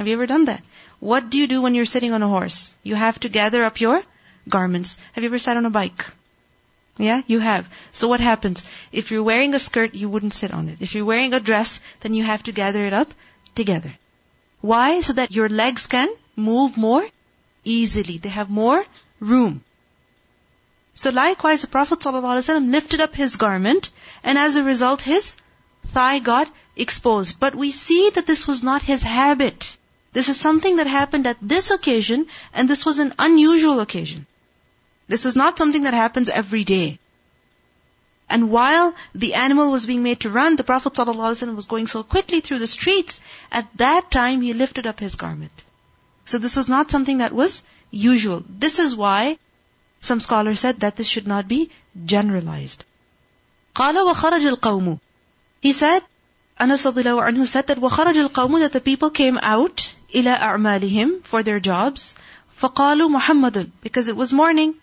Have 0.00 0.08
you 0.08 0.14
ever 0.14 0.24
done 0.24 0.46
that? 0.46 0.62
What 0.98 1.28
do 1.28 1.36
you 1.38 1.46
do 1.46 1.60
when 1.60 1.74
you're 1.74 1.84
sitting 1.84 2.14
on 2.14 2.22
a 2.22 2.26
horse? 2.26 2.74
You 2.82 2.94
have 2.94 3.20
to 3.20 3.28
gather 3.28 3.62
up 3.62 3.82
your 3.82 4.02
garments. 4.48 4.96
Have 5.12 5.24
you 5.24 5.28
ever 5.28 5.38
sat 5.38 5.58
on 5.58 5.66
a 5.66 5.70
bike? 5.70 6.06
Yeah, 6.96 7.20
you 7.26 7.38
have. 7.38 7.68
So 7.92 8.08
what 8.08 8.20
happens? 8.20 8.64
If 8.92 9.10
you're 9.10 9.22
wearing 9.22 9.52
a 9.52 9.58
skirt, 9.58 9.94
you 9.94 10.08
wouldn't 10.08 10.32
sit 10.32 10.54
on 10.54 10.70
it. 10.70 10.78
If 10.80 10.94
you're 10.94 11.04
wearing 11.04 11.34
a 11.34 11.38
dress, 11.38 11.80
then 12.00 12.14
you 12.14 12.24
have 12.24 12.42
to 12.44 12.52
gather 12.52 12.86
it 12.86 12.94
up 12.94 13.12
together. 13.54 13.92
Why? 14.62 15.02
So 15.02 15.12
that 15.12 15.32
your 15.32 15.50
legs 15.50 15.86
can 15.86 16.08
move 16.34 16.78
more 16.78 17.06
easily. 17.62 18.16
They 18.16 18.30
have 18.30 18.48
more 18.48 18.82
room. 19.18 19.62
So 20.94 21.10
likewise, 21.10 21.60
the 21.60 21.68
Prophet 21.68 21.98
ﷺ 21.98 22.72
lifted 22.72 23.02
up 23.02 23.14
his 23.14 23.36
garment, 23.36 23.90
and 24.24 24.38
as 24.38 24.56
a 24.56 24.64
result, 24.64 25.02
his 25.02 25.36
thigh 25.88 26.20
got 26.20 26.50
exposed. 26.74 27.38
But 27.38 27.54
we 27.54 27.70
see 27.70 28.08
that 28.14 28.26
this 28.26 28.46
was 28.46 28.64
not 28.64 28.80
his 28.80 29.02
habit. 29.02 29.76
This 30.13 30.29
is 30.29 30.39
something 30.39 30.77
that 30.77 30.87
happened 30.87 31.27
at 31.27 31.37
this 31.41 31.71
occasion, 31.71 32.27
and 32.53 32.69
this 32.69 32.85
was 32.85 32.99
an 32.99 33.13
unusual 33.19 33.81
occasion. 33.81 34.25
This 35.07 35.25
is 35.25 35.35
not 35.35 35.57
something 35.57 35.83
that 35.83 35.93
happens 35.93 36.29
every 36.29 36.63
day. 36.63 36.99
And 38.29 38.49
while 38.49 38.95
the 39.13 39.33
animal 39.35 39.71
was 39.71 39.85
being 39.85 40.03
made 40.03 40.21
to 40.21 40.29
run, 40.29 40.55
the 40.55 40.63
Prophet 40.63 40.93
ﷺ 40.93 41.55
was 41.55 41.65
going 41.65 41.87
so 41.87 42.01
quickly 42.01 42.39
through 42.39 42.59
the 42.59 42.67
streets, 42.67 43.21
at 43.51 43.67
that 43.77 44.09
time 44.09 44.41
he 44.41 44.53
lifted 44.53 44.87
up 44.87 44.99
his 44.99 45.15
garment. 45.15 45.51
So 46.25 46.39
this 46.39 46.55
was 46.55 46.67
not 46.67 46.89
something 46.89 47.19
that 47.19 47.33
was 47.33 47.63
usual. 47.91 48.43
This 48.49 48.79
is 48.79 48.95
why 48.95 49.37
some 50.01 50.19
scholars 50.19 50.59
said 50.59 50.79
that 50.79 50.95
this 50.95 51.07
should 51.07 51.27
not 51.27 51.47
be 51.47 51.69
generalized. 52.05 52.83
قال 53.75 53.95
وخرج 54.13 54.55
القوم. 54.55 54.99
He 55.61 55.73
said, 55.73 56.03
Anas 56.59 56.85
anhu 56.85 57.47
said 57.47 57.67
that 57.67 57.77
وخرج 57.77 58.29
القوم 58.29 58.59
that 58.61 58.71
the 58.71 58.79
people 58.81 59.09
came 59.11 59.37
out 59.37 59.93
إلى 60.13 60.39
أعمالهم 60.39 61.23
for 61.23 61.43
their 61.43 61.59
jobs. 61.59 62.15
فقالوا 62.61 63.09
محمد 63.09 63.71
because 63.81 64.07
it 64.07 64.15
was 64.15 64.33
morning. 64.33 64.75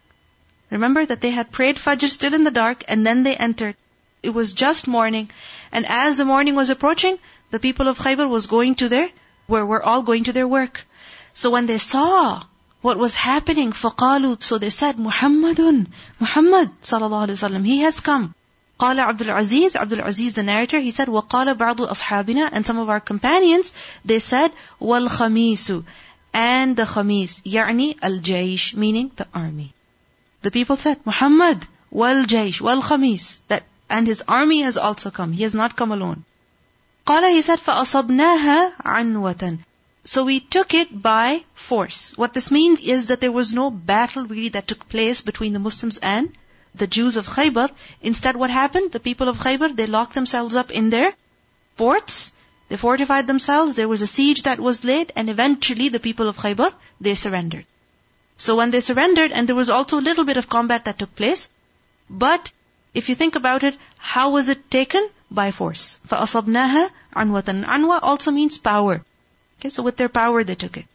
Remember 0.71 1.05
that 1.05 1.21
they 1.21 1.31
had 1.31 1.53
prayed 1.53 1.77
Fajr 1.77 2.09
still 2.09 2.35
in 2.35 2.45
the 2.45 2.51
dark 2.51 2.85
and 2.89 3.07
then 3.07 3.23
they 3.23 3.37
entered. 3.37 3.77
It 4.23 4.31
was 4.31 4.53
just 4.53 4.87
morning. 4.87 5.31
And 5.73 5.87
as 5.87 6.17
the 6.17 6.25
morning 6.25 6.55
was 6.55 6.71
approaching, 6.71 7.19
the 7.51 7.59
people 7.59 7.89
of 7.89 7.99
Khaybar 7.99 8.29
was 8.29 8.47
going 8.47 8.77
to 8.77 8.89
their, 8.89 9.11
were, 9.49 9.67
were 9.67 9.83
all 9.83 10.03
going 10.03 10.25
to 10.25 10.33
their 10.33 10.49
work. 10.49 10.87
So 11.35 11.51
when 11.51 11.67
they 11.67 11.79
saw 11.79 12.43
what 12.81 12.99
was 12.99 13.15
happening, 13.15 13.73
فَقَالُوا 13.73 14.43
So 14.43 14.59
they 14.59 14.71
said, 14.71 14.97
Muhammadun, 14.97 15.89
Muhammad 16.21 16.71
sallallahu 16.83 17.29
alaihi 17.29 17.39
wasallam, 17.41 17.67
he 17.67 17.81
has 17.81 18.01
come. 18.01 18.35
قال 18.79 19.01
عبد 19.01 19.23
العزيز 19.23 19.77
عبد 19.77 19.93
العزيز 19.93 20.35
the 20.35 20.43
narrator 20.43 20.81
he 20.81 20.91
said 20.91 21.09
وقال 21.09 21.55
بعض 21.55 21.83
أصحابنا 21.83 22.51
and 22.53 22.67
some 22.67 22.79
of 22.79 22.89
our 22.89 23.01
companions 23.01 23.73
they 24.05 24.19
said 24.19 24.51
والخميس 24.81 25.83
and 26.35 26.77
the 26.77 26.85
khamis 26.85 27.43
يعني 27.47 27.97
الجيش 28.05 28.75
meaning 28.75 29.11
the 29.17 29.27
army 29.35 29.75
the 30.43 30.51
people 30.51 30.77
said, 30.77 30.99
Muhammad, 31.05 31.67
wal 31.89 32.25
jaysh, 32.25 32.61
wal 32.61 32.83
khamis, 32.83 33.43
that, 33.47 33.63
and 33.89 34.09
his 34.09 34.23
army 34.27 34.63
has 34.63 34.77
also 34.77 35.13
come. 35.13 35.33
He 35.33 35.45
has 35.45 35.55
not 35.55 35.77
come 35.77 35.93
alone. 35.93 36.25
قال, 37.07 37.31
he 37.33 37.43
said, 37.43 37.61
فَأَصَبْنَاهَا 37.61 38.77
عَنْوَةً 38.85 39.61
So 40.05 40.25
we 40.25 40.41
took 40.41 40.75
it 40.75 41.01
by 41.01 41.45
force. 41.55 42.19
What 42.19 42.35
this 42.35 42.51
means 42.51 42.81
is 42.81 43.07
that 43.07 43.21
there 43.21 43.31
was 43.31 43.53
no 43.53 43.71
battle 43.71 44.25
really 44.25 44.49
that 44.51 44.67
took 44.67 44.89
place 44.89 45.21
between 45.21 45.53
the 45.53 45.61
Muslims 45.61 45.99
and 45.99 46.33
the 46.77 46.87
Jews 46.87 47.17
of 47.17 47.27
Khaybar. 47.27 47.71
Instead, 48.01 48.37
what 48.37 48.51
happened? 48.51 48.93
The 48.93 49.01
people 49.01 49.29
of 49.29 49.39
Khaybar, 49.39 49.75
they 49.77 49.87
locked 49.87 50.15
themselves 50.15 50.57
up 50.57 50.71
in 50.71 50.91
their 50.91 51.13
forts. 51.77 52.33
They 52.69 52.77
fortified 52.77 53.27
themselves. 53.27 53.75
There 53.75 53.89
was 53.89 54.03
a 54.03 54.07
siege 54.07 54.43
that 54.45 54.61
was 54.61 54.85
laid, 54.85 55.13
and 55.15 55.29
eventually 55.29 55.89
the 55.89 56.01
people 56.01 56.29
of 56.29 56.39
Khaybar, 56.39 56.73
they 57.01 57.15
surrendered. 57.15 57.67
So 58.37 58.57
when 58.57 58.71
they 58.71 58.81
surrendered, 58.81 59.33
and 59.33 59.49
there 59.49 59.57
was 59.57 59.71
also 59.71 59.99
a 59.99 60.07
little 60.09 60.25
bit 60.25 60.37
of 60.37 60.49
combat 60.49 60.87
that 60.87 60.99
took 60.99 61.15
place, 61.15 61.49
but 62.09 62.51
if 62.95 63.09
you 63.09 63.15
think 63.15 63.37
about 63.37 63.65
it, 63.65 63.77
how 63.99 64.31
was 64.31 64.49
it 64.49 64.71
taken? 64.71 65.09
By 65.31 65.51
force. 65.51 65.99
فَأَصَبْنَاهَا 66.09 66.91
عَنْوَةً 67.17 67.65
Anwa 67.65 68.01
also 68.03 68.31
means 68.31 68.59
power. 68.59 69.03
Okay, 69.59 69.69
so 69.69 69.83
with 69.83 69.97
their 69.97 70.09
power 70.09 70.45
they 70.45 70.55
took 70.55 70.77
it. 70.77 70.87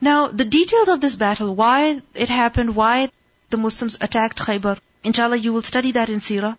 Now, 0.00 0.28
the 0.28 0.44
details 0.44 0.88
of 0.88 1.00
this 1.00 1.16
battle, 1.16 1.54
why 1.54 2.02
it 2.14 2.28
happened, 2.28 2.74
why 2.74 3.10
the 3.49 3.57
Muslims 3.57 3.97
attacked 4.01 4.39
Khaybar, 4.39 4.77
inshallah 5.03 5.37
you 5.37 5.53
will 5.53 5.61
study 5.61 5.91
that 5.93 6.09
in 6.09 6.19
Sirah, 6.19 6.57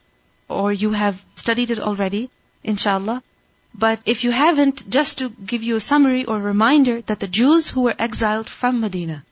or 0.48 0.72
you 0.72 0.92
have 0.92 1.22
studied 1.34 1.70
it 1.70 1.78
already, 1.78 2.30
inshallah. 2.64 3.22
But 3.74 4.00
if 4.06 4.24
you 4.24 4.30
haven't, 4.30 4.88
just 4.88 5.18
to 5.18 5.28
give 5.28 5.62
you 5.62 5.76
a 5.76 5.80
summary 5.80 6.24
or 6.24 6.40
reminder 6.40 7.02
that 7.02 7.20
the 7.20 7.28
Jews 7.28 7.68
who 7.68 7.82
were 7.82 7.94
exiled 7.98 8.48
from 8.48 8.80
Medina, 8.80 9.24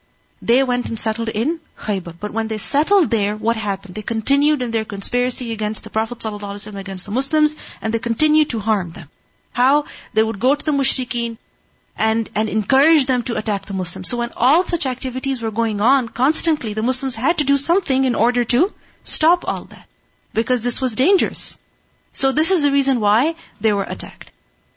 they 0.43 0.63
went 0.63 0.89
and 0.91 0.99
settled 0.99 1.31
in 1.31 1.61
Khaybar. 1.79 2.15
But 2.21 2.33
when 2.33 2.49
they 2.49 2.59
settled 2.59 3.11
there, 3.11 3.37
what 3.37 3.57
happened? 3.57 3.95
They 3.95 4.03
continued 4.03 4.61
in 4.61 4.71
their 4.71 4.85
conspiracy 4.85 5.53
against 5.53 5.85
the 5.85 5.91
Prophet 5.91 6.19
ﷺ, 6.19 6.77
against 6.77 7.07
the 7.07 7.13
Muslims, 7.13 7.57
and 7.81 7.95
they 7.95 7.99
continued 7.99 8.51
to 8.51 8.59
harm 8.59 8.91
them. 8.93 9.09
How? 9.53 9.87
They 10.13 10.23
would 10.23 10.41
go 10.41 10.55
to 10.55 10.65
the 10.65 10.73
mushrikeen 10.73 11.39
and, 11.97 12.29
and 12.35 12.49
encourage 12.49 13.07
them 13.07 13.23
to 13.25 13.37
attack 13.37 13.67
the 13.67 13.75
Muslims. 13.75 14.09
So 14.09 14.19
when 14.19 14.33
all 14.37 14.65
such 14.65 14.87
activities 14.87 15.41
were 15.41 15.51
going 15.51 15.81
on 15.81 16.09
constantly, 16.09 16.75
the 16.75 16.83
Muslims 16.83 17.15
had 17.15 17.39
to 17.39 17.45
do 17.45 17.57
something 17.57 18.05
in 18.05 18.15
order 18.15 18.45
to 18.45 18.73
stop 19.03 19.45
all 19.47 19.65
that. 19.65 19.87
Because 20.33 20.63
this 20.63 20.81
was 20.81 20.95
dangerous. 20.97 21.59
So 22.13 22.33
this 22.33 22.51
is 22.51 22.63
the 22.63 22.73
reason 22.73 23.01
why 23.01 23.37
they 23.61 23.73
were 23.73 23.85
attacked. 23.85 24.31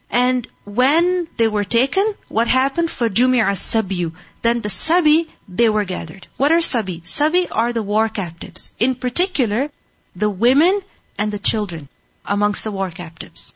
And 0.10 0.48
when 0.64 1.28
they 1.38 1.48
were 1.48 1.64
taken, 1.64 2.14
what 2.30 2.48
happened 2.48 2.90
for 2.90 3.10
Jumi'a 3.10 3.56
Sabiyu? 3.56 4.14
Then 4.42 4.62
the 4.62 4.70
Sabi, 4.70 5.28
they 5.50 5.70
were 5.70 5.84
gathered. 5.84 6.28
What 6.38 6.52
are 6.52 6.62
Sabi? 6.62 7.02
Sabi 7.04 7.50
are 7.50 7.74
the 7.74 7.84
war 7.84 8.08
captives. 8.08 8.72
In 8.80 8.96
particular, 8.96 9.70
the 10.16 10.30
women 10.30 10.82
and 11.18 11.32
the 11.32 11.40
children 11.40 11.90
amongst 12.26 12.64
the 12.64 12.72
war 12.72 12.90
captives. 12.92 13.56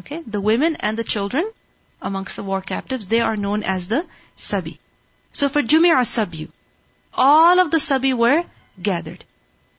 Okay? 0.00 0.22
The 0.26 0.40
women 0.40 0.76
and 0.76 0.98
the 0.98 1.04
children 1.04 1.50
amongst 2.02 2.36
the 2.36 2.42
war 2.42 2.60
captives, 2.60 3.06
they 3.06 3.20
are 3.20 3.36
known 3.36 3.62
as 3.62 3.88
the 3.88 4.04
Sabi. 4.36 4.78
So 5.32 5.48
for 5.48 5.62
Jumi'a 5.62 6.04
Sabiyu, 6.04 6.48
all 7.14 7.60
of 7.60 7.70
the 7.70 7.80
Sabi 7.80 8.12
were 8.12 8.44
gathered. 8.80 9.24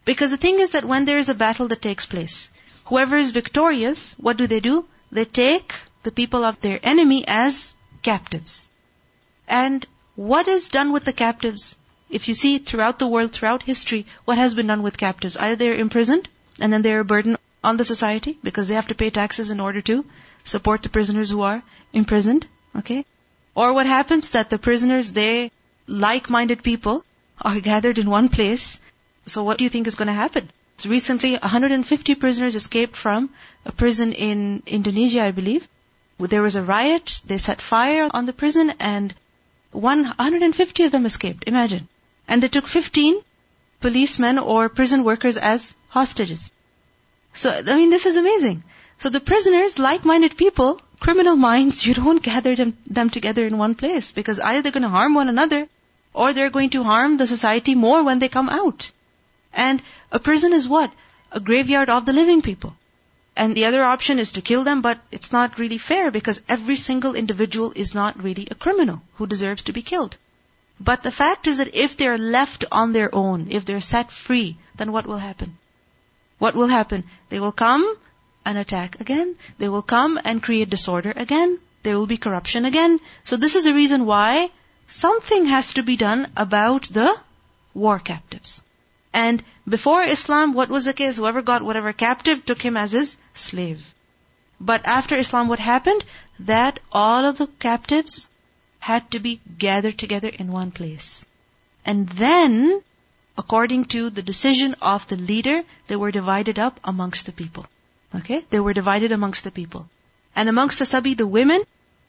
Because 0.05 0.31
the 0.31 0.37
thing 0.37 0.59
is 0.59 0.71
that 0.71 0.85
when 0.85 1.05
there 1.05 1.17
is 1.17 1.29
a 1.29 1.35
battle 1.35 1.67
that 1.67 1.81
takes 1.81 2.05
place, 2.05 2.49
whoever 2.85 3.17
is 3.17 3.31
victorious, 3.31 4.13
what 4.19 4.37
do 4.37 4.47
they 4.47 4.59
do? 4.59 4.85
They 5.11 5.25
take 5.25 5.73
the 6.03 6.11
people 6.11 6.43
of 6.43 6.59
their 6.59 6.79
enemy 6.83 7.23
as 7.27 7.75
captives. 8.01 8.67
And 9.47 9.85
what 10.15 10.47
is 10.47 10.69
done 10.69 10.91
with 10.91 11.05
the 11.05 11.13
captives? 11.13 11.75
If 12.09 12.27
you 12.27 12.33
see 12.33 12.57
throughout 12.57 12.99
the 12.99 13.07
world, 13.07 13.31
throughout 13.31 13.63
history, 13.63 14.05
what 14.25 14.37
has 14.37 14.53
been 14.53 14.67
done 14.67 14.83
with 14.83 14.97
captives? 14.97 15.37
Either 15.37 15.55
they're 15.55 15.73
imprisoned, 15.73 16.27
and 16.59 16.71
then 16.71 16.81
they're 16.81 16.99
a 16.99 17.05
burden 17.05 17.37
on 17.63 17.77
the 17.77 17.85
society, 17.85 18.37
because 18.43 18.67
they 18.67 18.75
have 18.75 18.87
to 18.87 18.95
pay 18.95 19.09
taxes 19.09 19.49
in 19.49 19.59
order 19.59 19.81
to 19.81 20.05
support 20.43 20.83
the 20.83 20.89
prisoners 20.89 21.29
who 21.29 21.41
are 21.41 21.63
imprisoned, 21.93 22.47
okay? 22.75 23.05
Or 23.55 23.73
what 23.73 23.85
happens 23.85 24.31
that 24.31 24.49
the 24.49 24.57
prisoners, 24.57 25.11
they, 25.11 25.51
like-minded 25.87 26.63
people, 26.63 27.03
are 27.41 27.59
gathered 27.59 27.99
in 27.99 28.09
one 28.09 28.29
place. 28.29 28.79
So 29.25 29.43
what 29.43 29.57
do 29.57 29.63
you 29.63 29.69
think 29.69 29.87
is 29.87 29.95
going 29.95 30.07
to 30.07 30.13
happen? 30.13 30.49
So 30.77 30.89
recently, 30.89 31.33
150 31.33 32.15
prisoners 32.15 32.55
escaped 32.55 32.95
from 32.95 33.29
a 33.65 33.71
prison 33.71 34.11
in 34.13 34.63
Indonesia, 34.65 35.21
I 35.21 35.31
believe. 35.31 35.67
There 36.19 36.41
was 36.41 36.55
a 36.55 36.63
riot, 36.63 37.21
they 37.25 37.37
set 37.37 37.61
fire 37.61 38.09
on 38.11 38.25
the 38.25 38.33
prison, 38.33 38.73
and 38.79 39.13
150 39.71 40.83
of 40.83 40.91
them 40.91 41.05
escaped. 41.05 41.43
Imagine. 41.47 41.87
And 42.27 42.41
they 42.41 42.47
took 42.47 42.67
15 42.67 43.21
policemen 43.81 44.39
or 44.39 44.69
prison 44.69 45.03
workers 45.03 45.37
as 45.37 45.75
hostages. 45.89 46.51
So, 47.33 47.51
I 47.51 47.75
mean, 47.75 47.89
this 47.89 48.05
is 48.05 48.15
amazing. 48.15 48.63
So 48.99 49.09
the 49.09 49.19
prisoners, 49.19 49.77
like-minded 49.77 50.37
people, 50.37 50.81
criminal 50.99 51.35
minds, 51.35 51.85
you 51.85 51.93
don't 51.93 52.23
gather 52.23 52.55
them, 52.55 52.77
them 52.87 53.09
together 53.09 53.45
in 53.45 53.57
one 53.57 53.75
place 53.75 54.11
because 54.11 54.39
either 54.39 54.61
they're 54.61 54.71
going 54.71 54.83
to 54.83 54.89
harm 54.89 55.13
one 55.13 55.29
another 55.29 55.67
or 56.13 56.33
they're 56.33 56.49
going 56.49 56.69
to 56.71 56.83
harm 56.83 57.17
the 57.17 57.27
society 57.27 57.75
more 57.75 58.03
when 58.03 58.19
they 58.19 58.29
come 58.29 58.49
out. 58.49 58.91
And 59.53 59.81
a 60.11 60.19
prison 60.19 60.53
is 60.53 60.67
what? 60.67 60.91
A 61.31 61.39
graveyard 61.39 61.89
of 61.89 62.05
the 62.05 62.13
living 62.13 62.41
people. 62.41 62.75
And 63.35 63.55
the 63.55 63.65
other 63.65 63.83
option 63.83 64.19
is 64.19 64.33
to 64.33 64.41
kill 64.41 64.63
them, 64.63 64.81
but 64.81 64.99
it's 65.11 65.31
not 65.31 65.57
really 65.57 65.79
fair 65.79 66.11
because 66.11 66.41
every 66.47 66.75
single 66.75 67.15
individual 67.15 67.73
is 67.75 67.95
not 67.95 68.23
really 68.23 68.47
a 68.49 68.55
criminal 68.55 69.01
who 69.15 69.25
deserves 69.25 69.63
to 69.63 69.73
be 69.73 69.81
killed. 69.81 70.17
But 70.79 71.03
the 71.03 71.11
fact 71.11 71.47
is 71.47 71.57
that 71.57 71.75
if 71.75 71.97
they're 71.97 72.17
left 72.17 72.65
on 72.71 72.93
their 72.93 73.13
own, 73.13 73.47
if 73.49 73.65
they're 73.65 73.79
set 73.81 74.11
free, 74.11 74.57
then 74.75 74.91
what 74.91 75.07
will 75.07 75.17
happen? 75.17 75.57
What 76.37 76.55
will 76.55 76.67
happen? 76.67 77.03
They 77.29 77.39
will 77.39 77.51
come 77.51 77.97
and 78.45 78.57
attack 78.57 78.99
again. 78.99 79.35
They 79.57 79.69
will 79.69 79.81
come 79.81 80.19
and 80.23 80.43
create 80.43 80.69
disorder 80.69 81.13
again. 81.15 81.59
there 81.83 81.97
will 81.97 82.07
be 82.07 82.17
corruption 82.17 82.65
again. 82.65 82.99
So 83.23 83.37
this 83.37 83.55
is 83.55 83.65
the 83.65 83.73
reason 83.73 84.05
why 84.05 84.49
something 84.87 85.45
has 85.47 85.73
to 85.73 85.83
be 85.83 85.97
done 85.97 86.27
about 86.35 86.83
the 86.83 87.13
war 87.73 87.99
captives. 87.99 88.61
And 89.13 89.43
before 89.67 90.03
Islam, 90.03 90.53
what 90.53 90.69
was 90.69 90.85
the 90.85 90.93
case? 90.93 91.17
Whoever 91.17 91.41
got 91.41 91.63
whatever 91.63 91.93
captive 91.93 92.45
took 92.45 92.61
him 92.61 92.77
as 92.77 92.93
his 92.93 93.17
slave. 93.33 93.93
But 94.59 94.85
after 94.85 95.17
Islam, 95.17 95.49
what 95.49 95.59
happened? 95.59 96.05
That 96.39 96.79
all 96.91 97.25
of 97.25 97.37
the 97.37 97.47
captives 97.47 98.29
had 98.79 99.11
to 99.11 99.19
be 99.19 99.41
gathered 99.57 99.97
together 99.97 100.29
in 100.29 100.51
one 100.51 100.71
place. 100.71 101.25
And 101.85 102.07
then, 102.09 102.81
according 103.37 103.85
to 103.85 104.09
the 104.09 104.21
decision 104.21 104.75
of 104.81 105.07
the 105.07 105.17
leader, 105.17 105.63
they 105.87 105.95
were 105.95 106.11
divided 106.11 106.59
up 106.59 106.79
amongst 106.83 107.25
the 107.25 107.31
people. 107.31 107.65
Okay? 108.15 108.45
They 108.49 108.59
were 108.59 108.73
divided 108.73 109.11
amongst 109.11 109.43
the 109.43 109.51
people. 109.51 109.89
And 110.35 110.49
amongst 110.49 110.79
the 110.79 110.85
Sabi, 110.85 111.13
the 111.13 111.27
women, 111.27 111.63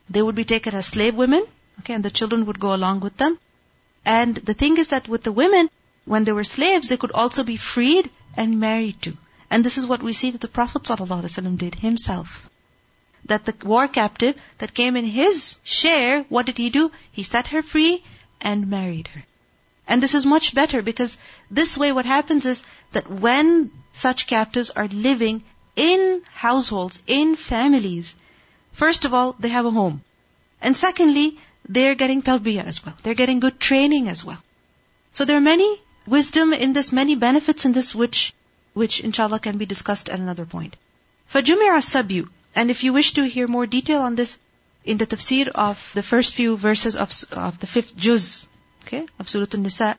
they 0.09 0.23
would 0.23 0.35
be 0.35 0.45
taken 0.45 0.75
as 0.75 0.87
slave 0.87 1.15
women. 1.15 1.47
Okay? 1.81 1.95
And 1.95 2.05
the 2.05 2.11
children 2.11 2.47
would 2.47 2.61
go 2.61 2.75
along 2.75 3.01
with 3.01 3.17
them. 3.17 3.39
And 4.05 4.35
the 4.35 4.55
thing 4.55 4.77
is 4.77 4.89
that 4.89 5.09
with 5.09 5.23
the 5.23 5.33
women, 5.33 5.71
when 6.05 6.25
they 6.25 6.33
were 6.33 6.45
slaves, 6.45 6.89
they 6.89 6.97
could 6.97 7.13
also 7.13 7.43
be 7.43 7.57
freed 7.57 8.11
and 8.37 8.61
married 8.61 9.01
to. 9.03 9.17
And 9.51 9.65
this 9.65 9.79
is 9.79 9.87
what 9.87 10.03
we 10.03 10.13
see 10.13 10.31
that 10.31 10.41
the 10.41 10.49
Prophet 10.49 10.83
ﷺ 10.83 11.59
did 11.59 11.75
himself. 11.77 12.51
That 13.27 13.45
the 13.47 13.55
war 13.65 13.89
captive 13.89 14.37
that 14.59 14.75
came 14.75 14.97
in 14.97 15.07
his 15.07 15.59
share, 15.65 16.23
what 16.29 16.47
did 16.47 16.59
he 16.59 16.69
do? 16.71 16.91
He 17.13 17.23
set 17.23 17.49
her 17.49 17.63
free 17.63 18.05
and 18.41 18.69
married 18.69 19.09
her. 19.09 19.25
And 19.87 20.03
this 20.03 20.15
is 20.15 20.27
much 20.27 20.55
better 20.55 20.83
because 20.83 21.17
this 21.51 21.77
way 21.79 21.93
what 21.93 22.07
happens 22.07 22.47
is 22.47 22.63
that 22.93 23.11
when 23.11 23.71
such 23.93 24.27
captives 24.27 24.71
are 24.71 24.89
living 24.89 25.43
in 25.77 26.23
households, 26.33 27.01
in 27.07 27.37
families, 27.37 28.15
first 28.73 29.05
of 29.05 29.15
all, 29.15 29.35
they 29.39 29.49
have 29.49 29.67
a 29.67 29.71
home. 29.71 30.03
And 30.61 30.77
secondly, 30.77 31.39
they're 31.69 31.95
getting 31.95 32.23
tarbiyah 32.23 32.65
as 32.65 32.85
well. 32.85 32.97
They're 33.03 33.15
getting 33.15 33.41
good 33.41 33.59
training 33.59 34.09
as 34.09 34.25
well. 34.25 34.43
So 35.13 35.25
there 35.25 35.37
are 35.37 35.49
many 35.53 35.81
wisdom 36.07 36.53
in 36.53 36.73
this, 36.73 36.93
many 36.93 37.15
benefits 37.15 37.65
in 37.65 37.73
this, 37.73 37.95
which, 37.95 38.33
which 38.73 39.01
inshallah 39.01 39.41
can 39.41 39.59
be 39.59 39.67
discussed 39.67 40.09
at 40.09 40.21
another 40.21 40.45
point. 40.45 40.77
فَجُمِعَ 41.33 41.77
السَّبْيُ 41.79 42.29
And 42.55 42.71
if 42.71 42.85
you 42.85 42.93
wish 42.93 43.15
to 43.15 43.25
hear 43.25 43.49
more 43.49 43.67
detail 43.67 44.03
on 44.03 44.15
this, 44.15 44.39
in 44.85 44.99
the 44.99 45.07
tafsir 45.07 45.49
of 45.49 45.91
the 45.95 46.03
first 46.03 46.35
few 46.35 46.57
verses 46.57 46.97
of, 46.97 47.11
of 47.33 47.59
the 47.59 47.67
fifth 47.67 47.97
juz, 47.97 48.47
okay, 48.83 49.07
of 49.19 49.29
Surah 49.29 49.47
Nisa, 49.57 49.97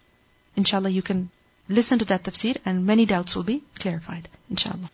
inshallah 0.56 0.90
you 0.90 1.02
can 1.02 1.30
listen 1.68 2.00
to 2.00 2.06
that 2.06 2.24
tafsir 2.24 2.58
and 2.66 2.86
many 2.86 3.06
doubts 3.06 3.36
will 3.36 3.44
be 3.44 3.64
clarified, 3.80 4.30
inshallah. 4.50 4.92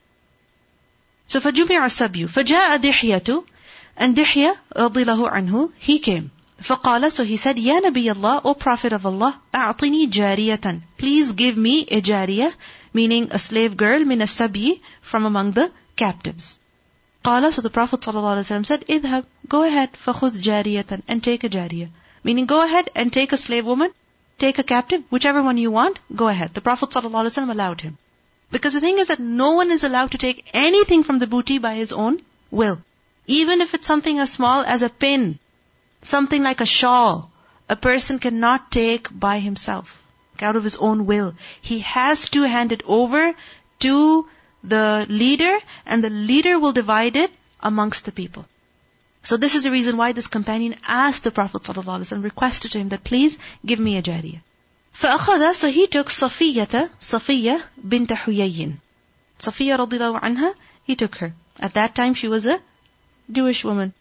So 1.30 1.40
فَجُمِعَ 1.40 1.84
السَّبْيُ 1.84 2.28
فَجَاءَ 2.28 2.76
دِحْيَةُ 2.78 3.44
And 3.96 4.16
Dihya, 4.16 4.54
رضي 4.76 5.04
الله 5.04 5.30
عنه, 5.30 5.70
he 5.78 5.98
came. 5.98 6.30
فقال, 6.62 7.12
so 7.12 7.24
he 7.24 7.36
said, 7.36 7.58
Ya 7.58 7.80
Nabi 7.80 8.14
Allah, 8.14 8.40
O 8.44 8.54
Prophet 8.54 8.92
of 8.92 9.06
Allah, 9.06 9.40
أعطني 9.52 10.08
جارية. 10.08 10.82
Please 10.98 11.32
give 11.32 11.56
me 11.56 11.82
a 11.82 12.00
jariyah, 12.00 12.52
meaning 12.92 13.28
a 13.30 13.38
slave 13.38 13.76
girl, 13.76 14.00
من 14.04 14.22
السبي, 14.22 14.80
from 15.02 15.26
among 15.26 15.52
the 15.52 15.70
captives. 15.96 16.58
قال, 17.24 17.52
so 17.52 17.60
the 17.60 17.70
Prophet 17.70 18.00
ﷺ 18.00 18.66
said, 18.66 18.84
اذهب, 18.88 19.24
go 19.48 19.62
ahead, 19.62 19.92
فخذ 19.92 20.40
جارية, 20.40 21.02
and 21.08 21.22
take 21.22 21.44
a 21.44 21.48
jariyah. 21.48 21.88
Meaning 22.24 22.46
go 22.46 22.64
ahead 22.64 22.90
and 22.94 23.12
take 23.12 23.32
a 23.32 23.36
slave 23.36 23.66
woman, 23.66 23.90
take 24.38 24.58
a 24.58 24.62
captive, 24.62 25.02
whichever 25.10 25.42
one 25.42 25.56
you 25.56 25.70
want, 25.70 25.98
go 26.14 26.28
ahead. 26.28 26.54
The 26.54 26.60
Prophet 26.60 26.90
ﷺ 26.90 27.50
allowed 27.50 27.80
him. 27.80 27.98
Because 28.51 28.73
the 28.73 28.81
thing 28.81 28.99
is 28.99 29.07
that 29.07 29.19
no 29.19 29.51
one 29.51 29.71
is 29.71 29.83
allowed 29.83 30.11
to 30.11 30.17
take 30.17 30.49
anything 30.53 31.03
from 31.03 31.19
the 31.19 31.27
booty 31.27 31.57
by 31.57 31.75
his 31.75 31.91
own 31.91 32.21
will. 32.51 32.81
Even 33.27 33.61
if 33.61 33.73
it's 33.73 33.87
something 33.87 34.19
as 34.19 34.31
small 34.31 34.63
as 34.63 34.81
a 34.81 34.89
pin, 34.89 35.39
Something 36.01 36.41
like 36.41 36.61
a 36.61 36.65
shawl, 36.65 37.31
a 37.69 37.75
person 37.75 38.17
cannot 38.17 38.71
take 38.71 39.07
by 39.11 39.39
himself, 39.39 40.01
out 40.41 40.55
of 40.55 40.63
his 40.63 40.77
own 40.77 41.05
will. 41.05 41.35
He 41.61 41.79
has 41.79 42.29
to 42.29 42.41
hand 42.43 42.71
it 42.71 42.81
over 42.85 43.35
to 43.79 44.27
the 44.63 45.05
leader, 45.07 45.59
and 45.85 46.03
the 46.03 46.09
leader 46.09 46.57
will 46.59 46.71
divide 46.71 47.15
it 47.15 47.31
amongst 47.59 48.05
the 48.05 48.11
people. 48.11 48.47
So 49.21 49.37
this 49.37 49.53
is 49.53 49.63
the 49.63 49.71
reason 49.71 49.97
why 49.97 50.13
this 50.13 50.25
companion 50.25 50.75
asked 50.87 51.23
the 51.23 51.29
Prophet 51.29 51.61
ﷺ 51.61 52.11
and 52.11 52.23
requested 52.23 52.71
to 52.71 52.79
him 52.79 52.89
that 52.89 53.03
please 53.03 53.37
give 53.63 53.79
me 53.79 53.97
a 53.97 54.01
jariyah. 54.01 54.41
فأخذ 54.93 55.53
so 55.53 56.07
صفية 56.07 56.89
صفية 56.99 57.69
بنت 57.77 58.13
حيي 58.13 58.75
صفية 59.39 59.75
رضي 59.75 59.95
الله 59.97 60.19
عنها 60.19 60.55
he 60.87 60.95
took 60.95 61.15
her. 61.15 61.33
At 61.59 61.73
that 61.73 61.95
time 61.95 62.13
she 62.13 62.27
was 62.27 62.45
a 62.45 62.59
Jewish 63.31 63.63
woman. 63.63 63.93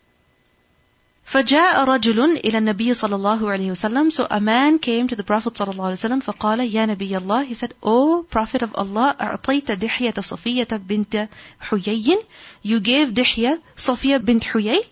فجاء 1.24 1.84
رجل 1.84 2.36
إلى 2.36 2.58
النبي 2.58 2.94
صلى 2.94 3.14
الله 3.16 3.50
عليه 3.50 3.70
وسلم 3.70 4.10
So 4.10 4.26
a 4.30 4.40
man 4.40 4.78
came 4.78 5.06
to 5.06 5.14
the 5.16 5.22
Prophet 5.22 5.56
صلى 5.56 5.72
الله 5.72 5.84
عليه 5.84 5.92
وسلم 5.92 6.20
فقال 6.20 6.60
يا 6.74 6.86
نبي 6.86 7.16
الله 7.16 7.44
He 7.46 7.54
said, 7.54 7.72
O 7.82 8.22
Prophet 8.22 8.62
of 8.62 8.74
Allah 8.74 9.14
أعطيت 9.20 9.70
دحية 9.70 10.14
صفية 10.20 10.68
بنت 10.72 11.28
حيي 11.60 12.18
You 12.64 12.80
gave 12.80 13.12
دحية 13.12 13.62
صفية 13.76 14.16
بنت 14.16 14.44
حيي 14.44 14.82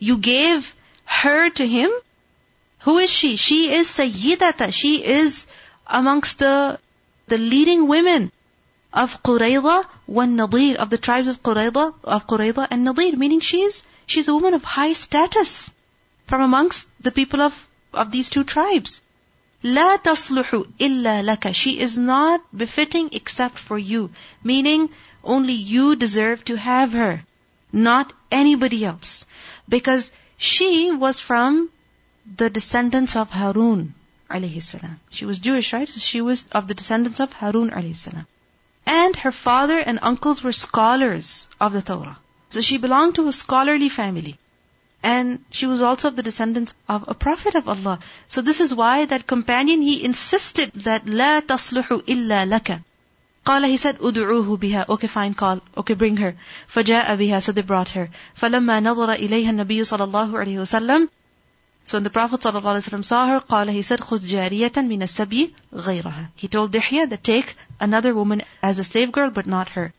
You 0.00 0.18
gave 0.18 0.74
her 1.06 1.48
to 1.50 1.66
him 1.66 1.88
Who 2.85 2.97
is 2.97 3.11
she? 3.11 3.35
She 3.35 3.71
is 3.71 3.87
Sayyidata. 3.87 4.73
She 4.73 5.03
is 5.03 5.45
amongst 5.87 6.39
the, 6.39 6.79
the 7.27 7.37
leading 7.37 7.87
women 7.87 8.31
of 8.93 9.21
Qurayza 9.23 9.85
and 10.07 10.35
Nadir, 10.35 10.77
of 10.77 10.89
the 10.89 10.97
tribes 10.97 11.27
of 11.27 11.43
Qurayza, 11.43 11.93
of 12.03 12.27
Qurayza 12.27 12.67
and 12.69 12.83
Nadir, 12.83 13.15
meaning 13.15 13.39
she's, 13.39 13.83
she's 14.05 14.27
a 14.27 14.33
woman 14.33 14.53
of 14.53 14.63
high 14.63 14.93
status 14.93 15.71
from 16.25 16.41
amongst 16.41 16.89
the 16.99 17.11
people 17.11 17.41
of, 17.41 17.67
of 17.93 18.11
these 18.11 18.29
two 18.29 18.43
tribes. 18.43 19.01
لا 19.63 19.97
تصلح 20.01 20.65
إلا 20.79 21.23
لك. 21.23 21.53
She 21.53 21.79
is 21.79 21.97
not 21.97 22.41
befitting 22.55 23.09
except 23.11 23.59
for 23.59 23.77
you. 23.77 24.09
Meaning, 24.43 24.89
only 25.23 25.53
you 25.53 25.95
deserve 25.95 26.43
to 26.45 26.55
have 26.55 26.93
her. 26.93 27.23
Not 27.71 28.11
anybody 28.31 28.83
else. 28.83 29.25
Because 29.69 30.11
she 30.37 30.89
was 30.91 31.19
from 31.19 31.69
the 32.37 32.49
descendants 32.49 33.15
of 33.15 33.29
Harun 33.29 33.93
alayhi 34.29 34.61
salam. 34.61 34.99
She 35.09 35.25
was 35.25 35.39
Jewish, 35.39 35.73
right? 35.73 35.87
So 35.87 35.99
she 35.99 36.21
was 36.21 36.45
of 36.51 36.67
the 36.67 36.73
descendants 36.73 37.19
of 37.19 37.33
Harun 37.33 37.71
alayhi 37.71 37.95
salam. 37.95 38.27
And 38.85 39.15
her 39.15 39.31
father 39.31 39.77
and 39.77 39.99
uncles 40.01 40.43
were 40.43 40.51
scholars 40.51 41.47
of 41.59 41.73
the 41.73 41.81
Torah. 41.81 42.17
So 42.49 42.61
she 42.61 42.77
belonged 42.77 43.15
to 43.15 43.27
a 43.27 43.31
scholarly 43.31 43.89
family. 43.89 44.37
And 45.03 45.43
she 45.49 45.65
was 45.65 45.81
also 45.81 46.09
of 46.09 46.15
the 46.15 46.23
descendants 46.23 46.73
of 46.87 47.05
a 47.07 47.13
prophet 47.13 47.55
of 47.55 47.67
Allah. 47.67 47.99
So 48.27 48.41
this 48.41 48.59
is 48.59 48.73
why 48.73 49.05
that 49.05 49.25
companion, 49.25 49.81
he 49.81 50.03
insisted 50.03 50.71
that 50.87 51.05
لا 51.05 51.41
تصلح 51.41 51.87
إلا 52.07 52.45
لك. 52.45 52.81
قال 53.45 53.65
he 53.65 53.77
said 53.77 53.97
ادعوه 53.97 54.57
بها 54.57 54.85
okay 54.87 55.07
fine 55.07 55.33
call 55.33 55.61
okay 55.75 55.95
bring 55.95 56.17
her 56.17 56.35
فجاء 56.67 57.15
بها 57.15 57.39
so 57.39 57.51
they 57.51 57.63
brought 57.63 57.89
her 57.89 58.09
فلما 58.35 58.79
نظر 58.79 59.13
إليها 59.13 59.49
النبي 59.49 59.83
صلى 59.83 60.03
الله 60.03 60.39
عليه 60.39 60.59
وسلم 60.59 61.09
so 61.85 61.97
when 61.97 62.03
the 62.03 62.09
Prophet 62.09 62.41
صلى 62.41 62.59
الله 62.59 62.69
عليه 62.69 62.87
وسلم 62.87 63.03
saw 63.03 63.27
her 63.27 63.39
قال 63.39 63.71
he 63.71 63.81
said 63.81 63.99
خذ 63.99 64.27
جارية 64.27 64.71
من 64.77 65.01
السبي 65.01 65.53
غيرها 65.73 66.29
he 66.35 66.47
told 66.47 66.71
Dihya 66.71 67.09
that 67.09 67.23
take 67.23 67.55
another 67.79 68.13
woman 68.13 68.41
as 68.63 68.79
a 68.79 68.83
slave 68.83 69.11
girl 69.11 69.29
but 69.29 69.45
not 69.45 69.69
her 69.69 69.93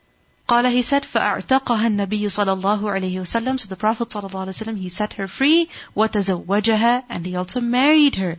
قال 0.49 0.71
he 0.71 0.83
said 0.83 1.05
فأعتقها 1.05 1.87
النبي 1.87 2.29
صلى 2.29 2.53
الله 2.53 2.91
عليه 2.91 3.21
وسلم 3.21 3.59
so 3.59 3.67
the 3.69 3.77
Prophet 3.77 4.11
صلى 4.11 4.29
الله 4.29 4.41
عليه 4.41 4.49
وسلم 4.49 4.77
he 4.77 4.89
set 4.89 5.13
her 5.15 5.29
free 5.29 5.69
وتزوجها 5.97 7.05
and 7.09 7.27
he 7.27 7.37
also 7.37 7.61
married 7.61 8.17
her 8.17 8.39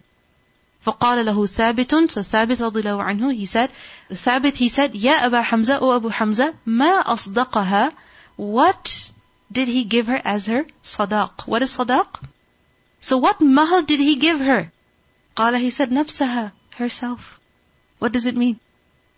فقال 0.86 1.26
له 1.26 1.45
ثابت 1.45 2.12
so 2.12 2.21
ثابت 2.21 2.62
رضي 2.62 2.80
الله 2.80 3.04
عنه 3.04 3.34
he 3.34 3.45
said 3.45 3.69
ثابت 4.13 4.58
he 4.58 4.69
said 4.69 4.95
يا 4.95 5.26
أبا 5.26 5.41
حمزة 5.41 5.76
أو 5.76 5.95
أبو 5.95 6.10
حمزة 6.10 6.54
ما 6.65 7.13
أصدقها 7.13 7.91
what 8.38 9.12
did 9.52 9.67
he 9.67 9.84
give 9.84 10.08
her 10.08 10.21
as 10.26 10.47
her 10.47 10.65
صداق 10.84 11.43
what 11.47 11.62
is 11.62 11.71
صداق 11.71 12.21
so 12.99 13.17
what 13.17 13.41
mahar 13.41 13.82
did 13.82 13.99
he 13.99 14.15
give 14.15 14.39
her 14.39 14.71
قال 15.36 15.60
he 15.60 15.69
said 15.69 15.89
نفسها 15.89 16.52
herself 16.76 17.39
what 17.99 18.12
does 18.12 18.26
it 18.26 18.36
mean 18.36 18.60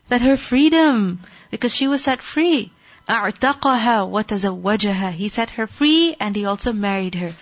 that 0.09 0.21
her 0.21 0.37
freedom 0.37 1.19
because 1.51 1.75
she 1.75 1.87
was 1.87 2.03
set 2.03 2.21
free 2.21 2.71
أعتقها 3.09 4.01
وتزوجها 4.11 5.11
He 5.13 5.29
set 5.29 5.51
her 5.51 5.67
free 5.67 6.15
and 6.19 6.35
he 6.35 6.45
also 6.45 6.73
married 6.73 7.15
her 7.15 7.35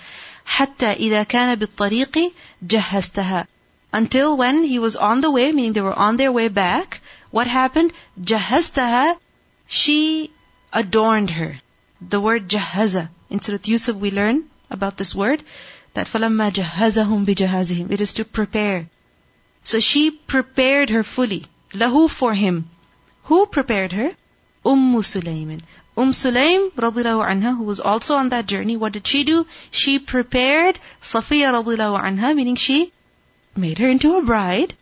حتى 0.46 0.94
إذا 0.94 1.24
كان 1.24 1.56
بالطريق 1.56 2.34
جهزتها 2.62 3.48
Until 3.94 4.36
when 4.36 4.64
he 4.64 4.80
was 4.80 4.96
on 4.96 5.22
the 5.22 5.32
way, 5.32 5.52
meaning 5.52 5.74
they 5.74 5.82
were 5.82 5.98
on 5.98 6.18
their 6.18 6.32
way 6.32 6.48
back, 6.48 7.00
what 7.32 7.48
happened? 7.48 7.94
جهزتها 8.20 9.18
She 9.68 10.32
adorned 10.74 11.30
her. 11.30 11.62
The 12.02 12.20
word 12.20 12.50
جهز 12.50 13.08
In 13.30 13.40
Surah 13.40 13.60
Yusuf 13.64 13.96
we 13.96 14.12
learn 14.12 14.50
about 14.70 14.98
this 14.98 15.16
word 15.16 15.42
that 15.98 16.08
فَلَمَّا 16.08 16.52
جَهَّزَهُمْ 16.52 17.26
بِجَهَازِهِمْ 17.26 17.92
It 17.92 18.02
is 18.02 18.14
to 18.14 18.26
prepare. 18.26 18.90
So 19.64 19.80
she 19.80 20.12
prepared 20.12 20.90
her 20.90 21.04
fully. 21.04 21.46
Lahu 21.74 22.10
for 22.10 22.34
him. 22.34 22.70
Who 23.24 23.46
prepared 23.46 23.92
her? 23.94 24.12
Umm 24.66 24.96
Sulayman. 24.96 25.62
Umm 25.96 26.12
Sulaim 26.12 26.72
radiallahu 26.72 27.26
anha, 27.26 27.56
who 27.58 27.64
was 27.64 27.80
also 27.80 28.16
on 28.16 28.30
that 28.30 28.48
journey, 28.48 28.76
what 28.78 28.94
did 28.94 29.06
she 29.06 29.24
do? 29.24 29.46
She 29.72 30.00
prepared 30.00 30.80
Safiya 31.02 31.54
radiallahu 31.54 32.02
anha, 32.02 32.36
meaning 32.36 32.56
she 32.56 32.92
made 33.56 33.78
her 33.78 33.88
into 33.88 34.16
a 34.18 34.24
bride. 34.24 34.74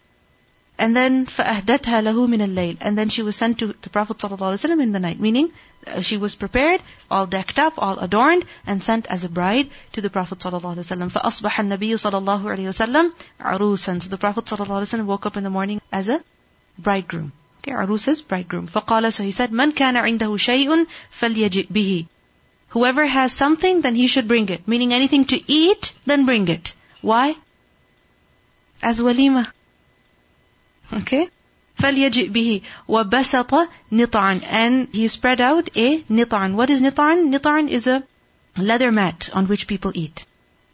And 0.78 0.96
then 0.96 1.26
فَأَهْدَتْهَا 1.26 2.02
لَهُ 2.06 2.28
مِنَ 2.28 2.42
اللَّيْلِ 2.48 2.78
And 2.82 2.98
then 2.98 3.10
she 3.10 3.22
was 3.22 3.36
sent 3.36 3.60
to 3.60 3.76
the 3.82 3.90
Prophet 3.90 4.18
ﷺ 4.18 4.82
in 4.82 4.92
the 4.94 5.00
night. 5.00 5.20
Meaning, 5.20 5.48
uh, 5.48 5.65
uh, 5.87 6.01
she 6.01 6.17
was 6.17 6.35
prepared, 6.35 6.83
all 7.11 7.27
decked 7.27 7.59
up, 7.59 7.75
all 7.79 7.99
adorned, 7.99 8.45
and 8.67 8.83
sent 8.83 9.07
as 9.07 9.25
a 9.25 9.29
bride 9.29 9.71
to 9.93 10.01
the 10.01 10.11
Prophet 10.11 10.39
ﷺ. 10.39 11.11
فَأَصْبَحَ 11.11 11.51
النَّبِيُّ 11.51 11.95
صَلَى 11.95 12.21
اللَّهُ 12.21 12.43
عَلَيْهِ 12.43 12.69
وَسَلَّمْ 12.73 13.13
عَرُوسًا 13.41 14.03
So 14.03 14.09
the 14.09 14.19
Prophet 14.19 14.45
ﷺ 14.47 15.05
woke 15.05 15.27
up 15.27 15.37
in 15.37 15.45
the 15.45 15.51
morning 15.51 15.81
as 15.93 16.09
a 16.09 16.21
bridegroom. 16.79 17.33
Okay, 17.59 17.73
عروس 17.73 18.09
is 18.09 18.23
bridegroom. 18.23 18.67
فَقَالَ 18.67 19.13
So 19.13 19.23
he 19.23 19.31
said, 19.31 19.51
مَنْ 19.51 19.73
كَانَ 19.73 19.95
عِنْدَهُ 19.95 20.37
شَيْءٌ 20.37 20.87
فَلْيَجِئْ 21.21 21.69
بِهِ 21.69 22.07
Whoever 22.71 23.07
has 23.07 23.33
something, 23.33 23.81
then 23.81 23.95
he 23.95 24.07
should 24.07 24.27
bring 24.27 24.49
it. 24.49 24.67
Meaning 24.67 24.93
anything 24.93 25.25
to 25.27 25.41
eat, 25.51 25.95
then 26.05 26.27
bring 26.27 26.49
it. 26.49 26.75
Why? 27.01 27.35
As 28.83 29.01
walima. 29.01 29.47
Okay? 30.93 31.29
فَلْيَجِئْ 31.82 32.32
بِهِ 32.32 32.62
وَبَسَطَ 32.88 33.68
نِطْعًا 33.92 34.44
And 34.44 34.88
he 34.94 35.08
spread 35.08 35.42
out 35.42 35.70
a 35.76 36.02
نِطْعًا. 36.02 36.54
What 36.54 36.70
is 36.70 36.80
نِطْعًا? 36.80 37.34
نِطْعًا 37.36 37.70
is 37.70 37.88
a 37.88 38.04
leather 38.56 38.92
mat 38.92 39.32
on 39.34 39.48
which 39.48 39.66
people 39.66 39.92
eat. 39.96 40.28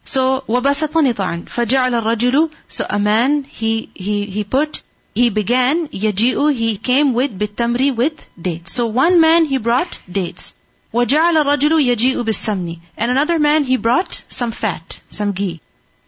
So, 0.04 0.44
وَبَسَطَ 0.46 0.92
نِطْعًا 0.92 1.46
فَجَعَلَ 1.46 2.02
الرَّجُلُ 2.02 2.50
So 2.68 2.84
a 2.90 2.98
man, 2.98 3.44
he, 3.44 3.88
he, 3.94 4.26
he 4.26 4.44
put, 4.44 4.82
he 5.14 5.30
began, 5.30 5.88
يَجِئُ 5.88 6.54
He 6.54 6.76
came 6.76 7.14
with 7.14 7.38
بِالتَّمْرِ 7.38 7.96
with 7.96 8.26
dates. 8.38 8.74
So 8.74 8.86
one 8.86 9.18
man, 9.18 9.46
he 9.46 9.56
brought 9.56 9.98
dates. 10.10 10.54
وَجَعَلَ 10.92 11.42
الرَّجُلُ 11.42 11.96
يَجِئُ 11.96 12.22
بِالسَّمْنِ 12.22 12.80
And 12.98 13.10
another 13.10 13.38
man, 13.38 13.64
he 13.64 13.78
brought 13.78 14.24
some 14.28 14.52
fat, 14.52 15.00
some 15.08 15.32
ghee. 15.32 15.62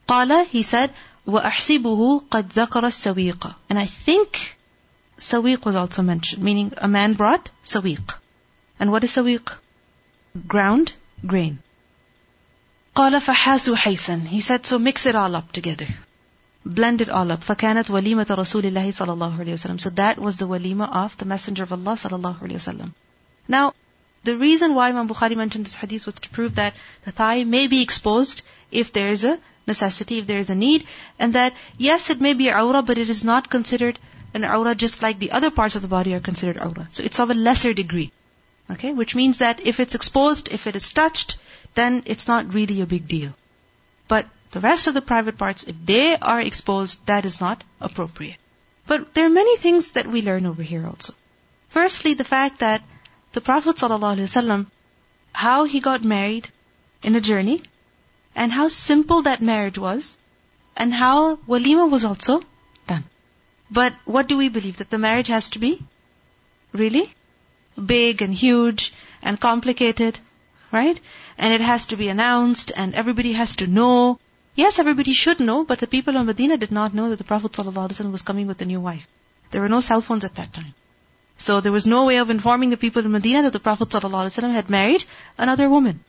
قال, 0.06 0.46
he 0.48 0.62
said, 0.62 0.92
وَأَحْسِبُهُ 1.26 2.28
قَدْ 2.28 2.52
ذَكَرَ 2.52 2.84
السَّوِيقَ 2.84 3.54
And 3.70 3.78
I 3.78 3.86
think 3.86 4.58
Sawiq 5.19 5.65
was 5.65 5.75
also 5.75 6.01
mentioned, 6.01 6.43
meaning 6.43 6.73
a 6.77 6.87
man 6.87 7.13
brought 7.13 7.49
Sawiq. 7.63 8.15
And 8.79 8.91
what 8.91 9.03
is 9.03 9.11
Sawiq? 9.11 9.53
Ground 10.47 10.93
grain. 11.25 11.59
قال 12.95 13.21
فحاسوا 13.21 13.75
حيسا 13.75 14.27
He 14.27 14.41
said, 14.41 14.65
so 14.65 14.79
mix 14.79 15.05
it 15.05 15.15
all 15.15 15.35
up 15.35 15.51
together. 15.51 15.87
Blend 16.65 17.01
it 17.01 17.09
all 17.09 17.31
up. 17.31 17.41
فكانت 17.41 17.89
وليمة 17.89 18.27
رسول 18.29 18.65
الله 18.65 18.91
صلى 18.91 19.13
الله 19.13 19.37
عليه 19.39 19.53
وسلم. 19.53 19.79
So 19.79 19.89
that 19.91 20.17
was 20.17 20.37
the 20.37 20.47
walima 20.47 20.89
of 20.89 21.17
the 21.17 21.25
Messenger 21.25 21.63
of 21.63 21.71
Allah 21.73 21.93
صلى 21.93 22.17
الله 22.17 22.41
عليه 22.41 22.55
وسلم. 22.55 22.91
Now, 23.47 23.73
the 24.23 24.35
reason 24.35 24.73
why 24.73 24.89
Imam 24.89 25.07
Bukhari 25.07 25.35
mentioned 25.37 25.65
this 25.65 25.75
hadith 25.75 26.05
was 26.07 26.15
to 26.15 26.29
prove 26.29 26.55
that 26.55 26.73
the 27.03 27.11
thigh 27.11 27.43
may 27.43 27.67
be 27.67 27.81
exposed 27.81 28.41
if 28.71 28.91
there 28.91 29.09
is 29.09 29.23
a 29.23 29.39
necessity, 29.67 30.17
if 30.17 30.27
there 30.27 30.39
is 30.39 30.49
a 30.49 30.55
need, 30.55 30.87
and 31.19 31.33
that 31.33 31.53
yes, 31.77 32.09
it 32.09 32.19
may 32.19 32.33
be 32.33 32.47
awrah, 32.47 32.85
but 32.85 32.97
it 32.97 33.09
is 33.09 33.23
not 33.23 33.49
considered 33.49 33.99
an 34.35 34.43
awrah 34.43 34.75
just 34.75 35.01
like 35.01 35.17
the 35.19 35.31
other 35.31 35.49
parts 35.49 35.75
of 35.75 35.81
the 35.81 35.87
body 35.87 36.13
are 36.13 36.19
considered 36.19 36.57
awrah. 36.57 36.87
So 36.91 37.03
it's 37.03 37.19
of 37.19 37.29
a 37.31 37.33
lesser 37.33 37.73
degree. 37.73 38.11
Okay, 38.69 38.93
which 38.93 39.15
means 39.15 39.37
that 39.39 39.59
if 39.71 39.79
it's 39.79 39.95
exposed, 39.95 40.49
if 40.51 40.67
it 40.67 40.75
is 40.75 40.91
touched, 40.91 41.37
then 41.75 42.03
it's 42.05 42.27
not 42.27 42.53
really 42.53 42.81
a 42.81 42.87
big 42.93 43.07
deal. 43.07 43.35
But 44.07 44.27
the 44.51 44.59
rest 44.59 44.87
of 44.87 44.93
the 44.93 45.01
private 45.01 45.37
parts, 45.37 45.63
if 45.63 45.75
they 45.85 46.17
are 46.17 46.41
exposed, 46.41 47.05
that 47.05 47.25
is 47.25 47.39
not 47.39 47.63
appropriate. 47.79 48.37
But 48.87 49.13
there 49.13 49.25
are 49.25 49.37
many 49.41 49.57
things 49.57 49.91
that 49.91 50.07
we 50.07 50.21
learn 50.21 50.45
over 50.45 50.63
here 50.63 50.85
also. 50.85 51.13
Firstly, 51.69 52.13
the 52.13 52.23
fact 52.23 52.59
that 52.59 52.81
the 53.33 53.41
Prophet 53.41 53.75
ﷺ, 53.75 54.65
how 55.33 55.65
he 55.65 55.79
got 55.79 56.03
married 56.03 56.49
in 57.03 57.15
a 57.15 57.21
journey, 57.21 57.61
and 58.35 58.51
how 58.51 58.67
simple 58.67 59.23
that 59.23 59.41
marriage 59.41 59.77
was, 59.77 60.17
and 60.75 60.93
how 60.93 61.35
walima 61.53 61.89
was 61.89 62.05
also. 62.05 62.41
But 63.69 63.95
what 64.05 64.27
do 64.27 64.37
we 64.37 64.49
believe? 64.49 64.77
That 64.77 64.89
the 64.89 64.97
marriage 64.97 65.27
has 65.27 65.49
to 65.49 65.59
be 65.59 65.83
really 66.71 67.13
big 67.83 68.21
and 68.21 68.33
huge 68.33 68.93
and 69.21 69.39
complicated, 69.39 70.19
right? 70.71 70.99
And 71.37 71.53
it 71.53 71.61
has 71.61 71.87
to 71.87 71.97
be 71.97 72.09
announced 72.09 72.71
and 72.75 72.93
everybody 72.93 73.33
has 73.33 73.55
to 73.55 73.67
know. 73.67 74.19
Yes, 74.55 74.79
everybody 74.79 75.13
should 75.13 75.39
know, 75.39 75.63
but 75.65 75.79
the 75.79 75.87
people 75.87 76.15
of 76.15 76.25
Medina 76.25 76.57
did 76.57 76.71
not 76.71 76.93
know 76.93 77.09
that 77.09 77.17
the 77.17 77.23
Prophet 77.23 77.51
ﷺ 77.51 78.11
was 78.11 78.21
coming 78.21 78.47
with 78.47 78.61
a 78.61 78.65
new 78.65 78.79
wife. 78.79 79.07
There 79.51 79.61
were 79.61 79.69
no 79.69 79.81
cell 79.81 80.01
phones 80.01 80.23
at 80.23 80.35
that 80.35 80.53
time. 80.53 80.73
So 81.37 81.59
there 81.59 81.71
was 81.71 81.85
no 81.85 82.05
way 82.05 82.17
of 82.17 82.29
informing 82.29 82.69
the 82.69 82.77
people 82.77 83.03
in 83.03 83.11
Medina 83.11 83.43
that 83.43 83.53
the 83.53 83.59
Prophet 83.59 83.89
ﷺ 83.89 84.53
had 84.53 84.69
married 84.69 85.03
another 85.37 85.67
woman. 85.67 86.03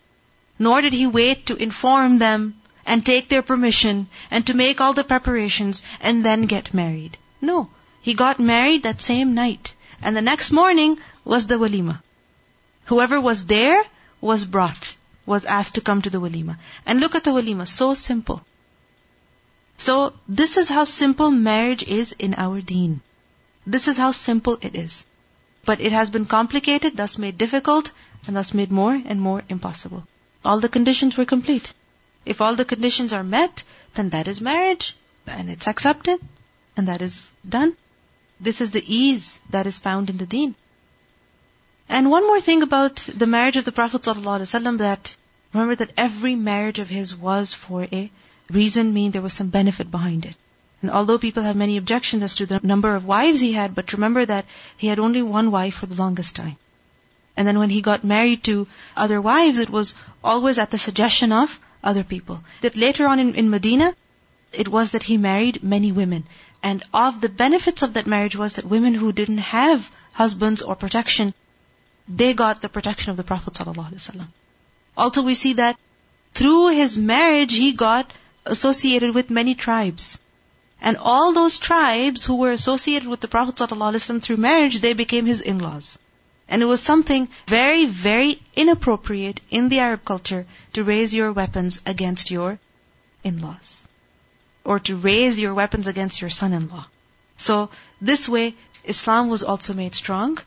Nor 0.59 0.81
did 0.81 0.93
he 0.93 1.07
wait 1.07 1.47
to 1.47 1.57
inform 1.57 2.19
them 2.19 2.55
and 2.87 3.05
take 3.05 3.29
their 3.29 3.43
permission 3.43 4.09
and 4.31 4.47
to 4.47 4.55
make 4.55 4.81
all 4.81 4.95
the 4.95 5.05
preparations 5.05 5.83
and 6.01 6.25
then 6.25 6.43
get 6.43 6.73
married. 6.73 7.19
No. 7.47 7.69
He 8.03 8.15
got 8.15 8.41
married 8.41 8.83
that 8.83 9.01
same 9.01 9.35
night. 9.35 9.75
And 10.03 10.17
the 10.17 10.23
next 10.23 10.53
morning 10.53 10.99
was 11.25 11.47
the 11.47 11.59
walima. 11.63 12.03
Whoever 12.87 13.21
was 13.21 13.47
there 13.47 13.83
was 14.21 14.45
brought, 14.45 14.97
was 15.25 15.45
asked 15.45 15.77
to 15.77 15.81
come 15.81 16.03
to 16.03 16.11
the 16.11 16.21
walima. 16.21 16.59
And 16.85 17.01
look 17.01 17.15
at 17.15 17.25
the 17.25 17.31
walima, 17.31 17.67
so 17.69 17.95
simple. 17.95 18.45
So, 19.79 20.15
this 20.27 20.57
is 20.57 20.69
how 20.69 20.85
simple 20.85 21.31
marriage 21.31 21.83
is 21.85 22.13
in 22.19 22.35
our 22.35 22.61
deen. 22.61 23.01
This 23.67 23.89
is 23.89 23.97
how 23.97 24.13
simple 24.13 24.59
it 24.61 24.75
is. 24.75 25.05
But 25.65 25.81
it 25.81 25.93
has 25.93 26.11
been 26.11 26.27
complicated, 26.27 26.97
thus 26.97 27.19
made 27.19 27.39
difficult, 27.39 27.93
and 28.27 28.37
thus 28.37 28.55
made 28.55 28.71
more 28.71 28.95
and 28.95 29.21
more 29.21 29.43
impossible. 29.49 30.07
All 30.45 30.61
the 30.61 30.75
conditions 30.77 31.17
were 31.17 31.25
complete. 31.35 31.73
If 32.25 32.41
all 32.41 32.57
the 32.57 32.65
conditions 32.65 33.13
are 33.13 33.25
met, 33.25 33.63
then 33.95 34.11
that 34.11 34.29
is 34.29 34.41
marriage, 34.41 34.97
and 35.27 35.51
it's 35.51 35.69
accepted, 35.69 36.21
and 36.77 36.89
that 36.89 37.03
is 37.03 37.33
done. 37.49 37.77
This 38.41 38.61
is 38.61 38.71
the 38.71 38.85
ease 38.87 39.41
that 39.51 39.67
is 39.67 39.79
found 39.79 40.11
in 40.11 40.19
the 40.19 40.27
deen. 40.27 40.55
And 41.89 42.11
one 42.11 42.27
more 42.27 42.41
thing 42.41 42.63
about 42.63 42.97
the 42.97 43.27
marriage 43.27 43.57
of 43.57 43.65
the 43.65 43.73
Prophet 43.73 44.03
ﷺ 44.03 44.79
that 44.79 45.17
remember 45.53 45.77
that 45.77 45.93
every 45.97 46.35
marriage 46.35 46.79
of 46.79 46.89
his 46.89 47.15
was 47.17 47.55
for 47.55 47.87
a 47.91 48.11
reason, 48.51 48.93
meaning 48.93 49.13
there 49.13 49.23
was 49.23 49.33
some 49.33 49.49
benefit 49.49 49.91
behind 49.91 50.27
it. 50.27 50.37
And 50.83 50.91
although 50.91 51.19
people 51.19 51.43
have 51.43 51.57
many 51.57 51.77
objections 51.77 52.23
as 52.23 52.35
to 52.37 52.47
the 52.47 52.61
number 52.63 52.95
of 52.95 53.07
wives 53.07 53.41
he 53.41 53.53
had, 53.53 53.75
but 53.75 53.93
remember 53.93 54.25
that 54.27 54.45
he 54.77 54.89
had 54.89 54.99
only 54.99 55.23
one 55.23 55.51
wife 55.51 55.75
for 55.75 55.87
the 55.87 55.95
longest 55.95 56.37
time. 56.37 56.57
And 57.37 57.47
then 57.47 57.59
when 57.59 57.71
he 57.71 57.83
got 57.83 58.05
married 58.05 58.45
to 58.45 58.67
other 58.97 59.21
wives, 59.21 59.59
it 59.59 59.71
was 59.71 59.95
always 60.23 60.59
at 60.59 60.71
the 60.71 60.79
suggestion 60.79 61.33
of 61.33 61.61
other 61.83 62.05
people. 62.05 62.43
That 62.61 62.77
later 62.77 63.07
on 63.07 63.21
in, 63.21 63.35
in 63.35 63.51
Medina, 63.51 63.95
it 64.53 64.69
was 64.69 64.93
that 64.93 65.03
he 65.03 65.17
married 65.17 65.63
many 65.63 65.93
women. 65.93 66.25
And 66.69 66.83
of 66.93 67.21
the 67.21 67.29
benefits 67.29 67.83
of 67.83 67.93
that 67.93 68.09
marriage 68.09 68.35
was 68.35 68.55
that 68.55 68.65
women 68.65 68.93
who 68.93 69.13
didn't 69.13 69.45
have 69.49 69.89
husbands 70.13 70.63
or 70.63 70.75
protection, 70.75 71.33
they 72.09 72.35
got 72.35 72.61
the 72.61 72.69
protection 72.69 73.13
of 73.13 73.17
the 73.17 73.23
Prophet 73.23 73.55
ﷺ. 73.55 74.27
Also 74.97 75.23
we 75.23 75.35
see 75.35 75.53
that 75.61 75.79
through 76.35 76.71
his 76.71 76.99
marriage, 76.99 77.53
he 77.53 77.71
got 77.73 78.13
associated 78.45 79.15
with 79.15 79.31
many 79.31 79.55
tribes. 79.55 80.19
And 80.81 80.97
all 80.97 81.33
those 81.33 81.61
tribes 81.61 82.25
who 82.25 82.35
were 82.35 82.51
associated 82.51 83.07
with 83.07 83.21
the 83.21 83.29
Prophet 83.37 83.55
ﷺ 83.55 84.21
through 84.21 84.39
marriage, 84.39 84.81
they 84.81 84.93
became 84.93 85.27
his 85.27 85.43
in-laws. 85.43 85.97
And 86.49 86.63
it 86.63 86.73
was 86.75 86.83
something 86.83 87.29
very, 87.47 87.87
very 87.87 88.43
inappropriate 88.57 89.41
in 89.51 89.69
the 89.69 89.79
Arab 89.79 90.05
culture 90.05 90.47
to 90.73 90.83
raise 90.83 91.15
your 91.15 91.33
weapons 91.33 91.81
against 91.87 92.33
your 92.33 92.59
in-laws. 93.23 93.86
Or 94.67 94.79
to 94.81 94.97
raise 94.97 95.41
your 95.41 95.55
weapons 95.55 95.87
against 95.87 96.21
your 96.21 96.31
son-in-law. 96.31 96.87
So, 97.37 97.71
this 98.01 98.29
way, 98.29 98.55
Islam 98.85 99.29
was 99.29 99.43
also 99.43 99.75
made 99.75 99.95
strong, 99.95 100.39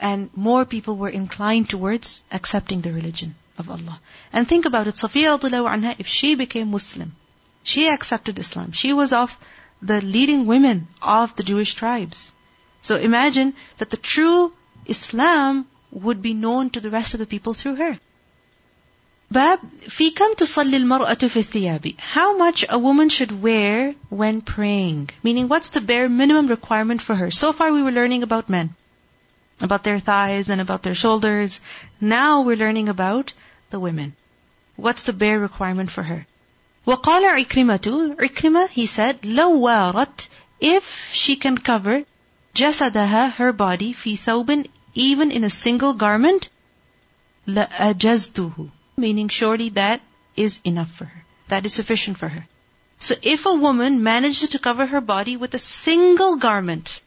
and 0.00 0.30
more 0.34 0.64
people 0.64 0.96
were 0.96 1.14
inclined 1.20 1.70
towards 1.70 2.22
accepting 2.38 2.80
the 2.80 2.92
religion 2.92 3.34
of 3.56 3.70
Allah. 3.70 4.00
And 4.32 4.48
think 4.48 4.64
about 4.64 4.88
it, 4.88 4.94
Safiya 4.94 5.38
anha, 5.38 5.94
if 5.98 6.06
she 6.06 6.34
became 6.34 6.70
Muslim, 6.70 7.14
she 7.62 7.88
accepted 7.88 8.38
Islam. 8.38 8.72
She 8.72 8.92
was 8.92 9.12
of 9.12 9.38
the 9.82 10.00
leading 10.00 10.46
women 10.46 10.88
of 11.00 11.34
the 11.36 11.42
Jewish 11.42 11.74
tribes. 11.74 12.32
So 12.80 12.96
imagine 12.96 13.54
that 13.78 13.90
the 13.90 13.96
true 13.96 14.52
Islam 14.86 15.66
would 15.90 16.22
be 16.22 16.34
known 16.34 16.70
to 16.70 16.80
the 16.80 16.90
rest 16.90 17.14
of 17.14 17.20
the 17.20 17.26
people 17.26 17.54
through 17.54 17.76
her. 17.76 17.98
باب 19.31 19.59
في 19.89 20.09
كم 20.09 20.33
تصلي 20.37 20.77
المرأة 20.77 21.13
في 21.13 21.39
الثياب 21.39 21.93
How 22.13 22.37
much 22.37 22.65
a 22.69 22.77
woman 22.77 23.09
should 23.09 23.41
wear 23.41 23.95
when 24.09 24.41
praying. 24.41 25.09
Meaning 25.23 25.47
what's 25.47 25.69
the 25.69 25.81
bare 25.81 26.07
minimum 26.07 26.47
requirement 26.47 27.01
for 27.01 27.15
her. 27.15 27.31
So 27.31 27.51
far 27.51 27.71
we 27.71 27.81
were 27.81 27.91
learning 27.91 28.23
about 28.23 28.49
men. 28.49 28.69
About 29.59 29.83
their 29.83 29.99
thighs 29.99 30.49
and 30.49 30.61
about 30.61 30.83
their 30.83 30.93
shoulders. 30.93 31.61
Now 31.99 32.41
we're 32.41 32.63
learning 32.65 32.89
about 32.89 33.33
the 33.71 33.79
women. 33.79 34.15
What's 34.75 35.03
the 35.03 35.13
bare 35.13 35.39
requirement 35.39 35.89
for 35.89 36.03
her. 36.03 36.27
وقال 36.85 37.25
عكرمة 37.25 38.15
عكرمة 38.19 38.69
he 38.69 38.85
said 38.85 39.25
لو 39.25 39.59
وارت 39.61 40.29
if 40.61 41.11
she 41.13 41.35
can 41.35 41.57
cover 41.57 42.03
جسدها 42.55 43.33
her 43.37 43.51
body 43.51 43.93
في 43.93 44.15
ثوب 44.15 44.65
even 44.95 45.31
in 45.31 45.43
a 45.43 45.49
single 45.49 45.93
garment, 45.93 46.49
لَأَجَزْتُهُ 47.47 48.69
Meaning 48.98 49.28
surely 49.28 49.68
that 49.70 50.00
is 50.36 50.60
enough 50.64 50.90
for 50.90 51.04
her. 51.04 51.24
That 51.48 51.64
is 51.64 51.72
sufficient 51.72 52.18
for 52.18 52.28
her. 52.28 52.46
So 52.98 53.14
if 53.22 53.46
a 53.46 53.54
woman 53.54 54.02
manages 54.02 54.48
to 54.50 54.58
cover 54.58 54.86
her 54.86 55.00
body 55.00 55.36
with 55.36 55.54
a 55.54 55.58
single 55.58 56.36
garment, 56.36 57.00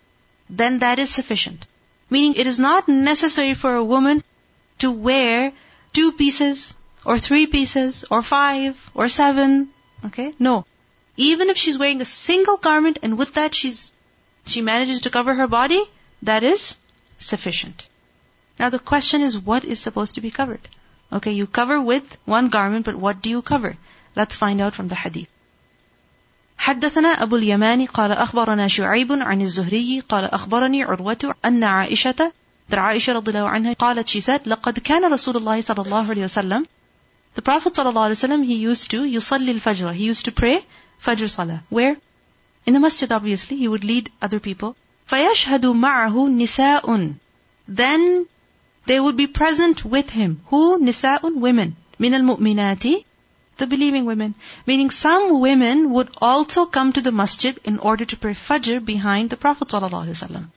then 0.49 0.79
that 0.79 0.99
is 0.99 1.09
sufficient. 1.09 1.65
Meaning 2.09 2.35
it 2.35 2.47
is 2.47 2.59
not 2.59 2.87
necessary 2.87 3.53
for 3.55 3.75
a 3.75 3.83
woman 3.83 4.23
to 4.79 4.89
wear 4.89 5.51
two 5.91 6.13
pieces, 6.13 6.73
or 7.03 7.19
three 7.19 7.45
pieces, 7.45 8.05
or 8.09 8.23
five, 8.23 8.89
or 8.93 9.09
seven. 9.09 9.69
Okay? 10.05 10.33
No. 10.39 10.65
Even 11.17 11.49
if 11.49 11.57
she's 11.57 11.77
wearing 11.77 11.99
a 11.99 12.05
single 12.05 12.57
garment 12.57 12.99
and 13.03 13.17
with 13.17 13.33
that 13.33 13.53
she's, 13.53 13.93
she 14.45 14.61
manages 14.61 15.01
to 15.01 15.09
cover 15.09 15.33
her 15.33 15.47
body, 15.47 15.83
that 16.21 16.43
is 16.43 16.77
sufficient. 17.17 17.87
Now 18.57 18.69
the 18.69 18.79
question 18.79 19.21
is 19.21 19.37
what 19.37 19.65
is 19.65 19.79
supposed 19.79 20.15
to 20.15 20.21
be 20.21 20.31
covered? 20.31 20.69
Okay, 21.12 21.32
you 21.32 21.46
cover 21.46 21.80
with 21.80 22.18
one 22.24 22.48
garment, 22.48 22.84
but 22.84 22.96
what 22.96 23.22
do 23.22 23.30
you 23.30 23.42
cover? 23.42 23.76
Let's 24.16 24.36
find 24.36 24.60
out 24.60 24.74
from 24.74 24.88
the 24.88 24.94
hadith. 24.94 25.28
حدثنا 26.58 27.08
أبو 27.08 27.36
اليمان 27.36 27.86
قال 27.86 28.12
أخبرنا 28.12 28.68
شعيب 28.68 29.12
عن 29.12 29.40
الزهري 29.40 30.00
قال 30.00 30.24
أخبرني 30.24 30.82
عروة 30.82 31.34
أن 31.44 31.64
عائشة 31.64 32.32
عائشة 32.72 33.12
رضي 33.12 33.30
الله 33.30 33.48
عنها 33.48 33.72
قالت 33.72 34.08
she 34.08 34.20
said 34.20 34.46
لقد 34.46 34.78
كان 34.78 35.12
رسول 35.12 35.36
الله 35.36 35.60
صلى 35.60 35.82
الله 35.82 36.08
عليه 36.10 36.24
وسلم 36.24 36.66
The 37.36 37.42
Prophet 37.42 37.76
صلى 37.76 37.88
الله 37.88 38.02
عليه 38.02 38.10
وسلم 38.10 38.44
he 38.44 38.54
used 38.54 38.90
to 38.90 39.04
يصلي 39.04 39.50
الفجر 39.50 39.94
he 39.94 40.12
used 40.12 40.24
to 40.24 40.32
pray 40.32 40.64
Fajr 40.98 41.28
Salah 41.28 41.62
where 41.68 41.96
in 42.66 42.72
the 42.72 42.80
masjid 42.80 43.12
obviously 43.12 43.56
he 43.58 43.68
would 43.68 43.84
lead 43.84 44.10
other 44.22 44.40
people 44.40 44.74
فيشهد 45.06 45.66
معه 45.66 46.28
نساء 46.28 47.14
then 47.68 48.26
they 48.85 48.99
would 48.99 49.17
be 49.17 49.27
present 49.27 49.85
with 49.85 50.09
him. 50.09 50.41
Who? 50.47 50.79
Nisa'un, 50.79 51.39
women. 51.39 51.75
Min 51.99 52.13
al-mu'minati, 52.15 53.05
the 53.57 53.67
believing 53.67 54.05
women. 54.05 54.33
Meaning 54.65 54.89
some 54.89 55.39
women 55.39 55.91
would 55.91 56.09
also 56.19 56.65
come 56.65 56.93
to 56.93 57.01
the 57.01 57.11
masjid 57.11 57.59
in 57.63 57.77
order 57.77 58.05
to 58.05 58.17
pray 58.17 58.33
Fajr 58.33 58.83
behind 58.83 59.29
the 59.29 59.37
Prophet 59.37 59.67
ﷺ. 59.67 60.47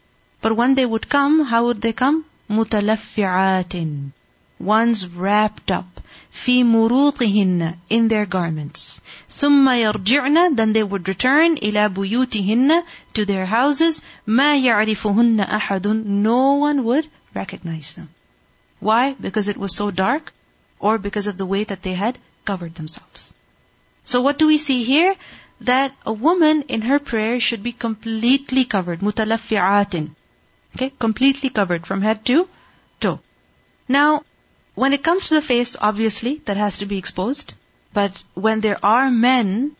But 0.40 0.56
when 0.56 0.74
they 0.74 0.86
would 0.86 1.08
come, 1.08 1.44
how 1.44 1.66
would 1.66 1.80
they 1.82 1.92
come? 1.92 2.24
Mutalaffi'atin. 2.50 4.12
Ones 4.58 5.06
wrapped 5.06 5.70
up. 5.70 6.00
Fi 6.30 6.62
muruqihinna. 6.62 7.76
In 7.90 8.08
their 8.08 8.24
garments. 8.24 9.00
Summa 9.28 9.72
yarji'na. 9.72 10.56
Then 10.56 10.72
they 10.72 10.82
would 10.82 11.08
return 11.08 11.58
ila 11.62 11.90
buyutihinna. 11.90 12.82
To 13.14 13.24
their 13.24 13.46
houses. 13.46 14.00
Ma 14.26 14.54
ya'rifuhunna 14.54 15.46
ahadun. 15.46 16.04
No 16.04 16.54
one 16.54 16.84
would 16.84 17.08
recognize 17.34 17.94
them. 17.94 18.08
Why? 18.80 19.14
Because 19.14 19.48
it 19.48 19.56
was 19.56 19.74
so 19.74 19.90
dark 19.90 20.32
or 20.78 20.98
because 20.98 21.26
of 21.26 21.38
the 21.38 21.46
way 21.46 21.64
that 21.64 21.82
they 21.82 21.94
had 21.94 22.18
covered 22.44 22.74
themselves. 22.74 23.32
So 24.04 24.20
what 24.20 24.38
do 24.38 24.46
we 24.46 24.58
see 24.58 24.84
here? 24.84 25.14
That 25.60 25.94
a 26.04 26.12
woman 26.12 26.62
in 26.62 26.82
her 26.82 26.98
prayer 26.98 27.40
should 27.40 27.62
be 27.62 27.72
completely 27.72 28.64
covered, 28.64 29.00
mutalaffi'atin. 29.00 30.10
Okay, 30.76 30.92
completely 30.98 31.48
covered 31.50 31.86
from 31.86 32.02
head 32.02 32.24
to 32.26 32.48
toe. 33.00 33.20
Now, 33.88 34.24
when 34.74 34.92
it 34.92 35.04
comes 35.04 35.28
to 35.28 35.34
the 35.34 35.42
face, 35.42 35.76
obviously, 35.80 36.42
that 36.46 36.56
has 36.56 36.78
to 36.78 36.86
be 36.86 36.98
exposed. 36.98 37.54
But 37.92 38.24
when 38.34 38.60
there 38.60 38.84
are 38.84 39.10
men 39.10 39.76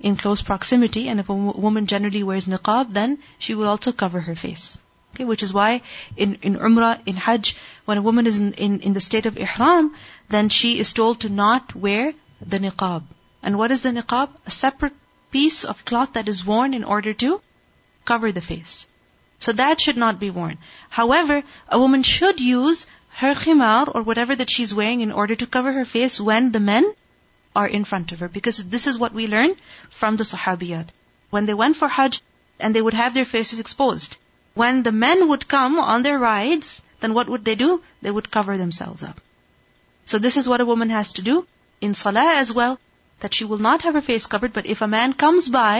in 0.00 0.16
close 0.16 0.42
proximity, 0.42 1.08
and 1.08 1.18
if 1.18 1.28
a 1.28 1.34
woman 1.34 1.86
generally 1.86 2.22
wears 2.22 2.46
niqab, 2.46 2.92
then 2.92 3.18
she 3.38 3.54
will 3.54 3.68
also 3.68 3.90
cover 3.90 4.20
her 4.20 4.36
face. 4.36 4.78
Okay, 5.18 5.24
which 5.24 5.42
is 5.42 5.52
why 5.52 5.82
in, 6.16 6.36
in 6.42 6.54
Umrah, 6.54 7.00
in 7.04 7.16
Hajj, 7.16 7.56
when 7.86 7.98
a 7.98 8.02
woman 8.02 8.28
is 8.28 8.38
in, 8.38 8.52
in, 8.52 8.78
in 8.82 8.92
the 8.92 9.00
state 9.00 9.26
of 9.26 9.36
Ihram, 9.36 9.96
then 10.28 10.48
she 10.48 10.78
is 10.78 10.92
told 10.92 11.22
to 11.22 11.28
not 11.28 11.74
wear 11.74 12.12
the 12.40 12.60
niqab. 12.60 13.02
And 13.42 13.58
what 13.58 13.72
is 13.72 13.82
the 13.82 13.90
niqab? 13.90 14.28
A 14.46 14.50
separate 14.52 14.92
piece 15.32 15.64
of 15.64 15.84
cloth 15.84 16.12
that 16.12 16.28
is 16.28 16.46
worn 16.46 16.72
in 16.72 16.84
order 16.84 17.14
to 17.14 17.40
cover 18.04 18.30
the 18.30 18.40
face. 18.40 18.86
So 19.40 19.50
that 19.54 19.80
should 19.80 19.96
not 19.96 20.20
be 20.20 20.30
worn. 20.30 20.58
However, 20.88 21.42
a 21.68 21.80
woman 21.80 22.04
should 22.04 22.38
use 22.38 22.86
her 23.22 23.34
khimar 23.34 23.92
or 23.92 24.04
whatever 24.04 24.36
that 24.36 24.50
she's 24.50 24.72
wearing 24.72 25.00
in 25.00 25.10
order 25.10 25.34
to 25.34 25.48
cover 25.48 25.72
her 25.72 25.84
face 25.84 26.20
when 26.20 26.52
the 26.52 26.60
men 26.60 26.94
are 27.56 27.66
in 27.66 27.84
front 27.84 28.12
of 28.12 28.20
her. 28.20 28.28
Because 28.28 28.58
this 28.58 28.86
is 28.86 29.00
what 29.00 29.12
we 29.12 29.26
learn 29.26 29.56
from 29.90 30.14
the 30.14 30.22
Sahabiyat. 30.22 30.90
When 31.30 31.46
they 31.46 31.54
went 31.54 31.76
for 31.76 31.88
Hajj 31.88 32.22
and 32.60 32.72
they 32.72 32.82
would 32.82 32.94
have 32.94 33.14
their 33.14 33.24
faces 33.24 33.58
exposed 33.58 34.16
when 34.58 34.82
the 34.82 34.98
men 35.00 35.28
would 35.28 35.46
come 35.46 35.78
on 35.78 36.02
their 36.02 36.18
rides, 36.18 36.82
then 37.00 37.14
what 37.14 37.28
would 37.32 37.44
they 37.44 37.54
do? 37.54 37.80
They 38.02 38.10
would 38.10 38.28
cover 38.36 38.58
themselves 38.58 39.04
up. 39.08 39.20
So 40.04 40.18
this 40.18 40.36
is 40.36 40.48
what 40.48 40.60
a 40.60 40.66
woman 40.70 40.90
has 40.90 41.12
to 41.14 41.22
do 41.22 41.46
in 41.80 41.94
salah 41.94 42.32
as 42.38 42.52
well, 42.52 42.78
that 43.20 43.34
she 43.34 43.44
will 43.44 43.62
not 43.66 43.82
have 43.82 43.94
her 43.94 44.00
face 44.00 44.26
covered, 44.26 44.52
but 44.52 44.66
if 44.66 44.82
a 44.82 44.88
man 44.94 45.12
comes 45.12 45.46
by 45.56 45.74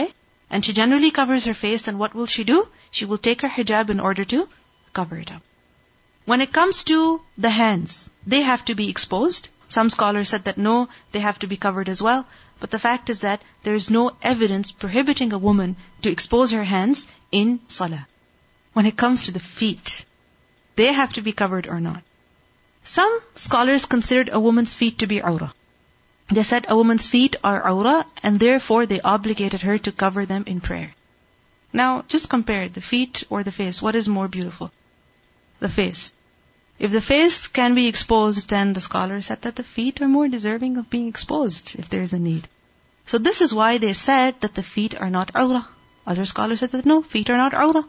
and 0.49 0.63
she 0.63 0.71
generally 0.77 1.11
covers 1.11 1.43
her 1.45 1.53
face, 1.53 1.81
then 1.83 1.97
what 1.97 2.15
will 2.15 2.25
she 2.25 2.45
do? 2.45 2.59
She 2.89 3.05
will 3.05 3.17
take 3.17 3.41
her 3.41 3.49
hijab 3.49 3.89
in 3.89 3.99
order 3.99 4.23
to 4.33 4.47
cover 4.93 5.17
it 5.17 5.31
up. 5.31 5.41
When 6.23 6.39
it 6.39 6.53
comes 6.53 6.83
to 6.85 7.21
the 7.37 7.49
hands, 7.49 8.09
they 8.25 8.43
have 8.43 8.63
to 8.65 8.75
be 8.75 8.89
exposed. 8.89 9.49
Some 9.67 9.89
scholars 9.89 10.29
said 10.29 10.45
that 10.45 10.61
no, 10.69 10.77
they 11.11 11.19
have 11.19 11.39
to 11.39 11.47
be 11.47 11.57
covered 11.57 11.89
as 11.89 12.01
well. 12.01 12.25
But 12.61 12.71
the 12.71 12.83
fact 12.87 13.09
is 13.09 13.19
that 13.27 13.43
there 13.63 13.81
is 13.81 13.89
no 13.89 14.05
evidence 14.21 14.71
prohibiting 14.71 15.33
a 15.33 15.43
woman 15.49 15.75
to 16.03 16.15
expose 16.17 16.51
her 16.51 16.63
hands 16.63 17.05
in 17.41 17.59
salah 17.67 18.07
when 18.73 18.85
it 18.85 18.97
comes 18.97 19.23
to 19.23 19.31
the 19.31 19.39
feet, 19.39 20.05
they 20.75 20.93
have 20.93 21.13
to 21.13 21.21
be 21.21 21.31
covered 21.31 21.67
or 21.67 21.79
not. 21.79 22.03
Some 22.83 23.19
scholars 23.35 23.85
considered 23.85 24.29
a 24.31 24.39
woman's 24.39 24.73
feet 24.73 24.99
to 24.99 25.07
be 25.07 25.19
awrah. 25.19 25.51
They 26.29 26.43
said 26.43 26.65
a 26.67 26.75
woman's 26.75 27.07
feet 27.07 27.35
are 27.43 27.61
awrah 27.61 28.05
and 28.23 28.39
therefore 28.39 28.85
they 28.85 29.01
obligated 29.01 29.61
her 29.63 29.77
to 29.79 29.91
cover 29.91 30.25
them 30.25 30.43
in 30.47 30.61
prayer. 30.61 30.93
Now, 31.73 32.03
just 32.07 32.29
compare 32.29 32.69
the 32.69 32.81
feet 32.81 33.23
or 33.29 33.43
the 33.43 33.51
face. 33.51 33.81
What 33.81 33.95
is 33.95 34.07
more 34.07 34.27
beautiful? 34.27 34.71
The 35.59 35.69
face. 35.69 36.13
If 36.79 36.91
the 36.91 37.01
face 37.01 37.47
can 37.47 37.75
be 37.75 37.87
exposed, 37.87 38.49
then 38.49 38.73
the 38.73 38.81
scholars 38.81 39.25
said 39.25 39.41
that 39.41 39.55
the 39.55 39.63
feet 39.63 40.01
are 40.01 40.07
more 40.07 40.27
deserving 40.27 40.77
of 40.77 40.89
being 40.89 41.09
exposed 41.09 41.75
if 41.77 41.89
there 41.89 42.01
is 42.01 42.13
a 42.13 42.19
need. 42.19 42.47
So 43.05 43.17
this 43.17 43.41
is 43.41 43.53
why 43.53 43.77
they 43.77 43.93
said 43.93 44.39
that 44.41 44.55
the 44.55 44.63
feet 44.63 44.99
are 44.99 45.09
not 45.09 45.33
awrah. 45.33 45.65
Other 46.07 46.25
scholars 46.25 46.61
said 46.61 46.71
that 46.71 46.85
no, 46.85 47.01
feet 47.01 47.29
are 47.29 47.37
not 47.37 47.53
awrah. 47.53 47.85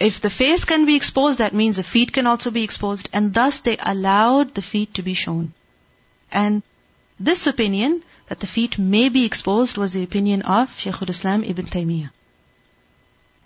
If 0.00 0.20
the 0.20 0.30
face 0.30 0.64
can 0.64 0.86
be 0.86 0.96
exposed, 0.96 1.38
that 1.38 1.54
means 1.54 1.76
the 1.76 1.84
feet 1.84 2.12
can 2.12 2.26
also 2.26 2.50
be 2.50 2.64
exposed, 2.64 3.08
and 3.12 3.32
thus 3.32 3.60
they 3.60 3.76
allowed 3.78 4.54
the 4.54 4.62
feet 4.62 4.94
to 4.94 5.02
be 5.02 5.14
shown. 5.14 5.52
And 6.32 6.62
this 7.20 7.46
opinion, 7.46 8.02
that 8.28 8.40
the 8.40 8.46
feet 8.46 8.78
may 8.78 9.08
be 9.08 9.24
exposed, 9.24 9.76
was 9.76 9.92
the 9.92 10.02
opinion 10.02 10.42
of 10.42 10.78
Shaykh 10.78 11.00
al-Islam 11.00 11.44
Ibn 11.44 11.66
Taymiyyah. 11.66 12.10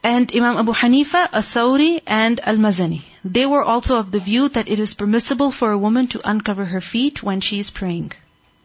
And 0.03 0.35
Imam 0.35 0.57
Abu 0.57 0.73
Hanifa, 0.73 1.29
Athawri, 1.31 2.01
and 2.07 2.41
Al-Mazani. 2.41 3.03
They 3.25 3.45
were 3.45 3.63
also 3.63 3.99
of 3.99 4.11
the 4.11 4.21
view 4.21 4.49
that 4.49 4.69
it 4.69 4.79
is 4.79 4.95
permissible 4.95 5.51
for 5.51 5.73
a 5.73 5.79
woman 5.79 6.07
to 6.09 6.21
uncover 6.25 6.65
her 6.65 6.81
feet 6.81 7.23
when 7.23 7.41
she 7.41 7.59
is 7.59 7.71
praying. 7.71 8.13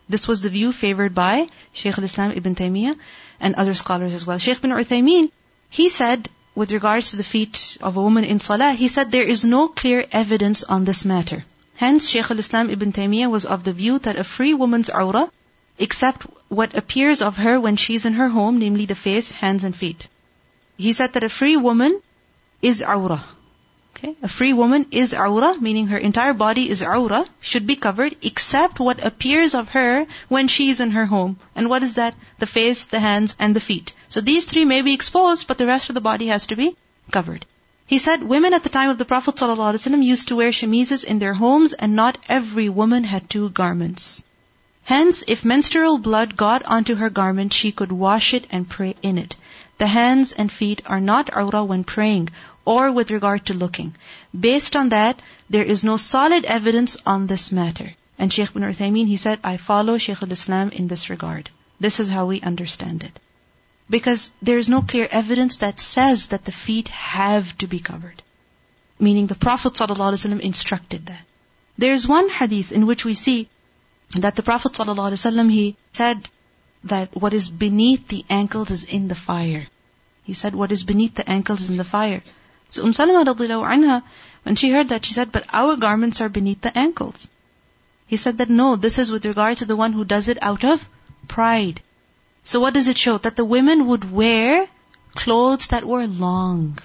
This 0.07 0.27
was 0.27 0.41
the 0.41 0.49
view 0.49 0.71
favored 0.71 1.15
by 1.15 1.49
Shaykh 1.73 1.97
al-Islam 1.97 2.31
Ibn 2.31 2.55
Taymiyyah 2.55 2.95
and 3.39 3.55
other 3.55 3.73
scholars 3.73 4.13
as 4.13 4.25
well. 4.25 4.37
Shaykh 4.37 4.61
bin 4.61 4.71
Uthaymeen, 4.71 5.31
he 5.69 5.89
said 5.89 6.29
with 6.55 6.71
regards 6.71 7.09
to 7.09 7.15
the 7.15 7.23
feet 7.23 7.77
of 7.81 7.97
a 7.97 8.01
woman 8.01 8.23
in 8.23 8.39
salah, 8.39 8.73
he 8.73 8.87
said 8.87 9.11
there 9.11 9.23
is 9.35 9.43
no 9.43 9.67
clear 9.67 10.05
evidence 10.11 10.63
on 10.63 10.85
this 10.85 11.03
matter. 11.05 11.43
Hence, 11.75 12.07
Shaykh 12.09 12.29
al-Islam 12.29 12.69
Ibn 12.69 12.91
Taymiyyah 12.91 13.29
was 13.29 13.45
of 13.45 13.63
the 13.63 13.73
view 13.73 13.99
that 13.99 14.19
a 14.19 14.23
free 14.23 14.53
woman's 14.53 14.89
awrah, 14.89 15.29
except 15.79 16.27
what 16.49 16.75
appears 16.75 17.21
of 17.21 17.37
her 17.37 17.59
when 17.59 17.75
she's 17.75 18.05
in 18.05 18.13
her 18.13 18.29
home, 18.29 18.59
namely 18.59 18.85
the 18.85 18.95
face, 18.95 19.31
hands 19.31 19.63
and 19.63 19.75
feet. 19.75 20.07
He 20.77 20.93
said 20.93 21.13
that 21.13 21.23
a 21.23 21.29
free 21.29 21.57
woman 21.57 21.99
is 22.61 22.81
awrah. 22.81 23.23
Okay? 23.95 24.15
A 24.21 24.27
free 24.27 24.53
woman 24.53 24.85
is 24.91 25.13
awrah, 25.13 25.59
meaning 25.59 25.87
her 25.87 25.97
entire 25.97 26.33
body 26.33 26.69
is 26.69 26.81
awrah, 26.81 27.27
should 27.41 27.65
be 27.65 27.75
covered, 27.75 28.15
except 28.21 28.79
what 28.79 29.03
appears 29.03 29.55
of 29.55 29.69
her 29.69 30.05
when 30.29 30.47
she 30.47 30.69
is 30.69 30.79
in 30.79 30.91
her 30.91 31.05
home. 31.05 31.39
And 31.55 31.69
what 31.69 31.83
is 31.83 31.95
that? 31.95 32.13
The 32.43 32.47
face, 32.47 32.85
the 32.85 32.99
hands, 32.99 33.35
and 33.39 33.55
the 33.55 33.65
feet. 33.69 33.93
So 34.09 34.19
these 34.19 34.45
three 34.45 34.65
may 34.65 34.81
be 34.81 34.93
exposed, 34.93 35.47
but 35.47 35.57
the 35.57 35.65
rest 35.65 35.89
of 35.89 35.95
the 35.95 36.07
body 36.11 36.27
has 36.27 36.47
to 36.47 36.57
be 36.57 36.75
covered. 37.09 37.45
He 37.93 37.97
said 37.97 38.23
women 38.23 38.53
at 38.53 38.63
the 38.63 38.75
time 38.77 38.89
of 38.89 38.97
the 38.97 39.05
Prophet 39.05 39.35
ﷺ 39.35 40.03
used 40.03 40.27
to 40.27 40.35
wear 40.35 40.51
chemises 40.51 41.05
in 41.05 41.19
their 41.19 41.35
homes 41.35 41.71
and 41.71 41.95
not 41.95 42.17
every 42.27 42.67
woman 42.67 43.05
had 43.05 43.29
two 43.29 43.49
garments. 43.49 44.23
Hence, 44.83 45.23
if 45.27 45.45
menstrual 45.45 45.97
blood 45.97 46.35
got 46.35 46.65
onto 46.65 46.95
her 46.95 47.09
garment, 47.09 47.53
she 47.53 47.71
could 47.71 47.93
wash 47.93 48.33
it 48.33 48.45
and 48.49 48.67
pray 48.67 48.95
in 49.01 49.17
it. 49.17 49.37
The 49.77 49.87
hands 49.87 50.33
and 50.33 50.51
feet 50.51 50.81
are 50.85 50.99
not 50.99 51.31
awrah 51.31 51.65
when 51.65 51.85
praying 51.85 52.29
or 52.65 52.91
with 52.91 53.11
regard 53.11 53.45
to 53.45 53.53
looking. 53.53 53.95
Based 54.37 54.75
on 54.75 54.89
that, 54.89 55.21
there 55.49 55.63
is 55.63 55.85
no 55.85 55.97
solid 55.97 56.43
evidence 56.43 56.97
on 57.05 57.27
this 57.27 57.53
matter. 57.53 57.93
And 58.19 58.33
Sheikh 58.33 58.53
bin 58.53 58.63
Uthaymeen, 58.63 59.07
he 59.07 59.17
said, 59.17 59.39
I 59.43 59.57
follow 59.57 59.97
Shaykh 59.97 60.23
al-Islam 60.23 60.71
in 60.71 60.89
this 60.89 61.09
regard. 61.09 61.49
This 61.79 61.99
is 61.99 62.09
how 62.09 62.25
we 62.25 62.41
understand 62.41 63.03
it. 63.03 63.19
Because 63.89 64.31
there 64.41 64.57
is 64.57 64.69
no 64.69 64.81
clear 64.81 65.07
evidence 65.09 65.57
that 65.57 65.79
says 65.79 66.27
that 66.27 66.45
the 66.45 66.51
feet 66.51 66.87
have 66.89 67.57
to 67.59 67.67
be 67.67 67.79
covered. 67.79 68.21
Meaning 68.99 69.27
the 69.27 69.35
Prophet 69.35 69.73
ﷺ 69.73 70.39
instructed 70.39 71.07
that. 71.07 71.25
There's 71.77 72.07
one 72.07 72.29
hadith 72.29 72.71
in 72.71 72.85
which 72.85 73.03
we 73.03 73.13
see 73.13 73.49
that 74.15 74.35
the 74.35 74.43
Prophet 74.43 74.73
ﷺ, 74.73 75.51
he 75.51 75.75
said 75.91 76.29
that 76.83 77.15
what 77.15 77.33
is 77.33 77.49
beneath 77.49 78.07
the 78.07 78.23
ankles 78.29 78.71
is 78.71 78.83
in 78.83 79.07
the 79.07 79.15
fire. 79.15 79.67
He 80.23 80.33
said 80.33 80.55
what 80.55 80.71
is 80.71 80.83
beneath 80.83 81.15
the 81.15 81.29
ankles 81.29 81.61
is 81.61 81.69
in 81.69 81.77
the 81.77 81.83
fire. 81.83 82.23
So 82.69 82.83
Umm 82.83 82.93
Salama 82.93 83.25
anha, 83.25 84.03
when 84.43 84.55
she 84.55 84.69
heard 84.69 84.89
that, 84.89 85.05
she 85.05 85.13
said, 85.13 85.31
but 85.31 85.45
our 85.51 85.75
garments 85.75 86.21
are 86.21 86.29
beneath 86.29 86.61
the 86.61 86.77
ankles. 86.77 87.27
He 88.07 88.17
said 88.17 88.37
that 88.37 88.49
no, 88.49 88.75
this 88.75 88.99
is 88.99 89.11
with 89.11 89.25
regard 89.25 89.57
to 89.57 89.65
the 89.65 89.75
one 89.75 89.93
who 89.93 90.05
does 90.05 90.27
it 90.27 90.37
out 90.41 90.63
of 90.63 90.87
pride. 91.27 91.81
So 92.43 92.59
what 92.59 92.73
does 92.73 92.87
it 92.87 92.97
show? 92.97 93.17
That 93.17 93.35
the 93.35 93.45
women 93.45 93.87
would 93.87 94.11
wear 94.11 94.67
clothes 95.15 95.67
that 95.67 95.85
were 95.85 96.07
long, 96.07 96.77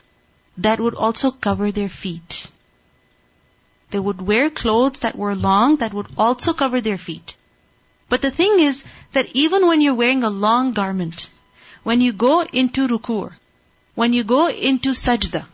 that 0.58 0.80
would 0.80 0.94
also 0.94 1.30
cover 1.30 1.72
their 1.72 1.88
feet. 1.88 2.50
They 3.90 3.98
would 3.98 4.20
wear 4.20 4.50
clothes 4.50 5.00
that 5.00 5.16
were 5.16 5.34
long, 5.34 5.76
that 5.76 5.94
would 5.94 6.08
also 6.18 6.52
cover 6.52 6.80
their 6.80 6.98
feet. 6.98 7.36
But 8.08 8.22
the 8.22 8.30
thing 8.30 8.60
is 8.60 8.84
that 9.12 9.28
even 9.34 9.66
when 9.66 9.80
you're 9.80 9.94
wearing 9.94 10.24
a 10.24 10.30
long 10.30 10.72
garment, 10.72 11.30
when 11.82 12.00
you 12.00 12.12
go 12.12 12.42
into 12.42 12.88
ruku, 12.88 13.32
when 13.94 14.12
you 14.12 14.24
go 14.24 14.48
into 14.48 14.90
sajda, 14.90 15.46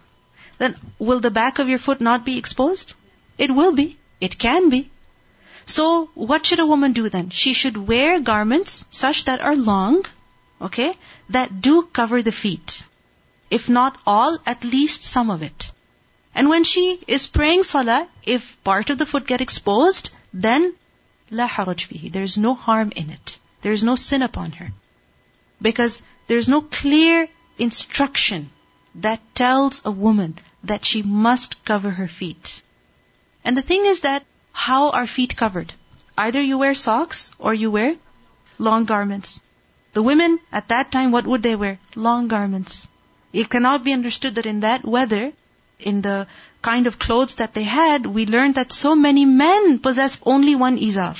then 0.59 0.77
will 0.99 1.21
the 1.21 1.31
back 1.31 1.59
of 1.59 1.69
your 1.69 1.79
foot 1.79 2.01
not 2.01 2.25
be 2.25 2.39
exposed? 2.39 2.95
It 3.39 3.55
will 3.55 3.73
be. 3.73 3.97
It 4.21 4.39
can 4.39 4.69
be. 4.69 4.91
So 5.67 6.11
what 6.15 6.47
should 6.47 6.61
a 6.61 6.67
woman 6.67 6.93
do 6.93 7.09
then? 7.09 7.31
She 7.31 7.53
should 7.53 7.77
wear 7.77 8.21
garments 8.21 8.85
such 8.91 9.25
that 9.25 9.41
are 9.41 9.57
long, 9.57 10.05
okay, 10.61 10.97
that 11.31 11.61
do 11.61 11.83
cover 11.83 12.23
the 12.23 12.33
feet. 12.33 12.85
If 13.51 13.69
not 13.69 13.99
all, 14.07 14.39
at 14.47 14.65
least 14.65 15.05
some 15.05 15.31
of 15.31 15.43
it. 15.43 15.71
And 16.35 16.49
when 16.49 16.65
she 16.65 17.01
is 17.07 17.29
praying 17.29 17.63
salah, 17.63 18.09
if 18.25 18.63
part 18.65 18.91
of 18.91 18.99
the 18.99 19.07
foot 19.07 19.27
get 19.27 19.41
exposed, 19.41 20.11
then 20.33 20.75
la 21.31 21.49
haraj 21.49 21.87
fihi. 21.89 22.11
There 22.11 22.23
is 22.23 22.37
no 22.37 22.55
harm 22.55 22.93
in 22.95 23.11
it. 23.11 23.39
There 23.63 23.73
is 23.73 23.85
no 23.85 23.97
sin 23.97 24.23
upon 24.23 24.53
her. 24.53 24.73
Because 25.63 26.03
there 26.27 26.39
is 26.39 26.49
no 26.49 26.61
clear 26.61 27.29
instruction 27.59 28.51
that 28.97 29.21
tells 29.35 29.83
a 29.85 29.91
woman 29.91 30.39
that 30.65 30.85
she 30.85 31.03
must 31.03 31.65
cover 31.65 31.91
her 31.91 32.09
feet. 32.09 32.63
And 33.45 33.57
the 33.57 33.63
thing 33.63 33.87
is 33.87 34.01
that 34.01 34.25
how 34.55 34.91
are 34.91 35.07
feet 35.07 35.37
covered? 35.37 35.75
Either 36.17 36.41
you 36.41 36.59
wear 36.59 36.75
socks 36.75 37.31
or 37.39 37.53
you 37.53 37.71
wear 37.71 37.97
long 38.59 38.85
garments. 38.85 39.41
The 39.93 40.03
women 40.03 40.39
at 40.53 40.69
that 40.69 40.93
time, 40.93 41.11
what 41.11 41.27
would 41.27 41.43
they 41.43 41.57
wear? 41.57 41.79
Long 41.97 42.29
garments. 42.29 42.89
It 43.33 43.51
cannot 43.51 43.85
be 43.85 43.93
understood 43.93 44.37
that 44.37 44.47
in 44.47 44.61
that 44.61 44.85
weather, 44.85 45.33
in 45.81 46.01
the 46.03 46.29
kind 46.63 46.87
of 46.87 46.99
clothes 46.99 47.35
that 47.37 47.53
they 47.53 47.65
had, 47.65 48.07
we 48.07 48.27
learned 48.27 48.55
that 48.55 48.73
so 48.73 48.95
many 48.95 49.25
men 49.25 49.81
possess 49.81 50.21
only 50.25 50.55
one 50.55 50.79
izar. 50.79 51.17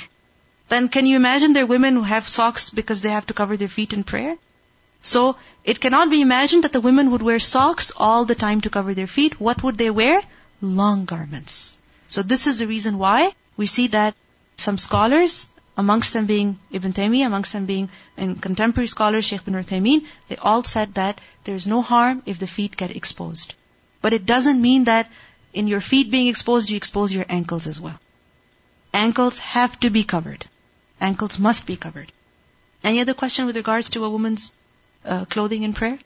Then 0.69 0.87
can 0.89 1.05
you 1.05 1.17
imagine 1.17 1.53
there 1.53 1.63
are 1.65 1.75
women 1.75 1.95
who 1.95 2.03
have 2.03 2.27
socks 2.27 2.69
because 2.69 3.01
they 3.01 3.09
have 3.09 3.27
to 3.27 3.33
cover 3.33 3.57
their 3.57 3.67
feet 3.77 3.93
in 3.93 4.03
prayer? 4.03 4.37
So 5.03 5.35
it 5.63 5.79
cannot 5.79 6.09
be 6.09 6.21
imagined 6.21 6.63
that 6.63 6.73
the 6.73 6.81
women 6.81 7.11
would 7.11 7.21
wear 7.21 7.39
socks 7.39 7.91
all 7.95 8.25
the 8.25 8.41
time 8.43 8.61
to 8.61 8.69
cover 8.69 8.93
their 8.93 9.07
feet. 9.07 9.39
What 9.39 9.61
would 9.61 9.77
they 9.77 9.89
wear? 9.89 10.21
Long 10.61 11.05
garments. 11.05 11.77
So 12.15 12.21
this 12.23 12.47
is 12.47 12.59
the 12.59 12.67
reason 12.67 12.97
why 12.97 13.33
we 13.57 13.65
see 13.67 13.87
that 13.87 14.15
some 14.55 14.77
scholars, 14.77 15.49
amongst 15.75 16.13
them 16.13 16.27
being 16.27 16.57
Ibn 16.71 16.93
Taymiyyah, 16.93 17.25
amongst 17.25 17.51
them 17.51 17.65
being 17.65 17.89
in 18.15 18.37
contemporary 18.37 18.87
scholars, 18.87 19.25
Sheikh 19.25 19.43
bin 19.43 19.55
Uthaymeen, 19.55 20.05
they 20.29 20.37
all 20.37 20.63
said 20.63 20.93
that 20.93 21.19
there 21.43 21.55
is 21.55 21.67
no 21.67 21.81
harm 21.81 22.23
if 22.25 22.39
the 22.39 22.47
feet 22.47 22.77
get 22.77 22.95
exposed. 22.95 23.53
But 24.01 24.13
it 24.13 24.25
doesn't 24.25 24.61
mean 24.61 24.85
that 24.85 25.11
in 25.51 25.67
your 25.67 25.81
feet 25.81 26.09
being 26.09 26.27
exposed, 26.27 26.69
you 26.69 26.77
expose 26.77 27.11
your 27.11 27.25
ankles 27.27 27.67
as 27.67 27.81
well. 27.81 27.99
Ankles 28.93 29.39
have 29.39 29.77
to 29.81 29.89
be 29.89 30.05
covered. 30.05 30.45
Ankles 31.01 31.37
must 31.37 31.65
be 31.65 31.75
covered. 31.75 32.13
Any 32.81 33.01
other 33.01 33.13
question 33.13 33.45
with 33.45 33.57
regards 33.57 33.89
to 33.89 34.05
a 34.05 34.09
woman's 34.09 34.53
uh, 35.03 35.25
clothing 35.25 35.63
in 35.63 35.73
prayer? 35.73 35.99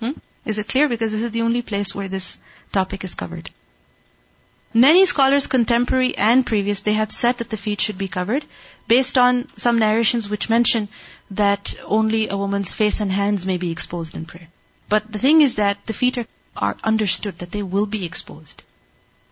Hmm? 0.00 0.12
Is 0.46 0.56
it 0.56 0.68
clear? 0.68 0.88
Because 0.88 1.12
this 1.12 1.20
is 1.20 1.32
the 1.32 1.42
only 1.42 1.60
place 1.60 1.94
where 1.94 2.08
this 2.08 2.38
topic 2.72 3.04
is 3.04 3.14
covered. 3.14 3.50
Many 4.74 5.06
scholars, 5.06 5.46
contemporary 5.46 6.16
and 6.16 6.46
previous, 6.46 6.80
they 6.80 6.94
have 6.94 7.12
said 7.12 7.38
that 7.38 7.50
the 7.50 7.56
feet 7.56 7.80
should 7.80 7.98
be 7.98 8.08
covered 8.08 8.44
based 8.88 9.18
on 9.18 9.48
some 9.56 9.78
narrations 9.78 10.28
which 10.28 10.48
mention 10.48 10.88
that 11.30 11.74
only 11.84 12.28
a 12.28 12.36
woman's 12.36 12.72
face 12.72 13.00
and 13.00 13.12
hands 13.12 13.44
may 13.46 13.58
be 13.58 13.70
exposed 13.70 14.14
in 14.14 14.24
prayer. 14.24 14.48
But 14.88 15.10
the 15.10 15.18
thing 15.18 15.42
is 15.42 15.56
that 15.56 15.84
the 15.86 15.92
feet 15.92 16.18
are 16.18 16.26
are 16.56 16.76
understood 16.84 17.38
that 17.38 17.50
they 17.50 17.62
will 17.62 17.86
be 17.86 18.04
exposed. 18.04 18.62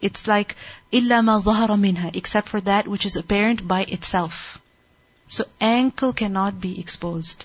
It's 0.01 0.27
like 0.27 0.57
illa 0.91 1.23
ma 1.23 1.39
zahara 1.41 1.77
minha, 1.77 2.11
except 2.15 2.49
for 2.49 2.61
that 2.63 2.89
which 2.89 3.05
is 3.05 3.17
apparent 3.17 3.67
by 3.67 3.83
itself. 3.83 4.61
So 5.27 5.45
ankle 5.61 6.13
cannot 6.13 6.61
be 6.61 6.81
exposed. 6.81 7.45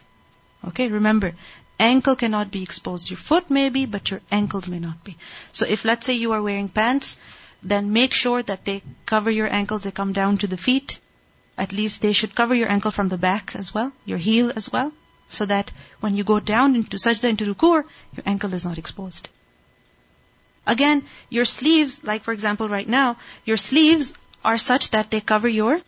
Okay, 0.68 0.88
remember, 0.88 1.36
ankle 1.80 2.16
cannot 2.16 2.52
be 2.52 2.64
exposed. 2.64 3.10
Your 3.10 3.18
foot 3.18 3.50
may 3.50 3.70
be, 3.70 3.86
but 3.86 4.10
your 4.10 4.22
ankles 4.32 4.70
may 4.70 4.80
not 4.80 5.04
be. 5.04 5.18
So 5.52 5.66
if 5.68 5.84
let's 5.84 6.06
say 6.06 6.14
you 6.14 6.32
are 6.32 6.42
wearing 6.42 6.70
pants, 6.70 7.18
then 7.64 7.94
make 7.94 8.14
sure 8.14 8.44
that 8.44 8.66
they 8.66 8.82
cover 9.06 9.32
your 9.32 9.52
ankles, 9.52 9.84
they 9.84 9.92
come 9.92 10.14
down 10.14 10.38
to 10.38 10.48
the 10.48 10.58
feet. 10.58 11.00
At 11.58 11.72
least 11.72 12.02
they 12.02 12.12
should 12.12 12.36
cover 12.36 12.54
your 12.54 12.70
ankle 12.70 12.92
from 12.92 13.10
the 13.10 13.18
back 13.18 13.56
as 13.56 13.74
well, 13.74 13.94
your 14.06 14.18
heel 14.18 14.52
as 14.56 14.72
well, 14.72 14.92
so 15.30 15.46
that 15.46 15.72
when 16.00 16.16
you 16.16 16.24
go 16.24 16.40
down 16.40 16.76
into 16.76 16.98
sajda, 16.98 17.30
into 17.30 17.54
ruku, 17.54 17.84
your 18.16 18.24
ankle 18.26 18.54
is 18.54 18.66
not 18.66 18.78
exposed. 18.78 19.30
Again, 20.68 21.04
your 21.30 21.46
sleeves, 21.46 22.04
like 22.04 22.24
for 22.24 22.34
example 22.34 22.68
right 22.68 22.88
now, 22.88 23.18
your 23.46 23.58
sleeves 23.58 24.14
are 24.44 24.58
such 24.58 24.92
that 24.92 25.12
they 25.12 25.22
cover 25.22 25.48
your 25.48 25.82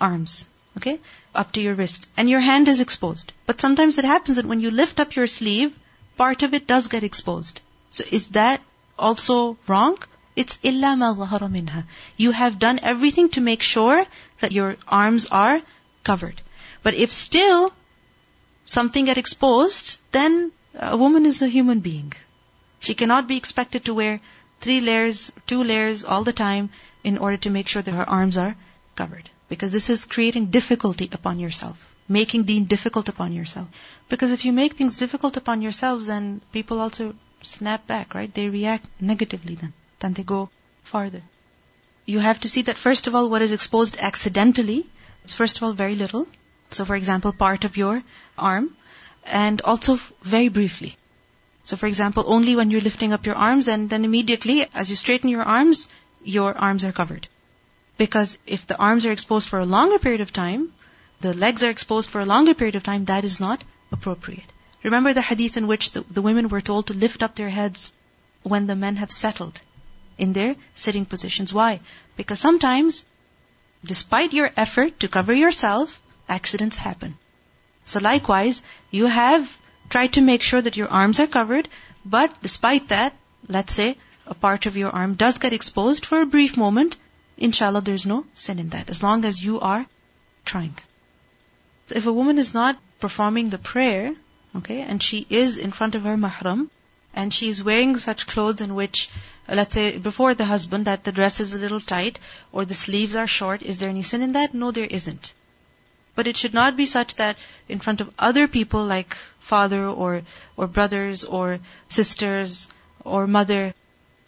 arms, 0.00 0.48
okay, 0.76 1.00
up 1.34 1.52
to 1.52 1.60
your 1.60 1.74
wrist, 1.74 2.08
and 2.16 2.30
your 2.30 2.40
hand 2.40 2.68
is 2.68 2.80
exposed. 2.80 3.32
But 3.46 3.60
sometimes 3.60 3.98
it 3.98 4.04
happens 4.04 4.36
that 4.36 4.46
when 4.46 4.60
you 4.60 4.70
lift 4.70 5.00
up 5.00 5.16
your 5.16 5.26
sleeve, 5.26 5.76
part 6.16 6.42
of 6.42 6.54
it 6.54 6.66
does 6.66 6.88
get 6.88 7.04
exposed. 7.04 7.60
So 7.90 8.04
is 8.10 8.28
that 8.28 8.62
also 8.98 9.58
wrong? 9.66 9.98
It's 10.40 10.60
illa 10.62 10.96
ma 10.96 11.48
minha. 11.48 11.84
You 12.16 12.30
have 12.30 12.60
done 12.60 12.78
everything 12.80 13.28
to 13.30 13.40
make 13.40 13.60
sure 13.60 14.06
that 14.38 14.52
your 14.52 14.76
arms 14.86 15.26
are 15.26 15.60
covered. 16.04 16.40
But 16.84 16.94
if 16.94 17.10
still 17.10 17.72
something 18.64 19.06
get 19.06 19.18
exposed, 19.18 19.98
then 20.12 20.52
a 20.74 20.96
woman 20.96 21.26
is 21.26 21.42
a 21.42 21.48
human 21.48 21.80
being. 21.80 22.12
She 22.78 22.94
cannot 22.94 23.26
be 23.26 23.36
expected 23.36 23.84
to 23.86 23.94
wear 23.94 24.20
three 24.60 24.80
layers, 24.80 25.32
two 25.48 25.64
layers 25.64 26.04
all 26.04 26.22
the 26.22 26.32
time 26.32 26.70
in 27.02 27.18
order 27.18 27.38
to 27.38 27.50
make 27.50 27.66
sure 27.66 27.82
that 27.82 27.98
her 28.00 28.08
arms 28.08 28.36
are 28.36 28.54
covered. 28.94 29.28
Because 29.48 29.72
this 29.72 29.90
is 29.90 30.04
creating 30.04 30.52
difficulty 30.58 31.08
upon 31.10 31.40
yourself. 31.40 31.84
Making 32.06 32.44
deen 32.44 32.66
difficult 32.66 33.08
upon 33.08 33.32
yourself. 33.32 33.66
Because 34.08 34.30
if 34.30 34.44
you 34.44 34.52
make 34.52 34.74
things 34.74 34.98
difficult 34.98 35.36
upon 35.36 35.62
yourselves, 35.62 36.06
then 36.06 36.40
people 36.52 36.80
also 36.80 37.16
snap 37.42 37.88
back, 37.88 38.14
right? 38.14 38.32
They 38.32 38.48
react 38.48 38.86
negatively 39.00 39.56
then. 39.56 39.74
Then 40.00 40.12
they 40.14 40.22
go 40.22 40.50
farther. 40.84 41.22
You 42.06 42.20
have 42.20 42.40
to 42.40 42.48
see 42.48 42.62
that 42.62 42.78
first 42.78 43.06
of 43.06 43.14
all, 43.14 43.28
what 43.28 43.42
is 43.42 43.52
exposed 43.52 43.96
accidentally, 43.98 44.86
is 45.24 45.34
first 45.34 45.56
of 45.56 45.62
all 45.62 45.72
very 45.72 45.94
little. 45.94 46.26
So 46.70 46.84
for 46.84 46.96
example, 46.96 47.32
part 47.32 47.64
of 47.64 47.76
your 47.76 48.02
arm, 48.36 48.76
and 49.24 49.60
also 49.62 49.98
very 50.22 50.48
briefly. 50.48 50.96
So 51.64 51.76
for 51.76 51.86
example, 51.86 52.24
only 52.26 52.56
when 52.56 52.70
you're 52.70 52.80
lifting 52.80 53.12
up 53.12 53.26
your 53.26 53.34
arms 53.34 53.68
and 53.68 53.90
then 53.90 54.04
immediately 54.04 54.66
as 54.72 54.88
you 54.88 54.96
straighten 54.96 55.28
your 55.28 55.42
arms, 55.42 55.88
your 56.24 56.56
arms 56.56 56.84
are 56.84 56.92
covered. 56.92 57.28
Because 57.98 58.38
if 58.46 58.66
the 58.66 58.78
arms 58.78 59.04
are 59.04 59.12
exposed 59.12 59.48
for 59.48 59.58
a 59.58 59.66
longer 59.66 59.98
period 59.98 60.20
of 60.20 60.32
time, 60.32 60.72
the 61.20 61.34
legs 61.34 61.64
are 61.64 61.70
exposed 61.70 62.08
for 62.08 62.20
a 62.20 62.26
longer 62.32 62.54
period 62.54 62.76
of 62.76 62.84
time, 62.84 63.04
that 63.06 63.24
is 63.24 63.40
not 63.40 63.62
appropriate. 63.90 64.52
Remember 64.82 65.12
the 65.12 65.20
hadith 65.20 65.56
in 65.56 65.66
which 65.66 65.90
the, 65.90 66.04
the 66.08 66.22
women 66.22 66.48
were 66.48 66.60
told 66.60 66.86
to 66.86 66.94
lift 66.94 67.22
up 67.22 67.34
their 67.34 67.50
heads 67.50 67.92
when 68.44 68.66
the 68.66 68.76
men 68.76 68.96
have 68.96 69.10
settled 69.10 69.60
in 70.18 70.32
their 70.32 70.56
sitting 70.74 71.06
positions. 71.06 71.54
Why? 71.54 71.80
Because 72.16 72.40
sometimes, 72.40 73.06
despite 73.84 74.32
your 74.32 74.50
effort 74.56 75.00
to 75.00 75.08
cover 75.08 75.32
yourself, 75.32 76.00
accidents 76.28 76.76
happen. 76.76 77.16
So 77.84 78.00
likewise, 78.00 78.62
you 78.90 79.06
have 79.06 79.56
tried 79.88 80.12
to 80.14 80.20
make 80.20 80.42
sure 80.42 80.60
that 80.60 80.76
your 80.76 80.88
arms 80.88 81.20
are 81.20 81.26
covered, 81.26 81.68
but 82.04 82.42
despite 82.42 82.88
that, 82.88 83.14
let's 83.48 83.72
say 83.72 83.96
a 84.26 84.34
part 84.34 84.66
of 84.66 84.76
your 84.76 84.90
arm 84.90 85.14
does 85.14 85.38
get 85.38 85.52
exposed 85.52 86.04
for 86.04 86.20
a 86.20 86.26
brief 86.26 86.56
moment, 86.56 86.96
inshallah 87.38 87.80
there's 87.80 88.04
no 88.06 88.26
sin 88.34 88.58
in 88.58 88.70
that, 88.70 88.90
as 88.90 89.02
long 89.02 89.24
as 89.24 89.42
you 89.42 89.60
are 89.60 89.86
trying. 90.44 90.76
If 91.88 92.06
a 92.06 92.12
woman 92.12 92.38
is 92.38 92.52
not 92.52 92.78
performing 93.00 93.48
the 93.48 93.58
prayer, 93.58 94.14
okay, 94.56 94.80
and 94.82 95.02
she 95.02 95.26
is 95.30 95.56
in 95.56 95.70
front 95.70 95.94
of 95.94 96.02
her 96.02 96.16
mahram, 96.16 96.68
and 97.14 97.32
she 97.32 97.48
is 97.48 97.62
wearing 97.62 97.96
such 97.96 98.26
clothes 98.26 98.60
in 98.60 98.74
which, 98.74 99.10
uh, 99.48 99.54
let's 99.54 99.74
say, 99.74 99.98
before 99.98 100.34
the 100.34 100.44
husband, 100.44 100.84
that 100.84 101.04
the 101.04 101.12
dress 101.12 101.40
is 101.40 101.52
a 101.52 101.58
little 101.58 101.80
tight, 101.80 102.18
or 102.52 102.64
the 102.64 102.74
sleeves 102.74 103.16
are 103.16 103.26
short, 103.26 103.62
is 103.62 103.78
there 103.78 103.88
any 103.88 104.02
sin 104.02 104.22
in 104.22 104.32
that? 104.32 104.54
No, 104.54 104.70
there 104.70 104.84
isn't. 104.84 105.32
But 106.14 106.26
it 106.26 106.36
should 106.36 106.54
not 106.54 106.76
be 106.76 106.86
such 106.86 107.14
that 107.16 107.36
in 107.68 107.78
front 107.78 108.00
of 108.00 108.12
other 108.18 108.48
people 108.48 108.84
like 108.84 109.16
father 109.38 109.86
or, 109.86 110.22
or 110.56 110.66
brothers 110.66 111.24
or 111.24 111.60
sisters 111.88 112.68
or 113.04 113.26
mother, 113.26 113.74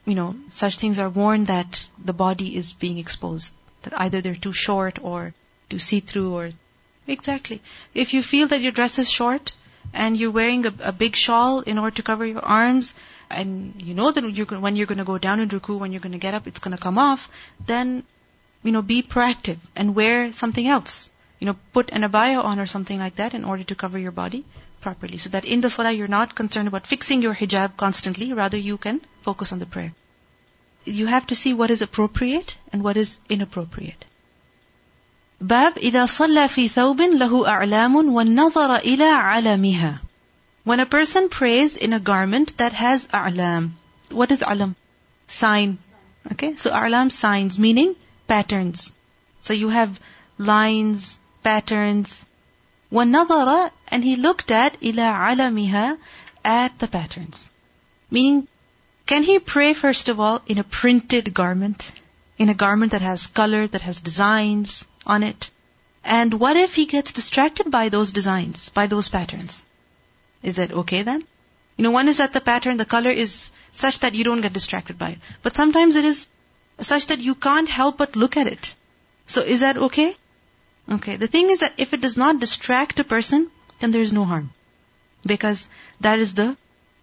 you 0.06 0.14
know, 0.14 0.36
such 0.48 0.76
things 0.76 0.98
are 0.98 1.08
worn 1.08 1.44
that 1.46 1.86
the 1.98 2.12
body 2.12 2.56
is 2.56 2.72
being 2.72 2.98
exposed. 2.98 3.54
That 3.82 4.00
either 4.00 4.20
they're 4.20 4.34
too 4.34 4.52
short 4.52 4.98
or 5.02 5.34
too 5.68 5.78
see-through 5.78 6.34
or 6.34 6.50
exactly. 7.06 7.60
If 7.92 8.14
you 8.14 8.22
feel 8.22 8.48
that 8.48 8.60
your 8.60 8.72
dress 8.72 8.98
is 8.98 9.10
short 9.10 9.52
and 9.92 10.16
you're 10.16 10.30
wearing 10.30 10.66
a, 10.66 10.74
a 10.80 10.92
big 10.92 11.16
shawl 11.16 11.60
in 11.60 11.78
order 11.78 11.96
to 11.96 12.02
cover 12.02 12.24
your 12.24 12.44
arms, 12.44 12.94
and 13.30 13.80
you 13.82 13.94
know 13.94 14.10
that 14.10 14.24
you're, 14.24 14.46
when 14.46 14.76
you're 14.76 14.86
going 14.86 14.98
to 14.98 15.04
go 15.04 15.18
down 15.18 15.40
in 15.40 15.48
ruku, 15.48 15.78
when 15.78 15.92
you're 15.92 16.00
going 16.00 16.12
to 16.12 16.18
get 16.18 16.34
up, 16.34 16.46
it's 16.46 16.60
going 16.60 16.76
to 16.76 16.82
come 16.82 16.98
off, 16.98 17.28
then, 17.66 18.04
you 18.62 18.72
know, 18.72 18.82
be 18.82 19.02
proactive 19.02 19.58
and 19.76 19.94
wear 19.94 20.32
something 20.32 20.66
else. 20.66 21.10
You 21.38 21.46
know, 21.46 21.56
put 21.72 21.90
an 21.90 22.02
abaya 22.02 22.44
on 22.44 22.58
or 22.58 22.66
something 22.66 22.98
like 22.98 23.16
that 23.16 23.32
in 23.34 23.44
order 23.44 23.64
to 23.64 23.74
cover 23.74 23.98
your 23.98 24.12
body 24.12 24.44
properly. 24.80 25.16
So 25.16 25.30
that 25.30 25.44
in 25.44 25.60
the 25.60 25.70
salah 25.70 25.92
you're 25.92 26.08
not 26.08 26.34
concerned 26.34 26.68
about 26.68 26.86
fixing 26.86 27.22
your 27.22 27.34
hijab 27.34 27.76
constantly, 27.76 28.32
rather 28.32 28.58
you 28.58 28.76
can 28.76 29.00
focus 29.22 29.52
on 29.52 29.58
the 29.58 29.66
prayer. 29.66 29.94
You 30.84 31.06
have 31.06 31.26
to 31.28 31.34
see 31.34 31.54
what 31.54 31.70
is 31.70 31.82
appropriate 31.82 32.58
and 32.72 32.82
what 32.82 32.96
is 32.96 33.20
inappropriate. 33.28 34.04
باب 35.41 35.77
إذا 35.77 36.05
صلى 36.05 36.47
في 36.47 36.67
ثوب 36.67 37.01
له 37.01 37.47
أعلام 37.47 37.95
والنظر 37.95 38.75
إلى 38.75 39.03
علمها 39.03 39.99
when 40.65 40.79
a 40.79 40.85
person 40.87 41.29
prays 41.29 41.77
in 41.77 41.93
a 41.93 41.99
garment 41.99 42.57
that 42.57 42.73
has 42.73 43.07
a'lam, 43.13 43.73
what 44.09 44.31
is 44.31 44.41
a'lam? 44.41 44.75
Sign. 45.27 45.77
Okay, 46.31 46.55
so 46.55 46.71
a'lam 46.71 47.11
signs, 47.11 47.59
meaning 47.59 47.95
patterns. 48.27 48.95
So 49.41 49.53
you 49.53 49.69
have 49.69 49.99
lines, 50.39 51.19
patterns. 51.43 52.25
وَنَظَرَ 52.91 53.69
And 53.89 54.03
he 54.03 54.15
looked 54.15 54.49
at 54.49 54.81
إِلَى 54.81 55.05
عَلَمِهَا 55.27 55.99
At 56.43 56.79
the 56.79 56.87
patterns. 56.87 57.51
Meaning, 58.09 58.47
can 59.05 59.21
he 59.21 59.37
pray 59.37 59.75
first 59.75 60.09
of 60.09 60.19
all 60.19 60.41
in 60.47 60.57
a 60.57 60.63
printed 60.63 61.31
garment? 61.31 61.91
In 62.39 62.49
a 62.49 62.55
garment 62.55 62.93
that 62.93 63.01
has 63.01 63.27
color, 63.27 63.67
that 63.67 63.81
has 63.81 63.99
designs 63.99 64.87
On 65.06 65.22
it? 65.22 65.50
And 66.04 66.34
what 66.34 66.56
if 66.56 66.74
he 66.74 66.86
gets 66.86 67.12
distracted 67.12 67.70
by 67.70 67.88
those 67.88 68.10
designs, 68.10 68.68
by 68.70 68.86
those 68.86 69.08
patterns? 69.08 69.64
Is 70.42 70.56
that 70.56 70.72
okay 70.72 71.02
then? 71.02 71.24
You 71.76 71.84
know, 71.84 71.90
one 71.90 72.08
is 72.08 72.18
that 72.18 72.32
the 72.32 72.40
pattern, 72.40 72.76
the 72.76 72.84
color 72.84 73.10
is 73.10 73.50
such 73.72 74.00
that 74.00 74.14
you 74.14 74.24
don't 74.24 74.40
get 74.40 74.52
distracted 74.52 74.98
by 74.98 75.10
it. 75.10 75.18
But 75.42 75.56
sometimes 75.56 75.96
it 75.96 76.04
is 76.04 76.28
such 76.80 77.06
that 77.06 77.20
you 77.20 77.34
can't 77.34 77.68
help 77.68 77.98
but 77.98 78.16
look 78.16 78.36
at 78.36 78.46
it. 78.46 78.74
So 79.26 79.42
is 79.42 79.60
that 79.60 79.76
okay? 79.76 80.14
Okay. 80.90 81.16
The 81.16 81.26
thing 81.26 81.50
is 81.50 81.60
that 81.60 81.74
if 81.78 81.92
it 81.94 82.00
does 82.00 82.16
not 82.16 82.40
distract 82.40 82.98
a 82.98 83.04
person, 83.04 83.50
then 83.78 83.90
there 83.90 84.02
is 84.02 84.12
no 84.12 84.24
harm. 84.24 84.50
Because 85.24 85.68
that 86.00 86.18
is 86.18 86.34
the 86.34 86.56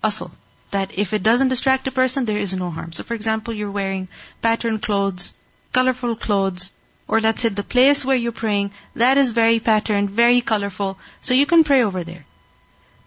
asl. 0.03 0.31
That 0.71 0.97
if 0.97 1.13
it 1.13 1.23
doesn't 1.23 1.47
distract 1.47 1.87
a 1.87 1.91
person, 1.91 2.25
there 2.25 2.37
is 2.37 2.53
no 2.53 2.69
harm. 2.69 2.91
So 2.91 3.03
for 3.03 3.13
example, 3.13 3.53
you're 3.53 3.71
wearing 3.71 4.07
patterned 4.41 4.81
clothes, 4.81 5.33
colorful 5.71 6.15
clothes, 6.15 6.71
or 7.07 7.21
let's 7.21 7.41
say 7.41 7.49
the 7.49 7.63
place 7.63 8.03
where 8.03 8.15
you're 8.15 8.31
praying, 8.31 8.71
that 8.95 9.17
is 9.17 9.31
very 9.31 9.59
patterned, 9.59 10.09
very 10.09 10.41
colorful. 10.41 10.97
So 11.21 11.33
you 11.33 11.45
can 11.45 11.63
pray 11.63 11.83
over 11.83 12.03
there. 12.03 12.25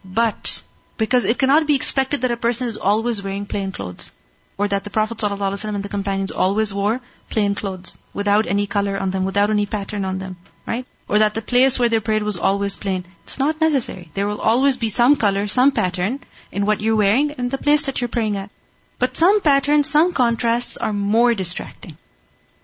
But, 0.05 0.62
because 0.96 1.24
it 1.24 1.38
cannot 1.38 1.66
be 1.66 1.74
expected 1.74 2.22
that 2.22 2.30
a 2.30 2.36
person 2.36 2.68
is 2.68 2.78
always 2.78 3.22
wearing 3.22 3.46
plain 3.46 3.72
clothes. 3.72 4.11
Or 4.57 4.68
that 4.68 4.84
the 4.84 4.90
Prophet 4.90 5.18
ﷺ 5.18 5.74
and 5.74 5.82
the 5.82 5.88
companions 5.88 6.30
always 6.30 6.72
wore 6.72 7.01
plain 7.28 7.55
clothes, 7.55 7.98
without 8.12 8.46
any 8.46 8.66
color 8.66 8.98
on 8.98 9.11
them, 9.11 9.24
without 9.24 9.51
any 9.51 9.66
pattern 9.66 10.05
on 10.05 10.18
them, 10.18 10.36
right? 10.66 10.86
Or 11.09 11.18
that 11.18 11.34
the 11.34 11.42
place 11.42 11.78
where 11.78 11.88
they 11.88 12.01
prayed 12.01 12.22
was 12.22 12.36
always 12.38 12.76
plain. 12.76 13.05
It's 13.24 13.38
not 13.38 13.61
necessary. 13.61 14.11
There 14.14 14.28
will 14.28 14.40
always 14.40 14.76
be 14.76 14.88
some 14.88 15.16
color, 15.16 15.46
some 15.46 15.72
pattern 15.72 16.20
in 16.53 16.66
what 16.66 16.80
you're 16.80 16.96
wearing 16.96 17.32
and 17.32 17.51
the 17.51 17.59
place 17.59 17.82
that 17.82 18.01
you're 18.01 18.09
praying 18.09 18.36
at. 18.36 18.51
But 18.98 19.16
some 19.16 19.40
patterns, 19.40 19.88
some 19.88 20.12
contrasts 20.12 20.76
are 20.76 20.92
more 20.92 21.34
distracting. 21.34 21.96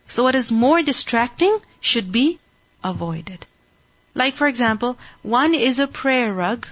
So 0.09 0.25
what 0.25 0.35
is 0.35 0.51
more 0.53 0.83
distracting 0.83 1.59
should 1.81 2.13
be 2.13 2.39
avoided. 2.83 3.47
Like 4.15 4.37
for 4.37 4.47
example, 4.47 4.99
one 5.23 5.55
is 5.55 5.79
a 5.79 5.87
prayer 5.87 6.33
rug 6.33 6.67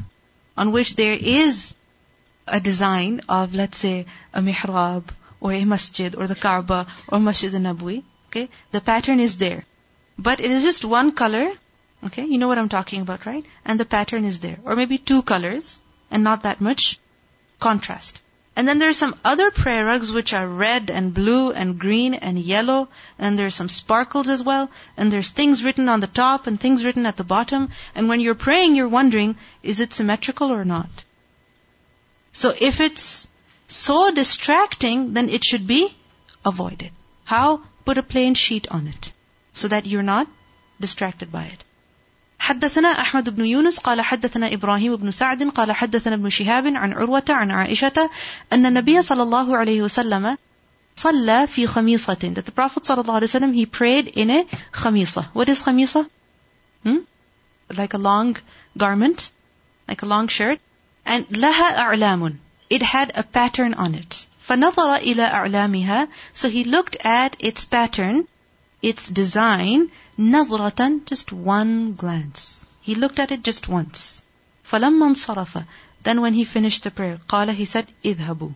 on 0.56 0.72
which 0.72 0.94
there 0.96 1.14
is 1.14 1.74
a 2.46 2.60
design 2.60 3.22
of, 3.28 3.54
let's 3.54 3.78
say, 3.78 4.06
a 4.32 4.40
mihrab 4.40 5.04
or 5.40 5.52
a 5.52 5.64
masjid 5.64 6.14
or 6.14 6.26
the 6.26 6.34
Kaaba 6.34 6.86
or 7.08 7.20
Masjid 7.20 7.54
al-Nabawi, 7.54 8.02
okay, 8.28 8.48
the 8.70 8.80
pattern 8.80 9.20
is 9.20 9.36
there. 9.36 9.64
But 10.18 10.40
it 10.40 10.50
is 10.50 10.62
just 10.62 10.84
one 10.84 11.12
color, 11.12 11.52
okay, 12.04 12.24
you 12.24 12.38
know 12.38 12.48
what 12.48 12.58
I'm 12.58 12.68
talking 12.68 13.00
about, 13.02 13.26
right? 13.26 13.44
And 13.64 13.80
the 13.80 13.84
pattern 13.84 14.24
is 14.24 14.40
there. 14.40 14.58
Or 14.64 14.76
maybe 14.76 14.98
two 14.98 15.22
colors 15.22 15.82
and 16.10 16.24
not 16.24 16.44
that 16.44 16.60
much 16.60 16.98
contrast. 17.60 18.20
And 18.56 18.68
then 18.68 18.78
there 18.78 18.88
are 18.88 18.92
some 18.92 19.18
other 19.24 19.50
prayer 19.50 19.84
rugs 19.84 20.12
which 20.12 20.32
are 20.32 20.46
red 20.46 20.88
and 20.88 21.12
blue 21.12 21.50
and 21.50 21.78
green 21.78 22.14
and 22.14 22.38
yellow, 22.38 22.88
and 23.18 23.36
there's 23.36 23.54
some 23.54 23.68
sparkles 23.68 24.28
as 24.28 24.44
well, 24.44 24.70
and 24.96 25.12
there's 25.12 25.30
things 25.30 25.64
written 25.64 25.88
on 25.88 25.98
the 25.98 26.06
top 26.06 26.46
and 26.46 26.60
things 26.60 26.84
written 26.84 27.04
at 27.04 27.16
the 27.16 27.24
bottom, 27.24 27.70
and 27.96 28.08
when 28.08 28.20
you're 28.20 28.36
praying, 28.36 28.76
you're 28.76 28.88
wondering, 28.88 29.36
is 29.62 29.80
it 29.80 29.92
symmetrical 29.92 30.52
or 30.52 30.64
not? 30.64 31.04
So 32.30 32.54
if 32.58 32.80
it's 32.80 33.26
so 33.66 34.12
distracting, 34.12 35.14
then 35.14 35.28
it 35.28 35.44
should 35.44 35.66
be 35.66 35.96
avoided. 36.44 36.92
How? 37.24 37.62
Put 37.84 37.98
a 37.98 38.02
plain 38.02 38.34
sheet 38.34 38.68
on 38.68 38.86
it, 38.86 39.12
so 39.52 39.68
that 39.68 39.86
you're 39.86 40.02
not 40.02 40.28
distracted 40.80 41.32
by 41.32 41.46
it. 41.46 41.64
حدثنا 42.43 42.89
أحمد 42.89 43.35
بن 43.35 43.45
يونس 43.45 43.79
قال 43.79 44.01
حدثنا 44.01 44.53
إبراهيم 44.53 44.95
بن 44.95 45.11
سعد 45.11 45.43
قال 45.43 45.71
حدثنا 45.71 46.15
ابن 46.15 46.29
شهاب 46.29 46.67
عن 46.67 46.93
عروة 46.93 47.23
عن 47.29 47.51
عائشة 47.51 48.09
أن 48.53 48.65
النبي 48.65 49.01
صلى 49.01 49.23
الله 49.23 49.57
عليه 49.57 49.81
وسلم 49.81 50.37
صلى 50.95 51.47
في 51.47 51.67
خميصة 51.67 52.33
that 52.35 52.45
the 52.45 52.51
Prophet 52.51 52.83
صلى 52.83 53.01
الله 53.01 53.13
عليه 53.13 53.27
وسلم 53.27 53.53
he 53.53 53.65
prayed 53.65 54.07
in 54.17 54.29
a 54.29 54.45
خميصة 54.73 55.25
what 55.33 55.49
is 55.49 55.61
خميصة 55.61 56.05
hmm? 56.83 56.97
like 57.73 57.93
a 57.93 57.97
long 57.97 58.37
garment 58.77 59.31
like 59.87 60.01
a 60.01 60.05
long 60.05 60.27
shirt 60.27 60.59
and 61.05 61.25
لها 61.31 61.77
أعلام 61.77 62.37
it 62.69 62.81
had 62.81 63.11
a 63.15 63.23
pattern 63.23 63.73
on 63.73 63.93
it 63.95 64.27
فنظر 64.47 64.95
إلى 64.95 65.23
أعلامها 65.23 66.07
so 66.33 66.49
he 66.49 66.63
looked 66.63 66.97
at 67.03 67.35
its 67.39 67.65
pattern 67.65 68.25
its 68.83 69.09
design 69.09 69.89
نظرة 70.17 71.01
just 71.05 71.31
one 71.31 71.93
glance. 71.93 72.65
He 72.81 72.95
looked 72.95 73.19
at 73.19 73.31
it 73.31 73.43
just 73.43 73.67
once. 73.67 74.21
فلما 74.63 75.07
انصرف 75.07 75.65
Then 76.03 76.21
when 76.21 76.33
he 76.33 76.45
finished 76.45 76.83
the 76.83 76.91
prayer, 76.91 77.19
قال 77.27 77.55
he 77.55 77.65
said, 77.65 77.87
اذهبوا. 78.05 78.51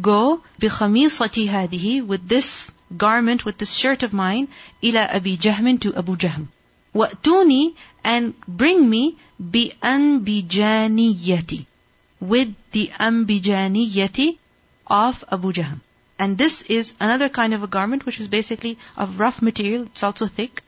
Go 0.00 0.40
بخميصتي 0.60 1.50
هذه 1.50 2.06
with 2.06 2.28
this 2.28 2.72
garment, 2.96 3.44
with 3.44 3.58
this 3.58 3.74
shirt 3.74 4.02
of 4.02 4.12
mine, 4.12 4.48
إلى 4.82 5.06
أبي 5.06 5.38
جهم 5.38 5.78
to 5.80 5.94
Abu 5.94 6.16
Jahm. 6.16 6.48
وأتوني 6.94 7.74
and 8.04 8.34
bring 8.48 8.88
me 8.88 9.16
بأنبجانيتي 9.40 11.66
with 12.20 12.54
the 12.72 12.90
أنبجانية 13.00 14.36
of 14.86 15.24
Abu 15.30 15.52
Jahm. 15.52 15.80
And 16.18 16.38
this 16.38 16.62
is 16.62 16.94
another 17.00 17.28
kind 17.28 17.54
of 17.54 17.62
a 17.62 17.66
garment 17.66 18.06
which 18.06 18.20
is 18.20 18.28
basically 18.28 18.78
of 18.96 19.18
rough 19.18 19.42
material, 19.42 19.84
it's 19.84 20.02
also 20.02 20.26
thick. 20.26 20.62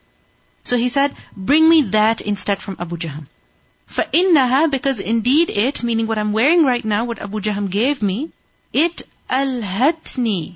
So 0.64 0.76
he 0.76 0.88
said, 0.88 1.14
bring 1.36 1.68
me 1.68 1.82
that 1.90 2.20
instead 2.20 2.62
from 2.62 2.76
Abu 2.80 2.96
Jahm. 2.96 3.26
فَإِنَّهَا 3.90 4.70
Because 4.70 4.98
indeed 4.98 5.50
it, 5.50 5.82
meaning 5.84 6.07
what 6.07 6.18
I'm 6.18 6.32
wearing 6.32 6.64
right 6.64 6.84
now, 6.84 7.05
what 7.05 7.20
Abu 7.20 7.40
Jahm 7.40 7.70
gave 7.70 8.02
me, 8.02 8.30
it 8.72 9.02
alhatni. 9.30 10.55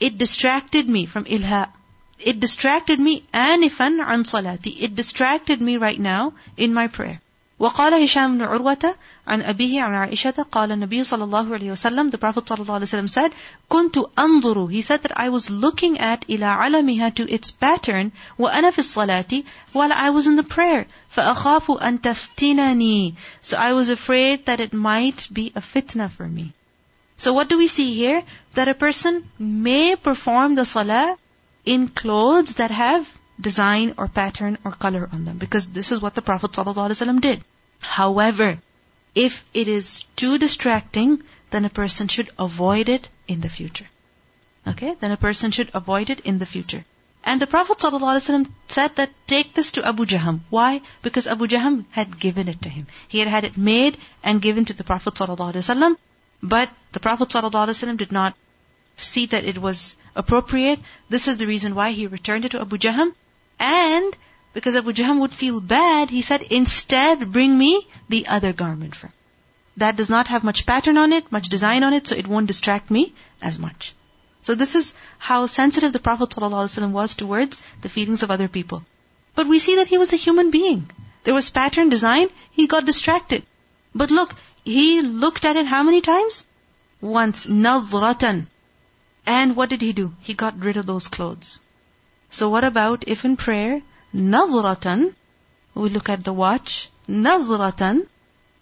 It 0.00 0.18
distracted 0.18 0.88
me 0.88 1.06
from 1.06 1.26
ilha. 1.26 1.72
It 2.18 2.40
distracted 2.40 2.98
me 2.98 3.24
anifan 3.32 4.02
an 4.02 4.24
salati. 4.24 4.76
It 4.80 4.94
distracted 4.94 5.60
me 5.60 5.76
right 5.76 6.00
now 6.00 6.32
in 6.56 6.74
my 6.74 6.88
prayer. 6.88 7.20
وقال 7.60 7.92
هشام 7.92 8.38
بن 8.38 8.42
عروة 8.42 8.96
عن 9.28 9.42
أبيه 9.42 9.82
عن 9.82 9.94
عائشة 9.94 10.46
قال 10.52 10.72
النبي 10.72 11.04
صلى 11.04 11.24
الله 11.24 11.54
عليه 11.54 11.72
وسلم 11.72 12.10
the 12.10 12.18
Prophet 12.18 12.48
صلى 12.48 12.62
الله 12.62 12.74
عليه 12.74 12.86
وسلم 12.86 13.06
said 13.06 13.32
كنت 13.68 13.98
أنظر 14.18 14.70
he 14.70 14.82
said 14.82 15.02
that 15.02 15.18
I 15.18 15.28
was 15.28 15.50
looking 15.50 15.98
at 15.98 16.24
إلى 16.28 16.44
علمها 16.44 17.14
to 17.14 17.28
its 17.28 17.50
pattern 17.50 18.12
وأنا 18.38 18.70
في 18.70 18.78
الصلاة 18.78 19.44
while 19.72 19.92
I 19.92 20.10
was 20.10 20.26
in 20.26 20.36
the 20.36 20.42
prayer 20.42 20.86
فأخاف 21.16 21.70
أن 21.70 22.00
تفتنني 22.00 23.14
so 23.42 23.56
I 23.56 23.72
was 23.72 23.88
afraid 23.88 24.46
that 24.46 24.60
it 24.60 24.72
might 24.72 25.28
be 25.32 25.52
a 25.54 25.60
fitna 25.60 26.10
for 26.10 26.28
me 26.28 26.52
so 27.16 27.32
what 27.32 27.48
do 27.48 27.58
we 27.58 27.66
see 27.66 27.94
here 27.94 28.22
that 28.54 28.68
a 28.68 28.74
person 28.74 29.28
may 29.38 29.96
perform 29.96 30.54
the 30.54 30.64
salah 30.64 31.16
in 31.64 31.88
clothes 31.88 32.56
that 32.56 32.70
have 32.70 33.06
design 33.40 33.94
or 33.96 34.08
pattern 34.08 34.58
or 34.64 34.72
color 34.72 35.08
on 35.12 35.24
them 35.24 35.38
because 35.38 35.66
this 35.68 35.92
is 35.92 36.00
what 36.00 36.14
the 36.14 36.22
Prophet 36.22 36.52
ﷺ 36.52 37.20
did. 37.20 37.42
However, 37.80 38.58
if 39.14 39.44
it 39.54 39.68
is 39.68 40.04
too 40.16 40.38
distracting, 40.38 41.22
then 41.50 41.64
a 41.64 41.70
person 41.70 42.08
should 42.08 42.30
avoid 42.38 42.88
it 42.88 43.08
in 43.28 43.40
the 43.40 43.48
future. 43.48 43.88
Okay? 44.66 44.94
Then 44.98 45.12
a 45.12 45.16
person 45.16 45.50
should 45.50 45.70
avoid 45.74 46.10
it 46.10 46.20
in 46.20 46.38
the 46.38 46.46
future. 46.46 46.84
And 47.22 47.40
the 47.40 47.46
Prophet 47.46 47.78
ﷺ 47.78 48.50
said 48.68 48.96
that 48.96 49.10
take 49.26 49.54
this 49.54 49.72
to 49.72 49.86
Abu 49.86 50.04
Jahm. 50.04 50.40
Why? 50.50 50.82
Because 51.02 51.26
Abu 51.26 51.46
Jahm 51.46 51.86
had 51.90 52.18
given 52.20 52.48
it 52.48 52.60
to 52.62 52.68
him. 52.68 52.86
He 53.08 53.20
had 53.20 53.28
had 53.28 53.44
it 53.44 53.56
made 53.56 53.96
and 54.22 54.42
given 54.42 54.66
to 54.66 54.74
the 54.74 54.84
Prophet 54.84 55.14
ﷺ, 55.14 55.96
but 56.42 56.70
the 56.92 57.00
Prophet 57.00 57.30
ﷺ 57.30 57.96
did 57.96 58.12
not 58.12 58.36
see 58.96 59.26
that 59.26 59.44
it 59.44 59.58
was 59.58 59.96
appropriate. 60.14 60.80
This 61.08 61.26
is 61.28 61.38
the 61.38 61.46
reason 61.46 61.74
why 61.74 61.92
he 61.92 62.06
returned 62.06 62.44
it 62.44 62.50
to 62.50 62.60
Abu 62.60 62.76
Jahm. 62.78 63.14
And 63.58 64.16
because 64.53 64.75
Abu 64.75 64.93
Jahm 64.93 65.19
would 65.19 65.31
feel 65.31 65.59
bad, 65.59 66.09
he 66.09 66.21
said, 66.21 66.41
instead 66.41 67.31
bring 67.31 67.57
me 67.57 67.87
the 68.07 68.27
other 68.27 68.53
garment 68.53 68.95
from. 68.95 69.11
That 69.77 69.95
does 69.95 70.09
not 70.09 70.27
have 70.27 70.43
much 70.43 70.65
pattern 70.65 70.97
on 70.97 71.13
it, 71.13 71.31
much 71.31 71.49
design 71.49 71.83
on 71.83 71.93
it, 71.93 72.07
so 72.07 72.15
it 72.15 72.27
won't 72.27 72.47
distract 72.47 72.91
me 72.91 73.13
as 73.41 73.59
much. 73.59 73.93
So 74.41 74.55
this 74.55 74.75
is 74.75 74.93
how 75.17 75.45
sensitive 75.45 75.93
the 75.93 75.99
Prophet 75.99 76.29
ﷺ 76.29 76.91
was 76.91 77.15
towards 77.15 77.61
the 77.81 77.89
feelings 77.89 78.23
of 78.23 78.31
other 78.31 78.47
people. 78.47 78.83
But 79.35 79.47
we 79.47 79.59
see 79.59 79.75
that 79.75 79.87
he 79.87 79.97
was 79.97 80.11
a 80.11 80.17
human 80.17 80.49
being. 80.51 80.89
There 81.23 81.33
was 81.33 81.49
pattern, 81.49 81.89
design, 81.89 82.29
he 82.51 82.67
got 82.67 82.85
distracted. 82.85 83.43
But 83.93 84.11
look, 84.11 84.35
he 84.63 85.01
looked 85.01 85.45
at 85.45 85.55
it 85.55 85.67
how 85.67 85.83
many 85.83 86.01
times? 86.01 86.45
Once, 87.01 87.45
nadratan. 87.47 88.47
And 89.25 89.55
what 89.55 89.69
did 89.69 89.81
he 89.81 89.93
do? 89.93 90.13
He 90.21 90.33
got 90.33 90.59
rid 90.59 90.77
of 90.77 90.85
those 90.85 91.07
clothes. 91.07 91.61
So 92.29 92.49
what 92.49 92.63
about 92.63 93.07
if 93.07 93.25
in 93.25 93.37
prayer, 93.37 93.81
nadratan, 94.13 95.13
we 95.75 95.89
look 95.89 96.09
at 96.09 96.23
the 96.23 96.33
watch, 96.33 96.89
nadratan 97.07 98.05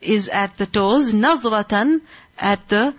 is 0.02 0.28
at 0.30 0.58
the 0.58 0.66
toes, 0.66 1.14
nadratan 1.14 2.02
at 2.38 2.68
the 2.70 2.94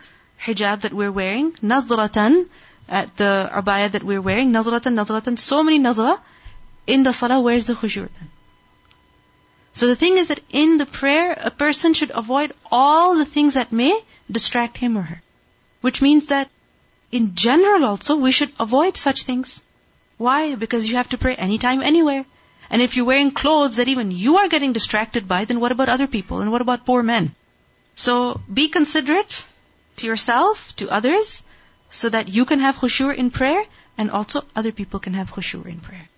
hijab 0.44 0.82
that 0.82 0.92
we're 0.92 1.12
wearing, 1.12 1.52
nadratan 1.52 2.46
at 2.88 3.16
the 3.16 3.50
abaya 3.52 3.90
that 3.90 4.02
we're 4.02 4.20
wearing, 4.20 4.50
nazratan, 4.52 4.94
nazratan, 4.94 5.38
so 5.38 5.62
many 5.62 5.78
nazra. 5.78 6.18
In 6.86 7.02
the 7.02 7.12
salah, 7.12 7.40
where's 7.40 7.66
the 7.66 7.74
khushu' 7.74 8.08
then? 8.18 8.30
So 9.74 9.86
the 9.86 9.96
thing 9.96 10.16
is 10.16 10.28
that 10.28 10.40
in 10.50 10.78
the 10.78 10.86
prayer, 10.86 11.32
a 11.38 11.50
person 11.50 11.92
should 11.92 12.10
avoid 12.14 12.52
all 12.70 13.16
the 13.16 13.26
things 13.26 13.54
that 13.54 13.70
may 13.70 14.00
distract 14.30 14.78
him 14.78 14.96
or 14.96 15.02
her. 15.02 15.22
Which 15.82 16.00
means 16.00 16.26
that 16.26 16.50
in 17.12 17.34
general 17.34 17.84
also, 17.84 18.16
we 18.16 18.32
should 18.32 18.52
avoid 18.58 18.96
such 18.96 19.22
things. 19.22 19.62
Why? 20.16 20.54
Because 20.54 20.88
you 20.88 20.96
have 20.96 21.10
to 21.10 21.18
pray 21.18 21.36
anytime, 21.36 21.82
anywhere. 21.82 22.24
And 22.70 22.82
if 22.82 22.96
you're 22.96 23.06
wearing 23.06 23.30
clothes 23.30 23.76
that 23.76 23.88
even 23.88 24.10
you 24.10 24.38
are 24.38 24.48
getting 24.48 24.72
distracted 24.72 25.26
by, 25.26 25.44
then 25.44 25.60
what 25.60 25.72
about 25.72 25.88
other 25.88 26.06
people? 26.06 26.40
And 26.40 26.52
what 26.52 26.60
about 26.60 26.84
poor 26.84 27.02
men? 27.02 27.34
So 27.94 28.40
be 28.52 28.68
considerate 28.68 29.44
to 29.96 30.06
yourself, 30.06 30.74
to 30.76 30.90
others, 30.90 31.42
so 31.90 32.08
that 32.08 32.28
you 32.28 32.44
can 32.44 32.60
have 32.60 32.76
khushu' 32.76 33.16
in 33.16 33.30
prayer 33.30 33.64
and 33.96 34.10
also 34.10 34.44
other 34.54 34.72
people 34.72 35.00
can 35.00 35.14
have 35.14 35.32
khushu' 35.32 35.66
in 35.66 35.80
prayer. 35.80 36.08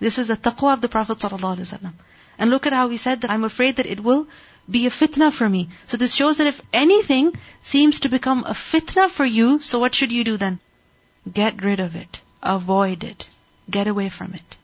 This 0.00 0.18
is 0.18 0.28
the 0.28 0.36
taqwa 0.36 0.72
of 0.72 0.80
the 0.80 0.88
Prophet 0.88 1.18
ﷺ. 1.18 1.92
And 2.38 2.50
look 2.50 2.66
at 2.66 2.72
how 2.72 2.88
he 2.88 2.96
said 2.96 3.20
that 3.20 3.30
I'm 3.30 3.44
afraid 3.44 3.76
that 3.76 3.86
it 3.86 4.00
will 4.00 4.26
be 4.70 4.86
a 4.86 4.90
fitna 4.90 5.32
for 5.32 5.48
me. 5.48 5.68
So 5.86 5.96
this 5.96 6.14
shows 6.14 6.38
that 6.38 6.46
if 6.46 6.60
anything 6.72 7.36
seems 7.62 8.00
to 8.00 8.08
become 8.08 8.44
a 8.44 8.54
fitna 8.54 9.08
for 9.08 9.24
you, 9.24 9.60
so 9.60 9.78
what 9.78 9.94
should 9.94 10.12
you 10.12 10.24
do 10.24 10.36
then? 10.36 10.58
Get 11.30 11.62
rid 11.62 11.80
of 11.80 11.96
it. 11.96 12.22
Avoid 12.42 13.04
it. 13.04 13.28
Get 13.70 13.86
away 13.86 14.08
from 14.08 14.34
it. 14.34 14.56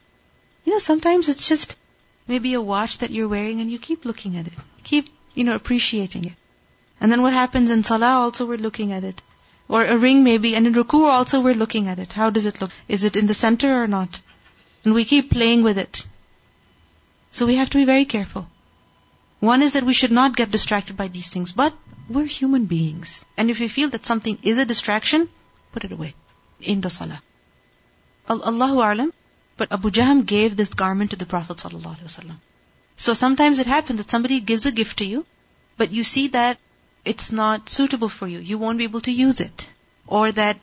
You 0.70 0.76
know, 0.76 0.78
sometimes 0.78 1.28
it's 1.28 1.48
just 1.48 1.74
maybe 2.28 2.54
a 2.54 2.60
watch 2.62 2.98
that 2.98 3.10
you're 3.10 3.26
wearing 3.26 3.60
and 3.60 3.68
you 3.72 3.80
keep 3.80 4.04
looking 4.04 4.36
at 4.36 4.46
it. 4.46 4.52
Keep, 4.84 5.08
you 5.34 5.42
know, 5.42 5.56
appreciating 5.56 6.26
it. 6.26 6.34
And 7.00 7.10
then 7.10 7.22
what 7.22 7.32
happens 7.32 7.70
in 7.70 7.82
salah 7.82 8.10
also 8.10 8.46
we're 8.46 8.64
looking 8.66 8.92
at 8.92 9.02
it. 9.02 9.20
Or 9.66 9.84
a 9.84 9.96
ring 9.96 10.22
maybe, 10.22 10.54
and 10.54 10.68
in 10.68 10.74
ruku 10.74 11.00
also 11.14 11.40
we're 11.40 11.56
looking 11.62 11.88
at 11.88 11.98
it. 11.98 12.12
How 12.12 12.30
does 12.30 12.46
it 12.46 12.60
look? 12.60 12.70
Is 12.86 13.02
it 13.02 13.16
in 13.16 13.26
the 13.26 13.34
center 13.34 13.82
or 13.82 13.88
not? 13.88 14.20
And 14.84 14.94
we 14.94 15.04
keep 15.04 15.32
playing 15.32 15.64
with 15.64 15.76
it. 15.76 16.06
So 17.32 17.46
we 17.46 17.56
have 17.56 17.70
to 17.70 17.78
be 17.78 17.84
very 17.84 18.04
careful. 18.04 18.46
One 19.40 19.64
is 19.64 19.72
that 19.72 19.90
we 19.92 20.00
should 20.02 20.16
not 20.22 20.36
get 20.36 20.52
distracted 20.52 20.96
by 20.96 21.08
these 21.08 21.30
things, 21.30 21.50
but 21.50 21.74
we're 22.08 22.26
human 22.26 22.66
beings. 22.66 23.24
And 23.36 23.50
if 23.50 23.58
we 23.58 23.66
feel 23.66 23.88
that 23.88 24.06
something 24.06 24.38
is 24.44 24.58
a 24.58 24.70
distraction, 24.74 25.28
put 25.72 25.82
it 25.82 25.90
away 25.90 26.14
in 26.60 26.80
the 26.80 26.90
salah. 26.90 27.22
Allahu 28.28 28.76
A'lam, 28.90 29.10
but 29.60 29.72
Abu 29.76 29.90
Jahm 29.90 30.20
gave 30.24 30.56
this 30.56 30.72
garment 30.72 31.10
to 31.10 31.16
the 31.16 31.26
Prophet 31.30 31.58
ﷺ. 31.58 32.36
So 32.96 33.12
sometimes 33.12 33.58
it 33.58 33.66
happens 33.66 33.98
that 33.98 34.08
somebody 34.08 34.40
gives 34.40 34.64
a 34.64 34.72
gift 34.72 35.00
to 35.00 35.04
you, 35.04 35.26
but 35.76 35.90
you 35.96 36.02
see 36.02 36.28
that 36.28 36.56
it's 37.04 37.30
not 37.30 37.68
suitable 37.68 38.08
for 38.08 38.26
you. 38.26 38.38
You 38.38 38.56
won't 38.56 38.78
be 38.78 38.84
able 38.84 39.02
to 39.02 39.12
use 39.12 39.38
it. 39.40 39.66
Or 40.06 40.32
that 40.32 40.58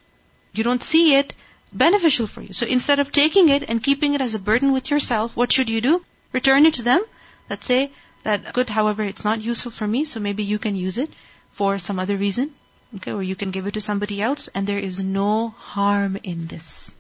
you 0.51 0.63
don't 0.63 0.81
see 0.81 1.13
it 1.13 1.35
beneficial 1.71 2.25
for 2.25 2.41
you. 2.41 2.53
So 2.53 2.65
instead 2.65 2.97
of 2.97 3.11
taking 3.11 3.49
it 3.49 3.69
and 3.69 3.83
keeping 3.83 4.15
it 4.15 4.21
as 4.21 4.33
a 4.33 4.43
burden 4.49 4.71
with 4.71 4.89
yourself, 4.89 5.35
what 5.35 5.51
should 5.51 5.69
you 5.69 5.79
do? 5.79 6.03
Return 6.33 6.65
it 6.65 6.73
to 6.81 6.87
them. 6.89 7.05
Let's 7.51 7.67
say 7.67 7.91
that 8.23 8.51
good, 8.51 8.75
however, 8.81 9.03
it's 9.03 9.23
not 9.23 9.41
useful 9.53 9.71
for 9.79 9.87
me, 9.87 10.05
so 10.05 10.19
maybe 10.19 10.43
you 10.43 10.57
can 10.57 10.75
use 10.75 10.97
it 10.97 11.11
for 11.51 11.77
some 11.77 11.99
other 11.99 12.17
reason. 12.17 12.51
Okay, 12.95 13.11
or 13.11 13.21
you 13.21 13.35
can 13.35 13.51
give 13.51 13.67
it 13.67 13.75
to 13.75 13.89
somebody 13.91 14.21
else 14.23 14.47
and 14.55 14.65
there 14.65 14.85
is 14.91 15.03
no 15.03 15.49
harm 15.49 16.17
in 16.23 16.47
this. 16.47 16.95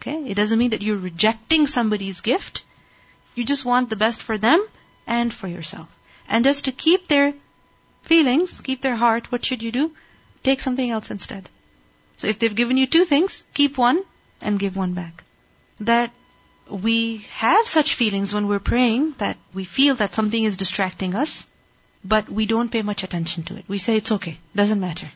Okay? 0.00 0.30
It 0.30 0.34
doesn't 0.34 0.58
mean 0.58 0.70
that 0.70 0.82
you're 0.82 0.96
rejecting 0.96 1.66
somebody's 1.66 2.20
gift. 2.20 2.64
You 3.34 3.44
just 3.44 3.64
want 3.64 3.90
the 3.90 3.96
best 3.96 4.22
for 4.22 4.38
them 4.38 4.66
and 5.06 5.32
for 5.32 5.48
yourself. 5.48 5.88
And 6.28 6.44
just 6.44 6.64
to 6.66 6.72
keep 6.72 7.08
their 7.08 7.34
feelings, 8.02 8.60
keep 8.60 8.82
their 8.82 8.96
heart, 8.96 9.30
what 9.32 9.44
should 9.44 9.62
you 9.62 9.72
do? 9.72 9.92
Take 10.42 10.60
something 10.60 10.90
else 10.90 11.10
instead. 11.10 11.48
So 12.16 12.26
if 12.26 12.38
they've 12.38 12.54
given 12.54 12.76
you 12.76 12.86
two 12.86 13.04
things, 13.04 13.46
keep 13.54 13.78
one 13.78 14.02
and 14.40 14.58
give 14.58 14.76
one 14.76 14.94
back. 14.94 15.24
That 15.80 16.12
we 16.68 17.26
have 17.34 17.66
such 17.66 17.94
feelings 17.94 18.32
when 18.34 18.46
we're 18.46 18.58
praying 18.58 19.14
that 19.18 19.36
we 19.54 19.64
feel 19.64 19.94
that 19.96 20.14
something 20.14 20.42
is 20.42 20.56
distracting 20.56 21.14
us, 21.14 21.46
but 22.04 22.28
we 22.28 22.46
don't 22.46 22.70
pay 22.70 22.82
much 22.82 23.02
attention 23.04 23.44
to 23.44 23.56
it. 23.56 23.64
We 23.68 23.78
say 23.78 23.96
it's 23.96 24.12
okay, 24.12 24.38
doesn't 24.54 24.80
matter. 24.80 25.10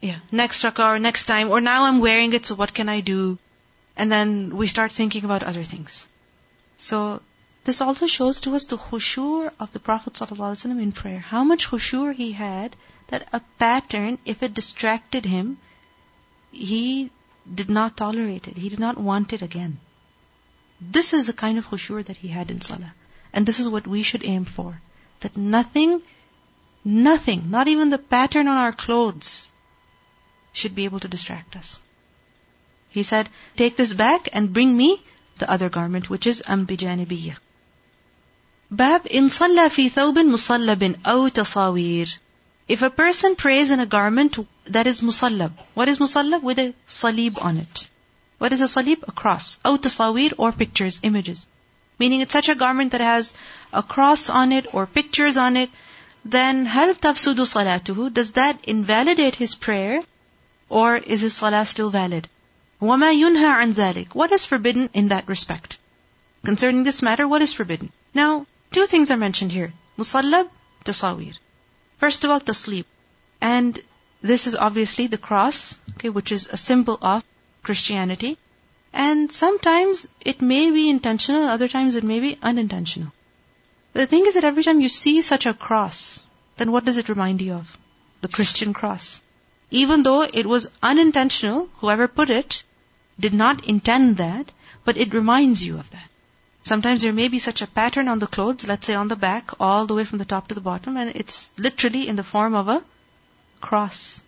Yeah, 0.00 0.18
next 0.30 0.62
rakah 0.62 0.94
or 0.94 0.98
next 0.98 1.24
time, 1.24 1.50
or 1.50 1.60
now 1.60 1.84
I'm 1.84 2.00
wearing 2.00 2.32
it, 2.32 2.46
so 2.46 2.54
what 2.54 2.74
can 2.74 2.88
I 2.88 3.00
do? 3.00 3.38
And 3.96 4.12
then 4.12 4.56
we 4.56 4.66
start 4.66 4.92
thinking 4.92 5.24
about 5.24 5.42
other 5.42 5.64
things. 5.64 6.06
So 6.76 7.22
this 7.64 7.80
also 7.80 8.06
shows 8.06 8.40
to 8.42 8.54
us 8.54 8.66
the 8.66 8.76
khushu' 8.76 9.50
of 9.58 9.72
the 9.72 9.80
Prophet 9.80 10.12
ﷺ 10.12 10.80
in 10.80 10.92
prayer. 10.92 11.18
How 11.18 11.44
much 11.44 11.68
khushu' 11.68 12.14
he 12.14 12.32
had 12.32 12.76
that 13.08 13.28
a 13.32 13.40
pattern, 13.58 14.18
if 14.24 14.42
it 14.42 14.54
distracted 14.54 15.24
him, 15.24 15.58
he 16.52 17.10
did 17.52 17.70
not 17.70 17.96
tolerate 17.96 18.48
it. 18.48 18.56
He 18.56 18.68
did 18.68 18.78
not 18.78 18.98
want 18.98 19.32
it 19.32 19.42
again. 19.42 19.78
This 20.80 21.12
is 21.12 21.26
the 21.26 21.32
kind 21.32 21.58
of 21.58 21.66
khushu' 21.66 22.04
that 22.04 22.18
he 22.18 22.28
had 22.28 22.50
in 22.50 22.60
salah. 22.60 22.94
And 23.32 23.46
this 23.46 23.60
is 23.60 23.68
what 23.68 23.86
we 23.86 24.02
should 24.02 24.24
aim 24.24 24.44
for. 24.44 24.80
That 25.20 25.36
nothing, 25.36 26.02
nothing, 26.84 27.50
not 27.50 27.68
even 27.68 27.88
the 27.88 27.98
pattern 27.98 28.48
on 28.48 28.56
our 28.56 28.72
clothes 28.72 29.50
should 30.52 30.74
be 30.74 30.84
able 30.84 31.00
to 31.00 31.08
distract 31.08 31.56
us. 31.56 31.80
He 32.96 33.02
said, 33.02 33.28
take 33.56 33.76
this 33.76 33.92
back 33.92 34.30
and 34.32 34.54
bring 34.54 34.74
me 34.74 35.02
the 35.36 35.50
other 35.54 35.68
garment, 35.68 36.08
which 36.08 36.26
is 36.26 36.42
ambijanibiyah. 36.52 37.36
Bab 38.70 39.08
in 39.18 39.28
salla 39.28 39.64
fi 39.68 39.90
thawbin 39.96 40.30
musallabin 40.34 40.94
aw 41.04 41.28
tasawir. 41.38 42.14
If 42.66 42.84
a 42.86 42.88
person 42.88 43.36
prays 43.42 43.70
in 43.70 43.80
a 43.80 43.88
garment 43.96 44.38
that 44.76 44.86
is 44.86 45.02
musallab, 45.02 45.52
what 45.74 45.90
is 45.90 45.98
musallab? 45.98 46.42
With 46.42 46.58
a 46.58 46.72
salib 46.86 47.44
on 47.48 47.58
it. 47.58 47.82
What 48.38 48.54
is 48.54 48.62
a 48.62 48.70
salib? 48.74 49.04
A 49.06 49.12
cross. 49.12 49.58
Aw 49.62 49.76
tasawir 49.76 50.32
or 50.38 50.52
pictures, 50.52 50.98
images. 51.02 51.46
Meaning 51.98 52.22
it's 52.22 52.32
such 52.32 52.48
a 52.48 52.54
garment 52.62 52.92
that 52.92 53.02
has 53.02 53.34
a 53.74 53.82
cross 53.82 54.30
on 54.30 54.52
it 54.60 54.72
or 54.72 54.86
pictures 54.86 55.36
on 55.36 55.58
it, 55.64 55.68
then 56.24 56.64
hal 56.64 56.94
tafsudu 56.94 57.46
salatuhu? 57.52 58.08
Does 58.20 58.32
that 58.40 58.64
invalidate 58.76 59.34
his 59.44 59.54
prayer? 59.54 60.00
Or 60.70 60.96
is 60.96 61.20
his 61.20 61.34
salah 61.34 61.66
still 61.66 61.90
valid? 61.90 62.30
وَمَا 62.81 63.13
يُنْهَى 63.13 63.51
عَنْ 63.61 63.73
ذَلِكَ 63.73 64.15
What 64.15 64.31
is 64.31 64.45
forbidden 64.45 64.89
in 64.93 65.09
that 65.09 65.27
respect? 65.27 65.77
Concerning 66.43 66.83
this 66.83 67.01
matter, 67.01 67.27
what 67.27 67.41
is 67.41 67.53
forbidden? 67.53 67.91
Now, 68.13 68.47
Two 68.71 68.85
things 68.85 69.11
are 69.11 69.17
mentioned 69.17 69.51
here. 69.51 69.73
Musallab, 69.97 70.49
tasawir. 70.85 71.37
First 71.97 72.23
of 72.23 72.31
all, 72.31 72.39
tasleep. 72.39 72.85
And 73.41 73.77
this 74.21 74.47
is 74.47 74.55
obviously 74.55 75.07
the 75.07 75.17
cross, 75.17 75.77
okay, 75.95 76.09
which 76.09 76.31
is 76.31 76.47
a 76.47 76.55
symbol 76.55 76.97
of 77.01 77.23
Christianity. 77.63 78.37
And 78.93 79.31
sometimes 79.31 80.07
it 80.21 80.41
may 80.41 80.71
be 80.71 80.89
intentional, 80.89 81.43
other 81.43 81.67
times 81.67 81.95
it 81.95 82.05
may 82.05 82.19
be 82.21 82.37
unintentional. 82.41 83.11
But 83.91 84.01
the 84.01 84.07
thing 84.07 84.25
is 84.25 84.35
that 84.35 84.45
every 84.45 84.63
time 84.63 84.79
you 84.79 84.89
see 84.89 85.21
such 85.21 85.45
a 85.45 85.53
cross, 85.53 86.23
then 86.55 86.71
what 86.71 86.85
does 86.85 86.97
it 86.97 87.09
remind 87.09 87.41
you 87.41 87.53
of? 87.53 87.77
The 88.21 88.29
Christian 88.29 88.73
cross. 88.73 89.21
Even 89.70 90.04
though 90.04 90.22
it 90.22 90.46
was 90.46 90.68
unintentional, 90.82 91.68
whoever 91.78 92.06
put 92.06 92.30
it 92.30 92.62
did 93.18 93.34
not 93.34 93.64
intend 93.64 94.16
that, 94.18 94.52
but 94.84 94.96
it 94.96 95.12
reminds 95.12 95.64
you 95.64 95.78
of 95.78 95.90
that. 95.90 96.08
Sometimes 96.62 97.02
there 97.02 97.12
may 97.12 97.28
be 97.28 97.38
such 97.38 97.62
a 97.62 97.66
pattern 97.66 98.08
on 98.08 98.18
the 98.18 98.26
clothes, 98.26 98.66
let's 98.66 98.86
say 98.86 98.94
on 98.94 99.08
the 99.08 99.16
back, 99.16 99.50
all 99.60 99.86
the 99.86 99.94
way 99.94 100.04
from 100.04 100.18
the 100.18 100.24
top 100.24 100.48
to 100.48 100.54
the 100.54 100.60
bottom, 100.60 100.96
and 100.96 101.10
it's 101.14 101.52
literally 101.58 102.06
in 102.06 102.16
the 102.16 102.22
form 102.24 102.54
of 102.54 102.68
a 102.68 102.84
cross. 103.60 104.22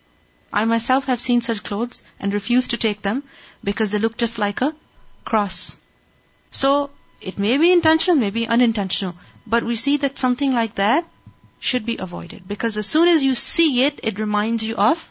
I 0.51 0.65
myself 0.65 1.05
have 1.05 1.21
seen 1.21 1.41
such 1.41 1.63
clothes 1.63 2.03
and 2.19 2.33
refused 2.33 2.71
to 2.71 2.77
take 2.77 3.01
them 3.01 3.23
because 3.63 3.91
they 3.91 3.99
look 3.99 4.17
just 4.17 4.39
like 4.39 4.61
a 4.61 4.75
cross. 5.23 5.77
So, 6.51 6.89
it 7.21 7.37
may 7.37 7.57
be 7.57 7.71
intentional, 7.71 8.17
may 8.17 8.29
be 8.29 8.47
unintentional, 8.47 9.15
but 9.45 9.63
we 9.63 9.75
see 9.75 9.97
that 9.97 10.17
something 10.17 10.53
like 10.53 10.75
that 10.75 11.05
should 11.59 11.85
be 11.85 11.97
avoided 11.97 12.47
because 12.47 12.77
as 12.77 12.87
soon 12.87 13.07
as 13.07 13.23
you 13.23 13.35
see 13.35 13.83
it, 13.83 13.99
it 14.03 14.19
reminds 14.19 14.63
you 14.63 14.75
of 14.75 15.09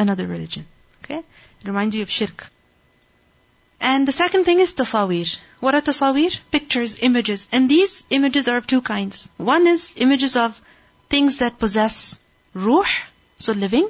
another 0.00 0.26
religion. 0.26 0.66
Okay? 1.04 1.18
It 1.18 1.66
reminds 1.66 1.94
you 1.94 2.02
of 2.02 2.10
shirk. 2.10 2.50
And 3.80 4.06
the 4.08 4.12
second 4.12 4.44
thing 4.44 4.60
is 4.60 4.74
tasawir. 4.74 5.38
What 5.60 5.74
are 5.74 5.80
tasawir? 5.80 6.38
Pictures, 6.50 6.96
images. 7.00 7.46
And 7.52 7.70
these 7.70 8.04
images 8.10 8.48
are 8.48 8.56
of 8.56 8.66
two 8.66 8.82
kinds. 8.82 9.28
One 9.36 9.66
is 9.66 9.94
images 9.96 10.36
of 10.36 10.60
things 11.08 11.38
that 11.38 11.58
possess 11.58 12.20
ruh, 12.54 12.84
so 13.38 13.52
living, 13.52 13.88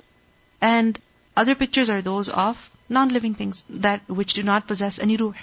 and 0.61 0.99
other 1.37 1.55
pictures 1.55 1.91
are 1.91 2.03
those 2.03 2.29
of 2.29 2.71
non-living 2.89 3.35
things 3.35 3.65
that 3.69 4.09
which 4.09 4.35
do 4.35 4.43
not 4.43 4.67
possess 4.67 4.99
any 4.99 5.17
ruh. 5.17 5.35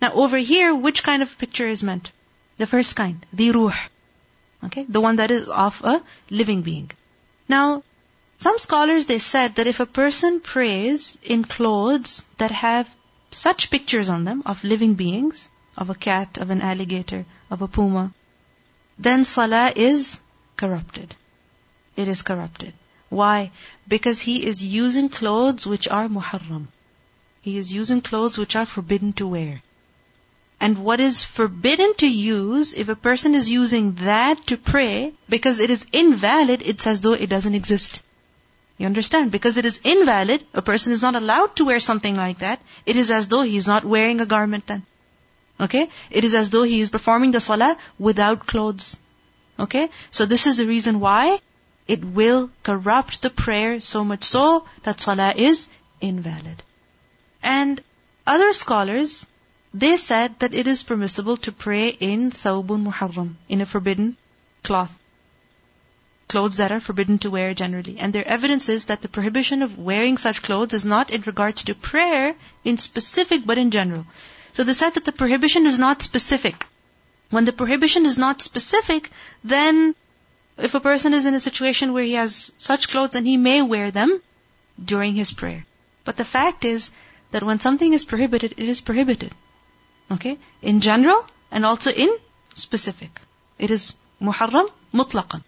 Now 0.00 0.12
over 0.12 0.38
here, 0.38 0.74
which 0.74 1.02
kind 1.02 1.22
of 1.22 1.36
picture 1.38 1.68
is 1.68 1.82
meant? 1.82 2.10
The 2.58 2.66
first 2.66 2.96
kind, 2.96 3.24
the 3.32 3.50
ruh. 3.50 3.74
Okay, 4.64 4.84
the 4.88 5.00
one 5.00 5.16
that 5.16 5.30
is 5.30 5.48
of 5.48 5.82
a 5.84 6.02
living 6.30 6.62
being. 6.62 6.90
Now, 7.48 7.82
some 8.38 8.58
scholars 8.58 9.06
they 9.06 9.18
said 9.18 9.56
that 9.56 9.66
if 9.66 9.80
a 9.80 9.86
person 9.86 10.40
prays 10.40 11.18
in 11.22 11.44
clothes 11.44 12.26
that 12.38 12.50
have 12.50 12.94
such 13.30 13.70
pictures 13.70 14.08
on 14.08 14.24
them 14.24 14.42
of 14.46 14.64
living 14.64 14.94
beings, 14.94 15.48
of 15.76 15.90
a 15.90 15.94
cat, 15.94 16.38
of 16.38 16.50
an 16.50 16.62
alligator, 16.62 17.24
of 17.50 17.62
a 17.62 17.68
puma, 17.68 18.12
then 18.98 19.24
salah 19.24 19.72
is 19.74 20.20
corrupted. 20.56 21.14
It 21.96 22.08
is 22.08 22.22
corrupted. 22.22 22.72
Why? 23.08 23.52
Because 23.86 24.20
he 24.20 24.44
is 24.44 24.62
using 24.62 25.08
clothes 25.08 25.66
which 25.66 25.88
are 25.88 26.08
muharram. 26.08 26.68
He 27.42 27.56
is 27.58 27.72
using 27.72 28.00
clothes 28.00 28.38
which 28.38 28.56
are 28.56 28.66
forbidden 28.66 29.12
to 29.14 29.26
wear. 29.26 29.62
And 30.58 30.78
what 30.78 31.00
is 31.00 31.22
forbidden 31.22 31.94
to 31.96 32.08
use, 32.08 32.72
if 32.72 32.88
a 32.88 32.96
person 32.96 33.34
is 33.34 33.48
using 33.50 33.92
that 34.06 34.46
to 34.46 34.56
pray, 34.56 35.12
because 35.28 35.60
it 35.60 35.70
is 35.70 35.86
invalid, 35.92 36.62
it's 36.64 36.86
as 36.86 37.02
though 37.02 37.12
it 37.12 37.28
doesn't 37.28 37.54
exist. 37.54 38.02
You 38.78 38.86
understand? 38.86 39.30
Because 39.30 39.56
it 39.56 39.64
is 39.64 39.80
invalid, 39.84 40.44
a 40.52 40.60
person 40.60 40.92
is 40.92 41.02
not 41.02 41.14
allowed 41.14 41.56
to 41.56 41.64
wear 41.64 41.80
something 41.80 42.14
like 42.14 42.38
that. 42.40 42.60
It 42.84 42.96
is 42.96 43.10
as 43.10 43.28
though 43.28 43.42
he 43.42 43.56
is 43.56 43.66
not 43.66 43.84
wearing 43.84 44.20
a 44.20 44.26
garment 44.26 44.66
then. 44.66 44.84
Okay? 45.58 45.88
It 46.10 46.24
is 46.24 46.34
as 46.34 46.50
though 46.50 46.62
he 46.62 46.80
is 46.80 46.90
performing 46.90 47.30
the 47.30 47.40
salah 47.40 47.78
without 47.98 48.46
clothes. 48.46 48.98
Okay? 49.58 49.88
So 50.10 50.26
this 50.26 50.46
is 50.46 50.58
the 50.58 50.66
reason 50.66 51.00
why 51.00 51.40
it 51.88 52.04
will 52.04 52.50
corrupt 52.62 53.22
the 53.22 53.30
prayer 53.30 53.80
so 53.80 54.04
much 54.04 54.24
so 54.24 54.66
that 54.82 55.00
salah 55.00 55.32
is 55.34 55.68
invalid. 56.02 56.62
And 57.42 57.82
other 58.26 58.52
scholars, 58.52 59.26
they 59.72 59.96
said 59.96 60.38
that 60.40 60.52
it 60.52 60.66
is 60.66 60.82
permissible 60.82 61.38
to 61.38 61.52
pray 61.52 61.88
in 61.88 62.30
thawbun 62.30 62.84
muharram, 62.90 63.36
in 63.48 63.62
a 63.62 63.66
forbidden 63.66 64.16
cloth 64.62 64.92
clothes 66.28 66.56
that 66.56 66.72
are 66.72 66.80
forbidden 66.80 67.18
to 67.20 67.30
wear 67.30 67.54
generally. 67.54 67.98
And 67.98 68.12
their 68.12 68.26
evidence 68.26 68.68
is 68.68 68.86
that 68.86 69.02
the 69.02 69.08
prohibition 69.08 69.62
of 69.62 69.78
wearing 69.78 70.18
such 70.18 70.42
clothes 70.42 70.74
is 70.74 70.84
not 70.84 71.10
in 71.10 71.22
regards 71.22 71.64
to 71.64 71.74
prayer 71.74 72.34
in 72.64 72.76
specific, 72.76 73.46
but 73.46 73.58
in 73.58 73.70
general. 73.70 74.06
So 74.52 74.64
they 74.64 74.74
said 74.74 74.94
that 74.94 75.04
the 75.04 75.12
prohibition 75.12 75.66
is 75.66 75.78
not 75.78 76.02
specific. 76.02 76.66
When 77.30 77.44
the 77.44 77.52
prohibition 77.52 78.06
is 78.06 78.18
not 78.18 78.42
specific, 78.42 79.10
then 79.44 79.94
if 80.56 80.74
a 80.74 80.80
person 80.80 81.14
is 81.14 81.26
in 81.26 81.34
a 81.34 81.40
situation 81.40 81.92
where 81.92 82.04
he 82.04 82.14
has 82.14 82.52
such 82.56 82.88
clothes, 82.88 83.12
then 83.12 83.24
he 83.24 83.36
may 83.36 83.62
wear 83.62 83.90
them 83.90 84.20
during 84.82 85.14
his 85.14 85.32
prayer. 85.32 85.64
But 86.04 86.16
the 86.16 86.24
fact 86.24 86.64
is 86.64 86.90
that 87.32 87.42
when 87.42 87.60
something 87.60 87.92
is 87.92 88.04
prohibited, 88.04 88.54
it 88.56 88.68
is 88.68 88.80
prohibited. 88.80 89.32
Okay? 90.10 90.38
In 90.62 90.80
general 90.80 91.26
and 91.50 91.66
also 91.66 91.90
in 91.90 92.16
specific. 92.54 93.20
It 93.58 93.70
is 93.70 93.94
muharram 94.20 94.68
mutlaqan. 94.94 95.42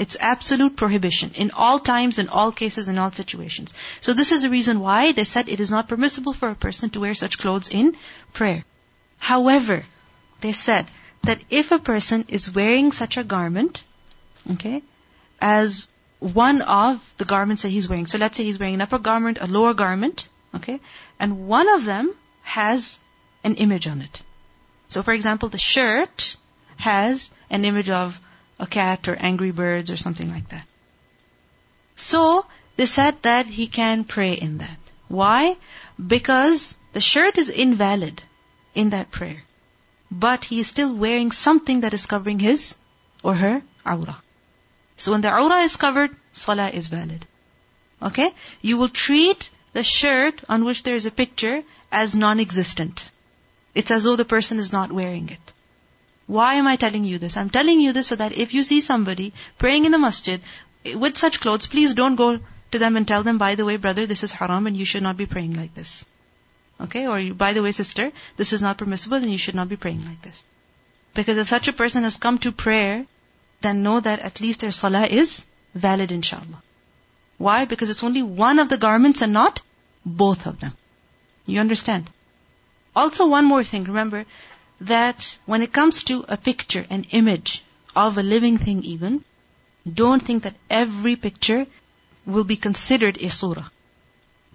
It's 0.00 0.16
absolute 0.18 0.76
prohibition 0.76 1.32
in 1.34 1.50
all 1.50 1.78
times, 1.78 2.18
in 2.18 2.28
all 2.28 2.52
cases, 2.52 2.88
in 2.88 2.98
all 2.98 3.12
situations. 3.12 3.74
So 4.00 4.12
this 4.12 4.32
is 4.32 4.42
the 4.42 4.50
reason 4.50 4.80
why 4.80 5.12
they 5.12 5.24
said 5.24 5.48
it 5.48 5.60
is 5.60 5.70
not 5.70 5.88
permissible 5.88 6.32
for 6.32 6.48
a 6.48 6.54
person 6.54 6.90
to 6.90 7.00
wear 7.00 7.14
such 7.14 7.38
clothes 7.38 7.68
in 7.68 7.96
prayer. 8.32 8.64
However, 9.18 9.84
they 10.40 10.52
said 10.52 10.86
that 11.22 11.40
if 11.50 11.72
a 11.72 11.78
person 11.78 12.24
is 12.28 12.52
wearing 12.52 12.92
such 12.92 13.16
a 13.16 13.24
garment, 13.24 13.84
okay, 14.50 14.82
as 15.40 15.88
one 16.22 16.62
of 16.62 17.00
the 17.18 17.24
garments 17.24 17.62
that 17.62 17.70
he's 17.70 17.88
wearing. 17.88 18.06
So 18.06 18.18
let's 18.18 18.36
say 18.36 18.44
he's 18.44 18.58
wearing 18.58 18.74
an 18.74 18.80
upper 18.80 18.98
garment, 18.98 19.38
a 19.40 19.46
lower 19.46 19.74
garment, 19.74 20.28
okay, 20.54 20.80
and 21.18 21.48
one 21.48 21.68
of 21.68 21.84
them 21.84 22.14
has 22.42 23.00
an 23.42 23.56
image 23.56 23.88
on 23.88 24.02
it. 24.02 24.22
So 24.88 25.02
for 25.02 25.12
example, 25.12 25.48
the 25.48 25.58
shirt 25.58 26.36
has 26.76 27.30
an 27.50 27.64
image 27.64 27.90
of 27.90 28.20
a 28.62 28.66
cat 28.66 29.08
or 29.08 29.16
angry 29.16 29.50
birds 29.50 29.90
or 29.90 29.96
something 29.96 30.30
like 30.30 30.48
that. 30.48 30.66
So, 31.96 32.46
they 32.76 32.86
said 32.86 33.20
that 33.22 33.46
he 33.46 33.66
can 33.66 34.04
pray 34.04 34.32
in 34.32 34.58
that. 34.58 34.78
Why? 35.08 35.56
Because 36.14 36.76
the 36.92 37.00
shirt 37.00 37.36
is 37.38 37.48
invalid 37.50 38.22
in 38.74 38.90
that 38.90 39.10
prayer. 39.10 39.42
But 40.10 40.44
he 40.44 40.60
is 40.60 40.68
still 40.68 40.94
wearing 40.94 41.32
something 41.32 41.80
that 41.80 41.94
is 41.94 42.06
covering 42.06 42.38
his 42.38 42.76
or 43.22 43.34
her 43.34 43.62
awrah. 43.84 44.16
So 44.96 45.12
when 45.12 45.20
the 45.20 45.28
awrah 45.28 45.64
is 45.64 45.76
covered, 45.76 46.16
salah 46.32 46.70
is 46.70 46.88
valid. 46.88 47.26
Okay? 48.00 48.32
You 48.60 48.78
will 48.78 48.88
treat 48.88 49.50
the 49.72 49.82
shirt 49.82 50.42
on 50.48 50.64
which 50.64 50.82
there 50.82 50.94
is 50.96 51.06
a 51.06 51.10
picture 51.10 51.62
as 51.90 52.14
non-existent. 52.14 53.10
It's 53.74 53.90
as 53.90 54.04
though 54.04 54.16
the 54.16 54.24
person 54.24 54.58
is 54.58 54.72
not 54.72 54.92
wearing 54.92 55.28
it. 55.30 55.51
Why 56.26 56.54
am 56.54 56.66
I 56.66 56.76
telling 56.76 57.04
you 57.04 57.18
this? 57.18 57.36
I'm 57.36 57.50
telling 57.50 57.80
you 57.80 57.92
this 57.92 58.06
so 58.08 58.16
that 58.16 58.32
if 58.32 58.54
you 58.54 58.62
see 58.62 58.80
somebody 58.80 59.32
praying 59.58 59.84
in 59.84 59.92
the 59.92 59.98
masjid 59.98 60.40
with 60.94 61.16
such 61.16 61.40
clothes, 61.40 61.66
please 61.66 61.94
don't 61.94 62.16
go 62.16 62.38
to 62.70 62.78
them 62.78 62.96
and 62.96 63.06
tell 63.06 63.22
them, 63.22 63.38
by 63.38 63.54
the 63.54 63.64
way, 63.64 63.76
brother, 63.76 64.06
this 64.06 64.22
is 64.22 64.32
haram 64.32 64.66
and 64.66 64.76
you 64.76 64.84
should 64.84 65.02
not 65.02 65.16
be 65.16 65.26
praying 65.26 65.54
like 65.54 65.74
this. 65.74 66.04
Okay? 66.80 67.06
Or, 67.06 67.34
by 67.34 67.52
the 67.52 67.62
way, 67.62 67.72
sister, 67.72 68.12
this 68.36 68.52
is 68.52 68.62
not 68.62 68.78
permissible 68.78 69.16
and 69.16 69.30
you 69.30 69.38
should 69.38 69.54
not 69.54 69.68
be 69.68 69.76
praying 69.76 70.04
like 70.04 70.22
this. 70.22 70.44
Because 71.14 71.36
if 71.36 71.48
such 71.48 71.68
a 71.68 71.72
person 71.72 72.04
has 72.04 72.16
come 72.16 72.38
to 72.38 72.52
prayer, 72.52 73.06
then 73.60 73.82
know 73.82 74.00
that 74.00 74.20
at 74.20 74.40
least 74.40 74.60
their 74.60 74.70
salah 74.70 75.06
is 75.06 75.44
valid 75.74 76.10
inshallah. 76.10 76.62
Why? 77.38 77.64
Because 77.64 77.90
it's 77.90 78.04
only 78.04 78.22
one 78.22 78.58
of 78.58 78.68
the 78.68 78.78
garments 78.78 79.22
and 79.22 79.32
not 79.32 79.60
both 80.04 80.46
of 80.46 80.60
them. 80.60 80.72
You 81.46 81.60
understand? 81.60 82.10
Also 82.94 83.26
one 83.26 83.44
more 83.44 83.64
thing, 83.64 83.84
remember, 83.84 84.24
that 84.86 85.38
when 85.46 85.62
it 85.62 85.72
comes 85.72 86.04
to 86.04 86.24
a 86.28 86.36
picture, 86.36 86.84
an 86.90 87.04
image 87.10 87.62
of 87.94 88.18
a 88.18 88.22
living 88.22 88.58
thing 88.58 88.82
even, 88.84 89.24
don't 90.00 90.22
think 90.22 90.44
that 90.44 90.56
every 90.70 91.16
picture 91.16 91.66
will 92.26 92.44
be 92.44 92.56
considered 92.56 93.18
a 93.20 93.28
surah. 93.28 93.68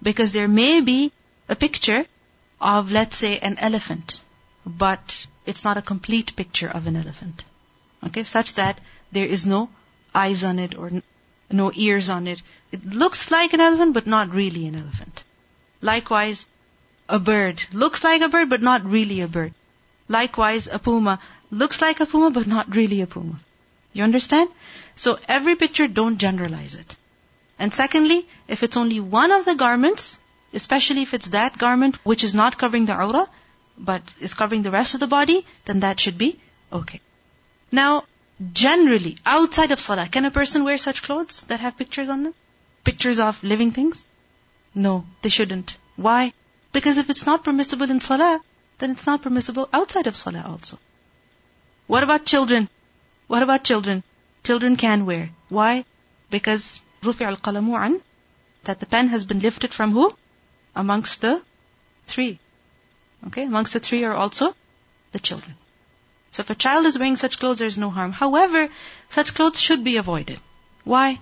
Because 0.02 0.32
there 0.32 0.48
may 0.48 0.80
be 0.80 1.12
a 1.48 1.56
picture 1.56 2.04
of, 2.60 2.90
let's 2.90 3.16
say, 3.16 3.38
an 3.38 3.58
elephant, 3.58 4.20
but 4.64 5.26
it's 5.46 5.64
not 5.64 5.76
a 5.76 5.82
complete 5.82 6.34
picture 6.36 6.68
of 6.68 6.86
an 6.86 6.96
elephant. 6.96 7.44
Okay, 8.04 8.24
such 8.24 8.54
that 8.54 8.80
there 9.12 9.26
is 9.26 9.46
no 9.46 9.70
eyes 10.14 10.44
on 10.44 10.58
it 10.58 10.76
or 10.76 10.90
no 11.50 11.72
ears 11.74 12.10
on 12.10 12.26
it. 12.26 12.42
It 12.70 12.84
looks 12.84 13.30
like 13.30 13.52
an 13.52 13.60
elephant, 13.60 13.94
but 13.94 14.06
not 14.06 14.34
really 14.34 14.66
an 14.66 14.74
elephant. 14.74 15.22
Likewise, 15.80 16.46
a 17.08 17.18
bird 17.18 17.62
looks 17.72 18.04
like 18.04 18.20
a 18.22 18.28
bird, 18.28 18.50
but 18.50 18.62
not 18.62 18.84
really 18.84 19.20
a 19.20 19.28
bird. 19.28 19.54
Likewise, 20.08 20.66
a 20.66 20.78
puma 20.78 21.18
looks 21.50 21.80
like 21.80 22.00
a 22.00 22.06
puma, 22.06 22.30
but 22.30 22.46
not 22.46 22.74
really 22.74 23.00
a 23.00 23.06
puma. 23.06 23.40
You 23.92 24.04
understand? 24.04 24.48
So 24.94 25.18
every 25.28 25.56
picture, 25.56 25.88
don't 25.88 26.18
generalize 26.18 26.74
it. 26.74 26.96
And 27.58 27.74
secondly, 27.74 28.26
if 28.46 28.62
it's 28.62 28.76
only 28.76 29.00
one 29.00 29.32
of 29.32 29.44
the 29.44 29.54
garments, 29.54 30.18
especially 30.52 31.02
if 31.02 31.14
it's 31.14 31.28
that 31.28 31.58
garment 31.58 31.96
which 32.04 32.24
is 32.24 32.34
not 32.34 32.58
covering 32.58 32.86
the 32.86 32.94
awrah, 32.94 33.28
but 33.76 34.02
is 34.20 34.34
covering 34.34 34.62
the 34.62 34.70
rest 34.70 34.94
of 34.94 35.00
the 35.00 35.06
body, 35.06 35.44
then 35.64 35.80
that 35.80 36.00
should 36.00 36.18
be 36.18 36.38
okay. 36.72 37.00
Now, 37.70 38.04
generally, 38.52 39.16
outside 39.26 39.72
of 39.72 39.80
salah, 39.80 40.08
can 40.08 40.24
a 40.24 40.30
person 40.30 40.64
wear 40.64 40.78
such 40.78 41.02
clothes 41.02 41.42
that 41.44 41.60
have 41.60 41.76
pictures 41.76 42.08
on 42.08 42.22
them? 42.22 42.34
Pictures 42.84 43.18
of 43.18 43.42
living 43.42 43.72
things? 43.72 44.06
No, 44.74 45.04
they 45.22 45.28
shouldn't. 45.28 45.76
Why? 45.96 46.32
Because 46.72 46.98
if 46.98 47.10
it's 47.10 47.26
not 47.26 47.44
permissible 47.44 47.90
in 47.90 48.00
salah, 48.00 48.40
then 48.78 48.92
it's 48.92 49.06
not 49.06 49.22
permissible 49.22 49.68
outside 49.72 50.06
of 50.06 50.16
salah 50.16 50.44
also. 50.46 50.78
What 51.86 52.02
about 52.02 52.24
children? 52.24 52.68
What 53.26 53.42
about 53.42 53.64
children? 53.64 54.02
Children 54.44 54.76
can 54.76 55.06
wear. 55.06 55.30
Why? 55.48 55.84
Because 56.30 56.82
rufi 57.02 57.24
al 57.24 57.36
qalamu 57.36 58.00
that 58.64 58.80
the 58.80 58.86
pen 58.86 59.08
has 59.08 59.24
been 59.24 59.40
lifted 59.40 59.72
from 59.74 59.92
who? 59.92 60.16
Amongst 60.74 61.22
the 61.22 61.42
three. 62.06 62.38
Okay, 63.26 63.44
amongst 63.44 63.72
the 63.72 63.80
three 63.80 64.04
are 64.04 64.14
also 64.14 64.54
the 65.12 65.18
children. 65.18 65.56
So 66.30 66.42
if 66.42 66.50
a 66.50 66.54
child 66.54 66.86
is 66.86 66.98
wearing 66.98 67.16
such 67.16 67.38
clothes, 67.38 67.58
there 67.58 67.66
is 67.66 67.78
no 67.78 67.90
harm. 67.90 68.12
However, 68.12 68.68
such 69.08 69.34
clothes 69.34 69.60
should 69.60 69.82
be 69.82 69.96
avoided. 69.96 70.40
Why? 70.84 71.20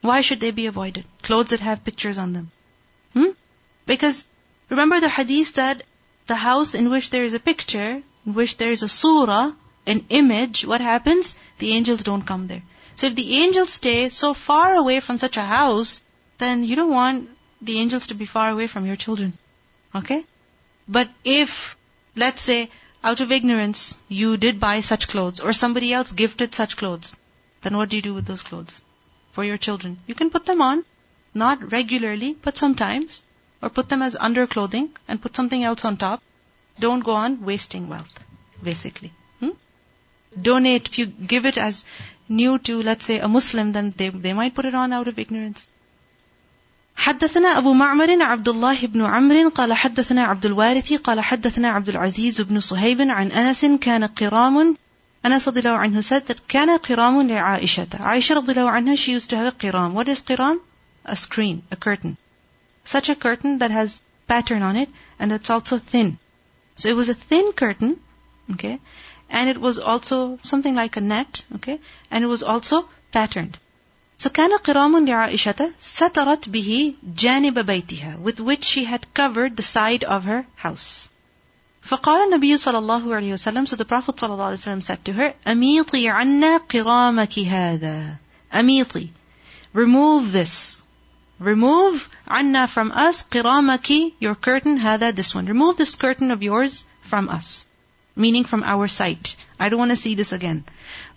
Why 0.00 0.20
should 0.20 0.40
they 0.40 0.52
be 0.52 0.66
avoided? 0.66 1.04
Clothes 1.22 1.50
that 1.50 1.60
have 1.60 1.84
pictures 1.84 2.18
on 2.18 2.32
them. 2.32 2.50
Hmm? 3.12 3.30
Because 3.86 4.24
remember 4.70 5.00
the 5.00 5.08
hadith 5.08 5.54
that 5.54 5.82
the 6.26 6.36
house 6.36 6.74
in 6.74 6.90
which 6.90 7.10
there 7.10 7.24
is 7.24 7.34
a 7.34 7.40
picture, 7.40 8.02
in 8.26 8.34
which 8.34 8.56
there 8.56 8.72
is 8.72 8.82
a 8.82 8.88
surah, 8.88 9.52
an 9.86 10.04
image, 10.08 10.64
what 10.64 10.80
happens? 10.80 11.36
The 11.58 11.72
angels 11.72 12.02
don't 12.02 12.26
come 12.26 12.48
there. 12.48 12.62
So 12.96 13.06
if 13.06 13.14
the 13.14 13.36
angels 13.36 13.72
stay 13.72 14.08
so 14.08 14.34
far 14.34 14.74
away 14.74 15.00
from 15.00 15.18
such 15.18 15.36
a 15.36 15.44
house, 15.44 16.02
then 16.38 16.64
you 16.64 16.76
don't 16.76 16.90
want 16.90 17.28
the 17.60 17.78
angels 17.78 18.08
to 18.08 18.14
be 18.14 18.26
far 18.26 18.50
away 18.50 18.66
from 18.66 18.86
your 18.86 18.96
children. 18.96 19.38
Okay? 19.94 20.24
But 20.88 21.10
if, 21.24 21.76
let's 22.14 22.42
say, 22.42 22.70
out 23.04 23.20
of 23.20 23.30
ignorance, 23.30 23.98
you 24.08 24.36
did 24.36 24.58
buy 24.58 24.80
such 24.80 25.08
clothes, 25.08 25.40
or 25.40 25.52
somebody 25.52 25.92
else 25.92 26.12
gifted 26.12 26.54
such 26.54 26.76
clothes, 26.76 27.16
then 27.62 27.76
what 27.76 27.88
do 27.88 27.96
you 27.96 28.02
do 28.02 28.14
with 28.14 28.26
those 28.26 28.42
clothes? 28.42 28.82
For 29.32 29.44
your 29.44 29.56
children. 29.56 29.98
You 30.06 30.14
can 30.14 30.30
put 30.30 30.46
them 30.46 30.62
on, 30.62 30.84
not 31.34 31.70
regularly, 31.72 32.36
but 32.42 32.56
sometimes, 32.56 33.24
or 33.61 33.69
put 33.69 33.89
them 33.89 34.01
as 34.01 34.15
underclothing 34.15 34.89
and 35.07 35.21
put 35.21 35.35
something 35.35 35.63
else 35.63 35.85
on 35.85 35.97
top. 35.97 36.21
Don't 36.79 37.03
go 37.03 37.13
on 37.13 37.43
wasting 37.45 37.89
wealth, 37.89 38.13
basically. 38.63 39.11
Hmm? 39.39 39.51
Donate, 40.41 40.87
if 40.89 40.97
you 40.97 41.05
give 41.05 41.45
it 41.45 41.57
as 41.57 41.85
new 42.29 42.57
to, 42.59 42.81
let's 42.81 43.05
say, 43.05 43.19
a 43.19 43.27
Muslim, 43.27 43.71
then 43.73 43.93
they, 43.95 44.09
they 44.09 44.33
might 44.33 44.55
put 44.55 44.65
it 44.65 44.75
on 44.75 44.93
out 44.93 45.07
of 45.07 45.19
ignorance. 45.19 45.67
حدثنا 46.97 47.57
أبو 47.57 47.73
معمر 47.73 48.21
عبد 48.21 48.49
الله 48.49 48.87
بن 48.87 49.01
عمرو 49.01 49.49
قال 49.49 49.73
حدثنا 49.73 50.23
عبد 50.23 50.45
الوارث 50.45 50.93
قال 50.93 51.19
حدثنا 51.19 51.69
عبد 51.69 51.89
العزيز 51.89 52.41
بن 52.41 52.59
صهيب 52.59 53.01
عن 53.01 53.31
أنس 53.31 53.65
كان 53.65 54.03
قرام 54.03 54.77
أنس 55.25 55.47
رضي 55.47 55.59
الله 55.59 55.71
عنه 55.71 56.01
said 56.01 56.27
that 56.27 56.37
كان 56.47 56.77
قرام 56.77 57.27
لعائشة 57.27 57.87
عائشة 57.99 58.35
رضي 58.35 58.51
الله 58.51 58.69
عنها 58.69 58.95
she 58.95 59.13
used 59.13 59.29
to 59.29 59.35
have 59.35 59.47
a 59.47 59.51
قرام 59.51 59.95
what 59.95 60.07
is 60.07 60.21
قرام? 60.21 60.59
a 61.05 61.15
screen, 61.15 61.63
a 61.71 61.75
curtain 61.75 62.17
such 62.85 63.09
a 63.09 63.15
curtain 63.15 63.57
that 63.59 63.71
has 63.71 64.01
pattern 64.27 64.61
on 64.61 64.75
it 64.75 64.89
and 65.19 65.31
it's 65.31 65.49
also 65.49 65.77
thin 65.77 66.17
so 66.75 66.89
it 66.89 66.95
was 66.95 67.09
a 67.09 67.13
thin 67.13 67.51
curtain 67.53 67.99
okay 68.51 68.79
and 69.29 69.49
it 69.49 69.59
was 69.59 69.79
also 69.79 70.39
something 70.43 70.75
like 70.75 70.97
a 70.97 71.01
net 71.01 71.43
okay 71.55 71.79
and 72.09 72.23
it 72.23 72.27
was 72.27 72.43
also 72.43 72.87
patterned 73.11 73.57
so 74.17 74.29
كان 74.29 74.57
قرام 74.57 75.05
لعائشة 75.05 75.73
سترت 75.79 76.49
به 76.49 76.93
جانب 77.15 77.59
بيتها 77.59 78.19
with 78.23 78.39
which 78.39 78.65
she 78.65 78.83
had 78.83 79.13
covered 79.13 79.57
the 79.57 79.63
side 79.63 80.03
of 80.03 80.25
her 80.25 80.45
house. 80.55 81.09
فقال 81.81 82.23
النبي 82.27 82.57
صلى 82.57 82.77
الله 82.77 83.15
عليه 83.15 83.33
وسلم 83.33 83.67
so 83.67 83.75
the 83.75 83.85
Prophet 83.85 84.19
صلى 84.19 84.33
الله 84.33 84.45
عليه 84.45 84.53
وسلم 84.53 84.81
said 84.81 85.03
to 85.05 85.13
her 85.13 85.33
أميطي 85.47 86.09
عنا 86.09 86.57
قرامك 86.57 87.39
هذا 87.39 88.17
أميطي 88.53 89.09
remove 89.73 90.31
this 90.31 90.83
remove 91.39 92.07
عنا 92.27 92.67
from 92.69 92.91
us 92.91 93.23
قرامك 93.23 94.13
your 94.19 94.35
curtain 94.35 94.77
هذا 94.77 95.11
this 95.15 95.33
one 95.33 95.45
remove 95.45 95.75
this 95.77 95.95
curtain 95.95 96.31
of 96.31 96.43
yours 96.43 96.85
from 97.01 97.27
us 97.29 97.65
meaning 98.15 98.43
from 98.43 98.63
our 98.63 98.87
sight 98.87 99.35
I 99.59 99.69
don't 99.69 99.79
want 99.79 99.91
to 99.91 99.95
see 99.95 100.15
this 100.15 100.31
again 100.31 100.63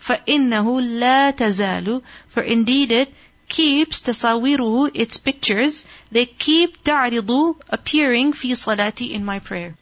فإنه 0.01 0.81
لا 0.99 1.31
تزال 1.31 2.03
for 2.29 2.43
indeed 2.43 2.91
it 2.93 3.12
keeps 3.49 4.01
تصاويره 4.01 4.91
its 4.95 5.19
pictures 5.19 5.85
they 6.11 6.27
keep 6.27 6.83
تعرض 6.85 7.57
appearing 7.71 8.33
في 8.33 8.55
صلاتي 8.55 9.15
in 9.15 9.25
my 9.25 9.39
prayer 9.39 9.75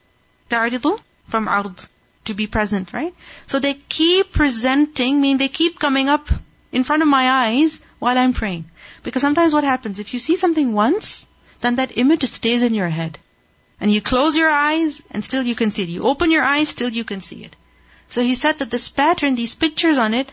تعرض 0.51 0.99
from 1.29 1.49
عرض 1.49 1.79
to 2.25 2.35
be 2.35 2.47
present 2.47 2.93
right 2.93 3.15
so 3.47 3.59
they 3.59 3.75
keep 3.89 4.33
presenting 4.33 5.21
mean 5.21 5.39
they 5.39 5.49
keep 5.49 5.79
coming 5.79 6.09
up 6.09 6.29
in 6.73 6.83
front 6.85 7.03
of 7.03 7.09
my 7.09 7.47
eyes 7.47 7.81
while 8.01 8.19
I'm 8.19 8.33
praying 8.33 8.65
because 9.08 9.28
sometimes 9.28 9.54
what 9.58 9.70
happens 9.74 10.04
if 10.04 10.14
you 10.14 10.20
see 10.26 10.36
something 10.44 10.74
once 10.80 11.12
then 11.66 11.78
that 11.82 11.98
image 12.04 12.26
stays 12.32 12.68
in 12.70 12.80
your 12.80 12.90
head 13.00 13.20
and 13.80 13.94
you 13.98 14.02
close 14.10 14.42
your 14.42 14.50
eyes 14.50 15.02
and 15.12 15.30
still 15.30 15.48
you 15.52 15.56
can 15.64 15.72
see 15.78 15.84
it 15.88 15.96
you 15.98 16.12
open 16.14 16.36
your 16.38 16.50
eyes 16.56 16.76
still 16.76 16.98
you 17.02 17.08
can 17.14 17.24
see 17.30 17.44
it 17.50 17.62
so 18.10 18.22
he 18.24 18.36
said 18.36 18.60
that 18.60 18.72
this 18.72 18.90
pattern, 18.90 19.36
these 19.36 19.56
pictures 19.56 19.98
on 19.98 20.14
it, 20.14 20.32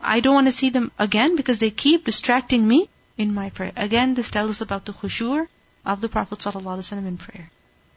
I 0.00 0.20
don't 0.20 0.34
want 0.34 0.46
to 0.46 0.52
see 0.52 0.70
them 0.70 0.90
again 0.98 1.36
because 1.36 1.58
they 1.58 1.70
keep 1.70 2.06
distracting 2.06 2.66
me 2.66 2.88
in 3.18 3.34
my 3.34 3.50
prayer. 3.50 3.72
Again, 3.76 4.14
this 4.14 4.30
tells 4.30 4.50
us 4.50 4.60
about 4.62 4.86
the 4.86 4.94
khushu' 4.94 5.46
of 5.84 6.00
the 6.00 6.08
Prophet 6.08 6.38
ﷺ 6.38 7.06
in 7.06 7.18
prayer. 7.18 7.50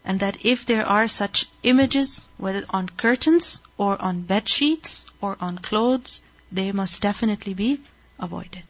And 0.04 0.20
that 0.20 0.46
if 0.46 0.66
there 0.66 0.86
are 0.86 1.08
such 1.08 1.48
images, 1.64 2.26
whether 2.38 2.66
on 2.70 2.90
curtains 2.90 3.62
or 3.78 4.02
on 4.02 4.24
bed 4.24 4.50
sheets 4.50 5.06
or 5.22 5.38
on 5.40 5.58
clothes, 5.60 6.22
they 6.52 6.74
must 6.74 7.00
definitely 7.00 7.54
be 7.54 7.80
avoided. 8.20 8.64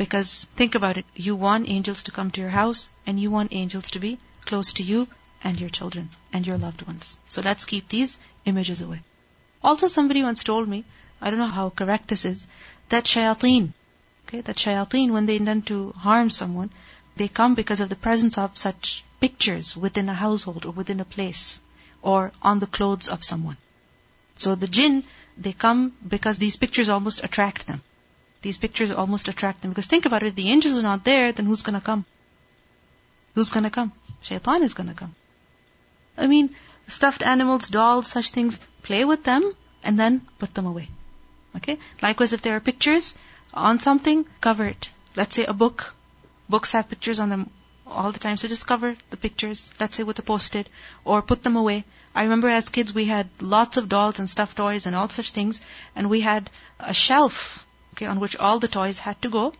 Because 0.00 0.46
think 0.56 0.74
about 0.74 0.96
it, 0.96 1.04
you 1.14 1.36
want 1.36 1.68
angels 1.68 2.04
to 2.04 2.10
come 2.10 2.30
to 2.30 2.40
your 2.40 2.48
house 2.48 2.88
and 3.06 3.20
you 3.20 3.30
want 3.30 3.52
angels 3.52 3.90
to 3.90 3.98
be 3.98 4.18
close 4.46 4.72
to 4.72 4.82
you 4.82 5.08
and 5.44 5.60
your 5.60 5.68
children 5.68 6.08
and 6.32 6.46
your 6.46 6.56
loved 6.56 6.80
ones. 6.86 7.18
So 7.28 7.42
let's 7.42 7.66
keep 7.66 7.86
these 7.90 8.18
images 8.46 8.80
away. 8.80 9.02
Also 9.62 9.88
somebody 9.88 10.22
once 10.22 10.42
told 10.42 10.66
me, 10.66 10.86
I 11.20 11.28
don't 11.28 11.38
know 11.38 11.48
how 11.48 11.68
correct 11.68 12.08
this 12.08 12.24
is, 12.24 12.48
that 12.88 13.04
shayateen, 13.04 13.74
okay, 14.26 14.40
that 14.40 14.56
shayateen 14.56 15.10
when 15.10 15.26
they 15.26 15.36
intend 15.36 15.66
to 15.66 15.92
harm 15.92 16.30
someone, 16.30 16.70
they 17.16 17.28
come 17.28 17.54
because 17.54 17.82
of 17.82 17.90
the 17.90 18.02
presence 18.06 18.38
of 18.38 18.56
such 18.56 19.04
pictures 19.20 19.76
within 19.76 20.08
a 20.08 20.14
household 20.14 20.64
or 20.64 20.70
within 20.70 21.00
a 21.00 21.12
place 21.16 21.60
or 22.00 22.32
on 22.40 22.58
the 22.58 22.72
clothes 22.78 23.08
of 23.08 23.22
someone. 23.22 23.58
So 24.36 24.54
the 24.54 24.66
jinn, 24.66 25.04
they 25.36 25.52
come 25.52 25.92
because 26.16 26.38
these 26.38 26.56
pictures 26.56 26.88
almost 26.88 27.22
attract 27.22 27.66
them. 27.66 27.82
These 28.42 28.58
pictures 28.58 28.90
almost 28.90 29.28
attract 29.28 29.62
them. 29.62 29.70
Because 29.70 29.86
think 29.86 30.06
about 30.06 30.22
it, 30.22 30.28
if 30.28 30.34
the 30.34 30.48
angels 30.48 30.78
are 30.78 30.82
not 30.82 31.04
there, 31.04 31.32
then 31.32 31.46
who's 31.46 31.62
gonna 31.62 31.80
come? 31.80 32.04
Who's 33.34 33.50
gonna 33.50 33.70
come? 33.70 33.92
Shaitan 34.22 34.62
is 34.62 34.74
gonna 34.74 34.94
come. 34.94 35.14
I 36.16 36.26
mean, 36.26 36.54
stuffed 36.88 37.22
animals, 37.22 37.68
dolls, 37.68 38.08
such 38.08 38.30
things, 38.30 38.58
play 38.82 39.04
with 39.04 39.24
them 39.24 39.54
and 39.82 39.98
then 39.98 40.20
put 40.38 40.54
them 40.54 40.66
away. 40.66 40.88
Okay? 41.56 41.78
Likewise, 42.02 42.32
if 42.32 42.42
there 42.42 42.56
are 42.56 42.60
pictures 42.60 43.16
on 43.52 43.80
something, 43.80 44.24
cover 44.40 44.66
it. 44.66 44.90
Let's 45.16 45.36
say 45.36 45.44
a 45.44 45.52
book. 45.52 45.94
Books 46.48 46.72
have 46.72 46.88
pictures 46.88 47.20
on 47.20 47.28
them 47.28 47.50
all 47.86 48.12
the 48.12 48.18
time, 48.18 48.36
so 48.36 48.48
just 48.48 48.66
cover 48.66 48.96
the 49.10 49.16
pictures, 49.16 49.70
let's 49.80 49.96
say 49.96 50.02
with 50.02 50.18
a 50.18 50.22
post-it, 50.22 50.68
or 51.04 51.22
put 51.22 51.42
them 51.42 51.56
away. 51.56 51.84
I 52.14 52.22
remember 52.22 52.48
as 52.48 52.68
kids 52.68 52.94
we 52.94 53.04
had 53.04 53.28
lots 53.40 53.76
of 53.76 53.88
dolls 53.88 54.18
and 54.18 54.30
stuffed 54.30 54.56
toys 54.56 54.86
and 54.86 54.94
all 54.94 55.08
such 55.08 55.30
things, 55.32 55.60
and 55.94 56.08
we 56.08 56.20
had 56.20 56.50
a 56.78 56.94
shelf, 56.94 57.64
okay, 57.94 58.06
on 58.06 58.20
which 58.20 58.36
all 58.36 58.58
the 58.58 58.68
toys 58.68 58.98
had 58.98 59.20
to 59.22 59.30
go, 59.30 59.54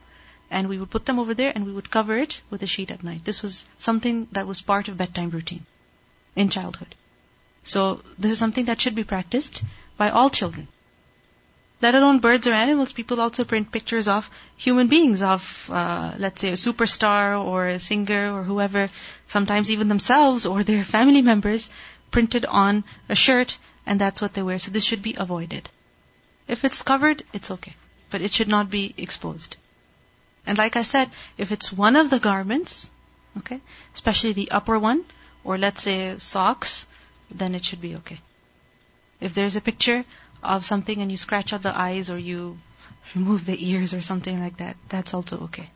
and 0.51 0.69
we 0.69 0.79
would 0.79 0.91
put 0.91 1.07
them 1.07 1.19
over 1.19 1.33
there 1.33 1.53
and 1.55 1.65
we 1.65 1.73
would 1.73 1.91
cover 1.91 2.17
it 2.19 2.41
with 2.51 2.63
a 2.63 2.67
sheet 2.67 2.91
at 2.91 3.05
night. 3.05 3.25
This 3.25 3.43
was 3.43 3.67
something 3.79 4.27
that 4.33 4.47
was 4.47 4.61
part 4.61 4.89
of 4.89 4.97
bedtime 4.97 5.31
routine 5.31 5.65
in 6.35 6.49
childhood. 6.49 6.95
So 7.63 8.03
this 8.19 8.33
is 8.33 8.39
something 8.39 8.65
that 8.65 8.81
should 8.81 8.95
be 8.95 9.05
practiced 9.05 9.63
by 9.97 10.11
all 10.11 10.31
children. 10.31 10.67
Let 11.83 11.95
alone 11.95 12.19
birds 12.19 12.47
or 12.47 12.53
animals, 12.53 12.93
people 12.93 13.21
also 13.21 13.45
print 13.45 13.73
pictures 13.73 14.07
of 14.07 14.29
human 14.57 14.89
beings, 14.89 15.23
of, 15.23 15.71
uh, 15.73 16.13
let's 16.19 16.41
say, 16.41 16.51
a 16.51 16.61
superstar 16.65 17.43
or 17.43 17.69
a 17.69 17.79
singer 17.79 18.35
or 18.37 18.43
whoever, 18.43 18.91
sometimes 19.29 19.71
even 19.71 19.89
themselves 19.89 20.45
or 20.45 20.63
their 20.63 20.85
family 20.85 21.23
members, 21.23 21.71
printed 22.11 22.45
on 22.45 22.85
a 23.09 23.15
shirt, 23.15 23.57
and 23.87 23.99
that's 23.99 24.21
what 24.21 24.35
they 24.35 24.43
wear. 24.43 24.59
So 24.59 24.71
this 24.71 24.85
should 24.85 25.01
be 25.01 25.15
avoided. 25.17 25.71
If 26.49 26.65
it's 26.65 26.83
covered, 26.83 27.23
it's 27.33 27.51
okay. 27.51 27.75
But 28.11 28.21
it 28.21 28.33
should 28.33 28.49
not 28.49 28.71
be 28.71 28.95
exposed. 28.97 29.57
And 30.47 30.59
like 30.59 30.77
I 30.77 30.83
said, 30.83 31.11
if 31.39 31.53
it's 31.53 31.73
one 31.73 31.97
of 31.97 32.11
the 32.11 32.19
garments, 32.19 32.91
okay, 33.39 33.61
especially 33.95 34.33
the 34.33 34.51
upper 34.51 34.79
one, 34.79 35.05
or 35.45 35.59
let's 35.59 35.83
say 35.83 36.19
socks, 36.19 36.87
then 37.31 37.55
it 37.55 37.65
should 37.65 37.81
be 37.81 37.97
okay. 37.97 38.21
If 39.21 39.35
there's 39.35 39.57
a 39.57 39.61
picture 39.61 40.05
of 40.43 40.65
something 40.65 41.01
and 41.01 41.11
you 41.11 41.17
scratch 41.17 41.53
out 41.53 41.63
the 41.63 41.79
eyes 41.79 42.11
or 42.11 42.19
you 42.19 42.59
remove 43.15 43.47
the 43.47 43.71
ears 43.71 43.95
or 43.95 44.01
something 44.01 44.41
like 44.41 44.57
that, 44.59 44.77
that's 44.89 45.15
also 45.15 45.41
okay. 45.45 45.71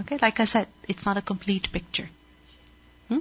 Okay, 0.00 0.18
like 0.22 0.40
I 0.40 0.46
said, 0.46 0.68
it's 0.88 1.04
not 1.04 1.16
a 1.16 1.22
complete 1.22 1.70
picture. 1.70 2.08
Hmm? 3.08 3.18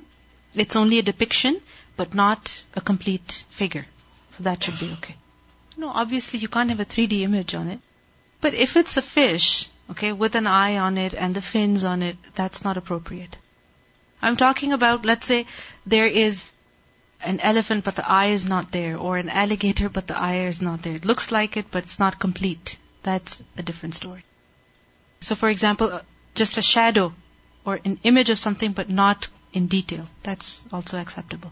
It's 0.56 0.76
only 0.76 1.00
a 1.00 1.02
depiction, 1.02 1.60
but 1.98 2.14
not 2.14 2.66
a 2.76 2.82
complete 2.82 3.46
figure. 3.50 3.86
So 4.32 4.44
that 4.44 4.64
should 4.64 4.80
be 4.80 4.92
okay. 4.94 5.16
No, 5.78 5.90
obviously 5.90 6.40
you 6.40 6.48
can't 6.48 6.70
have 6.70 6.80
a 6.80 6.86
3D 6.86 7.22
image 7.22 7.54
on 7.56 7.68
it. 7.68 7.80
But 8.42 8.54
if 8.54 8.76
it's 8.76 8.98
a 8.98 9.02
fish, 9.02 9.70
okay, 9.92 10.12
with 10.12 10.36
an 10.36 10.48
eye 10.48 10.78
on 10.78 10.98
it 10.98 11.14
and 11.14 11.36
the 11.36 11.42
fins 11.42 11.84
on 11.84 12.02
it, 12.02 12.18
that's 12.36 12.64
not 12.64 12.78
appropriate. 12.78 13.38
I'm 14.22 14.38
talking 14.38 14.74
about, 14.74 15.06
let's 15.06 15.26
say, 15.26 15.46
there 15.86 16.08
is 16.08 16.52
an 17.24 17.40
elephant 17.40 17.84
but 17.84 17.96
the 17.96 18.10
eye 18.10 18.28
is 18.28 18.46
not 18.46 18.72
there, 18.72 18.98
or 18.98 19.18
an 19.18 19.30
alligator 19.30 19.90
but 19.90 20.08
the 20.08 20.18
eye 20.18 20.48
is 20.48 20.62
not 20.62 20.82
there. 20.82 20.96
It 20.96 21.06
looks 21.06 21.32
like 21.32 21.58
it 21.58 21.72
but 21.72 21.84
it's 21.84 22.00
not 22.00 22.20
complete. 22.20 22.78
That's 23.04 23.44
a 23.58 23.64
different 23.64 23.96
story. 23.96 24.24
So 25.22 25.36
for 25.36 25.50
example, 25.50 25.92
uh, 25.94 26.02
just 26.36 26.58
a 26.58 26.62
shadow 26.62 27.14
or 27.66 27.80
an 27.86 28.00
image 28.04 28.30
of 28.30 28.40
something 28.40 28.72
but 28.72 28.90
not 28.90 29.28
in 29.54 29.68
detail. 29.68 30.08
That's 30.24 30.66
also 30.74 30.98
acceptable. 30.98 31.52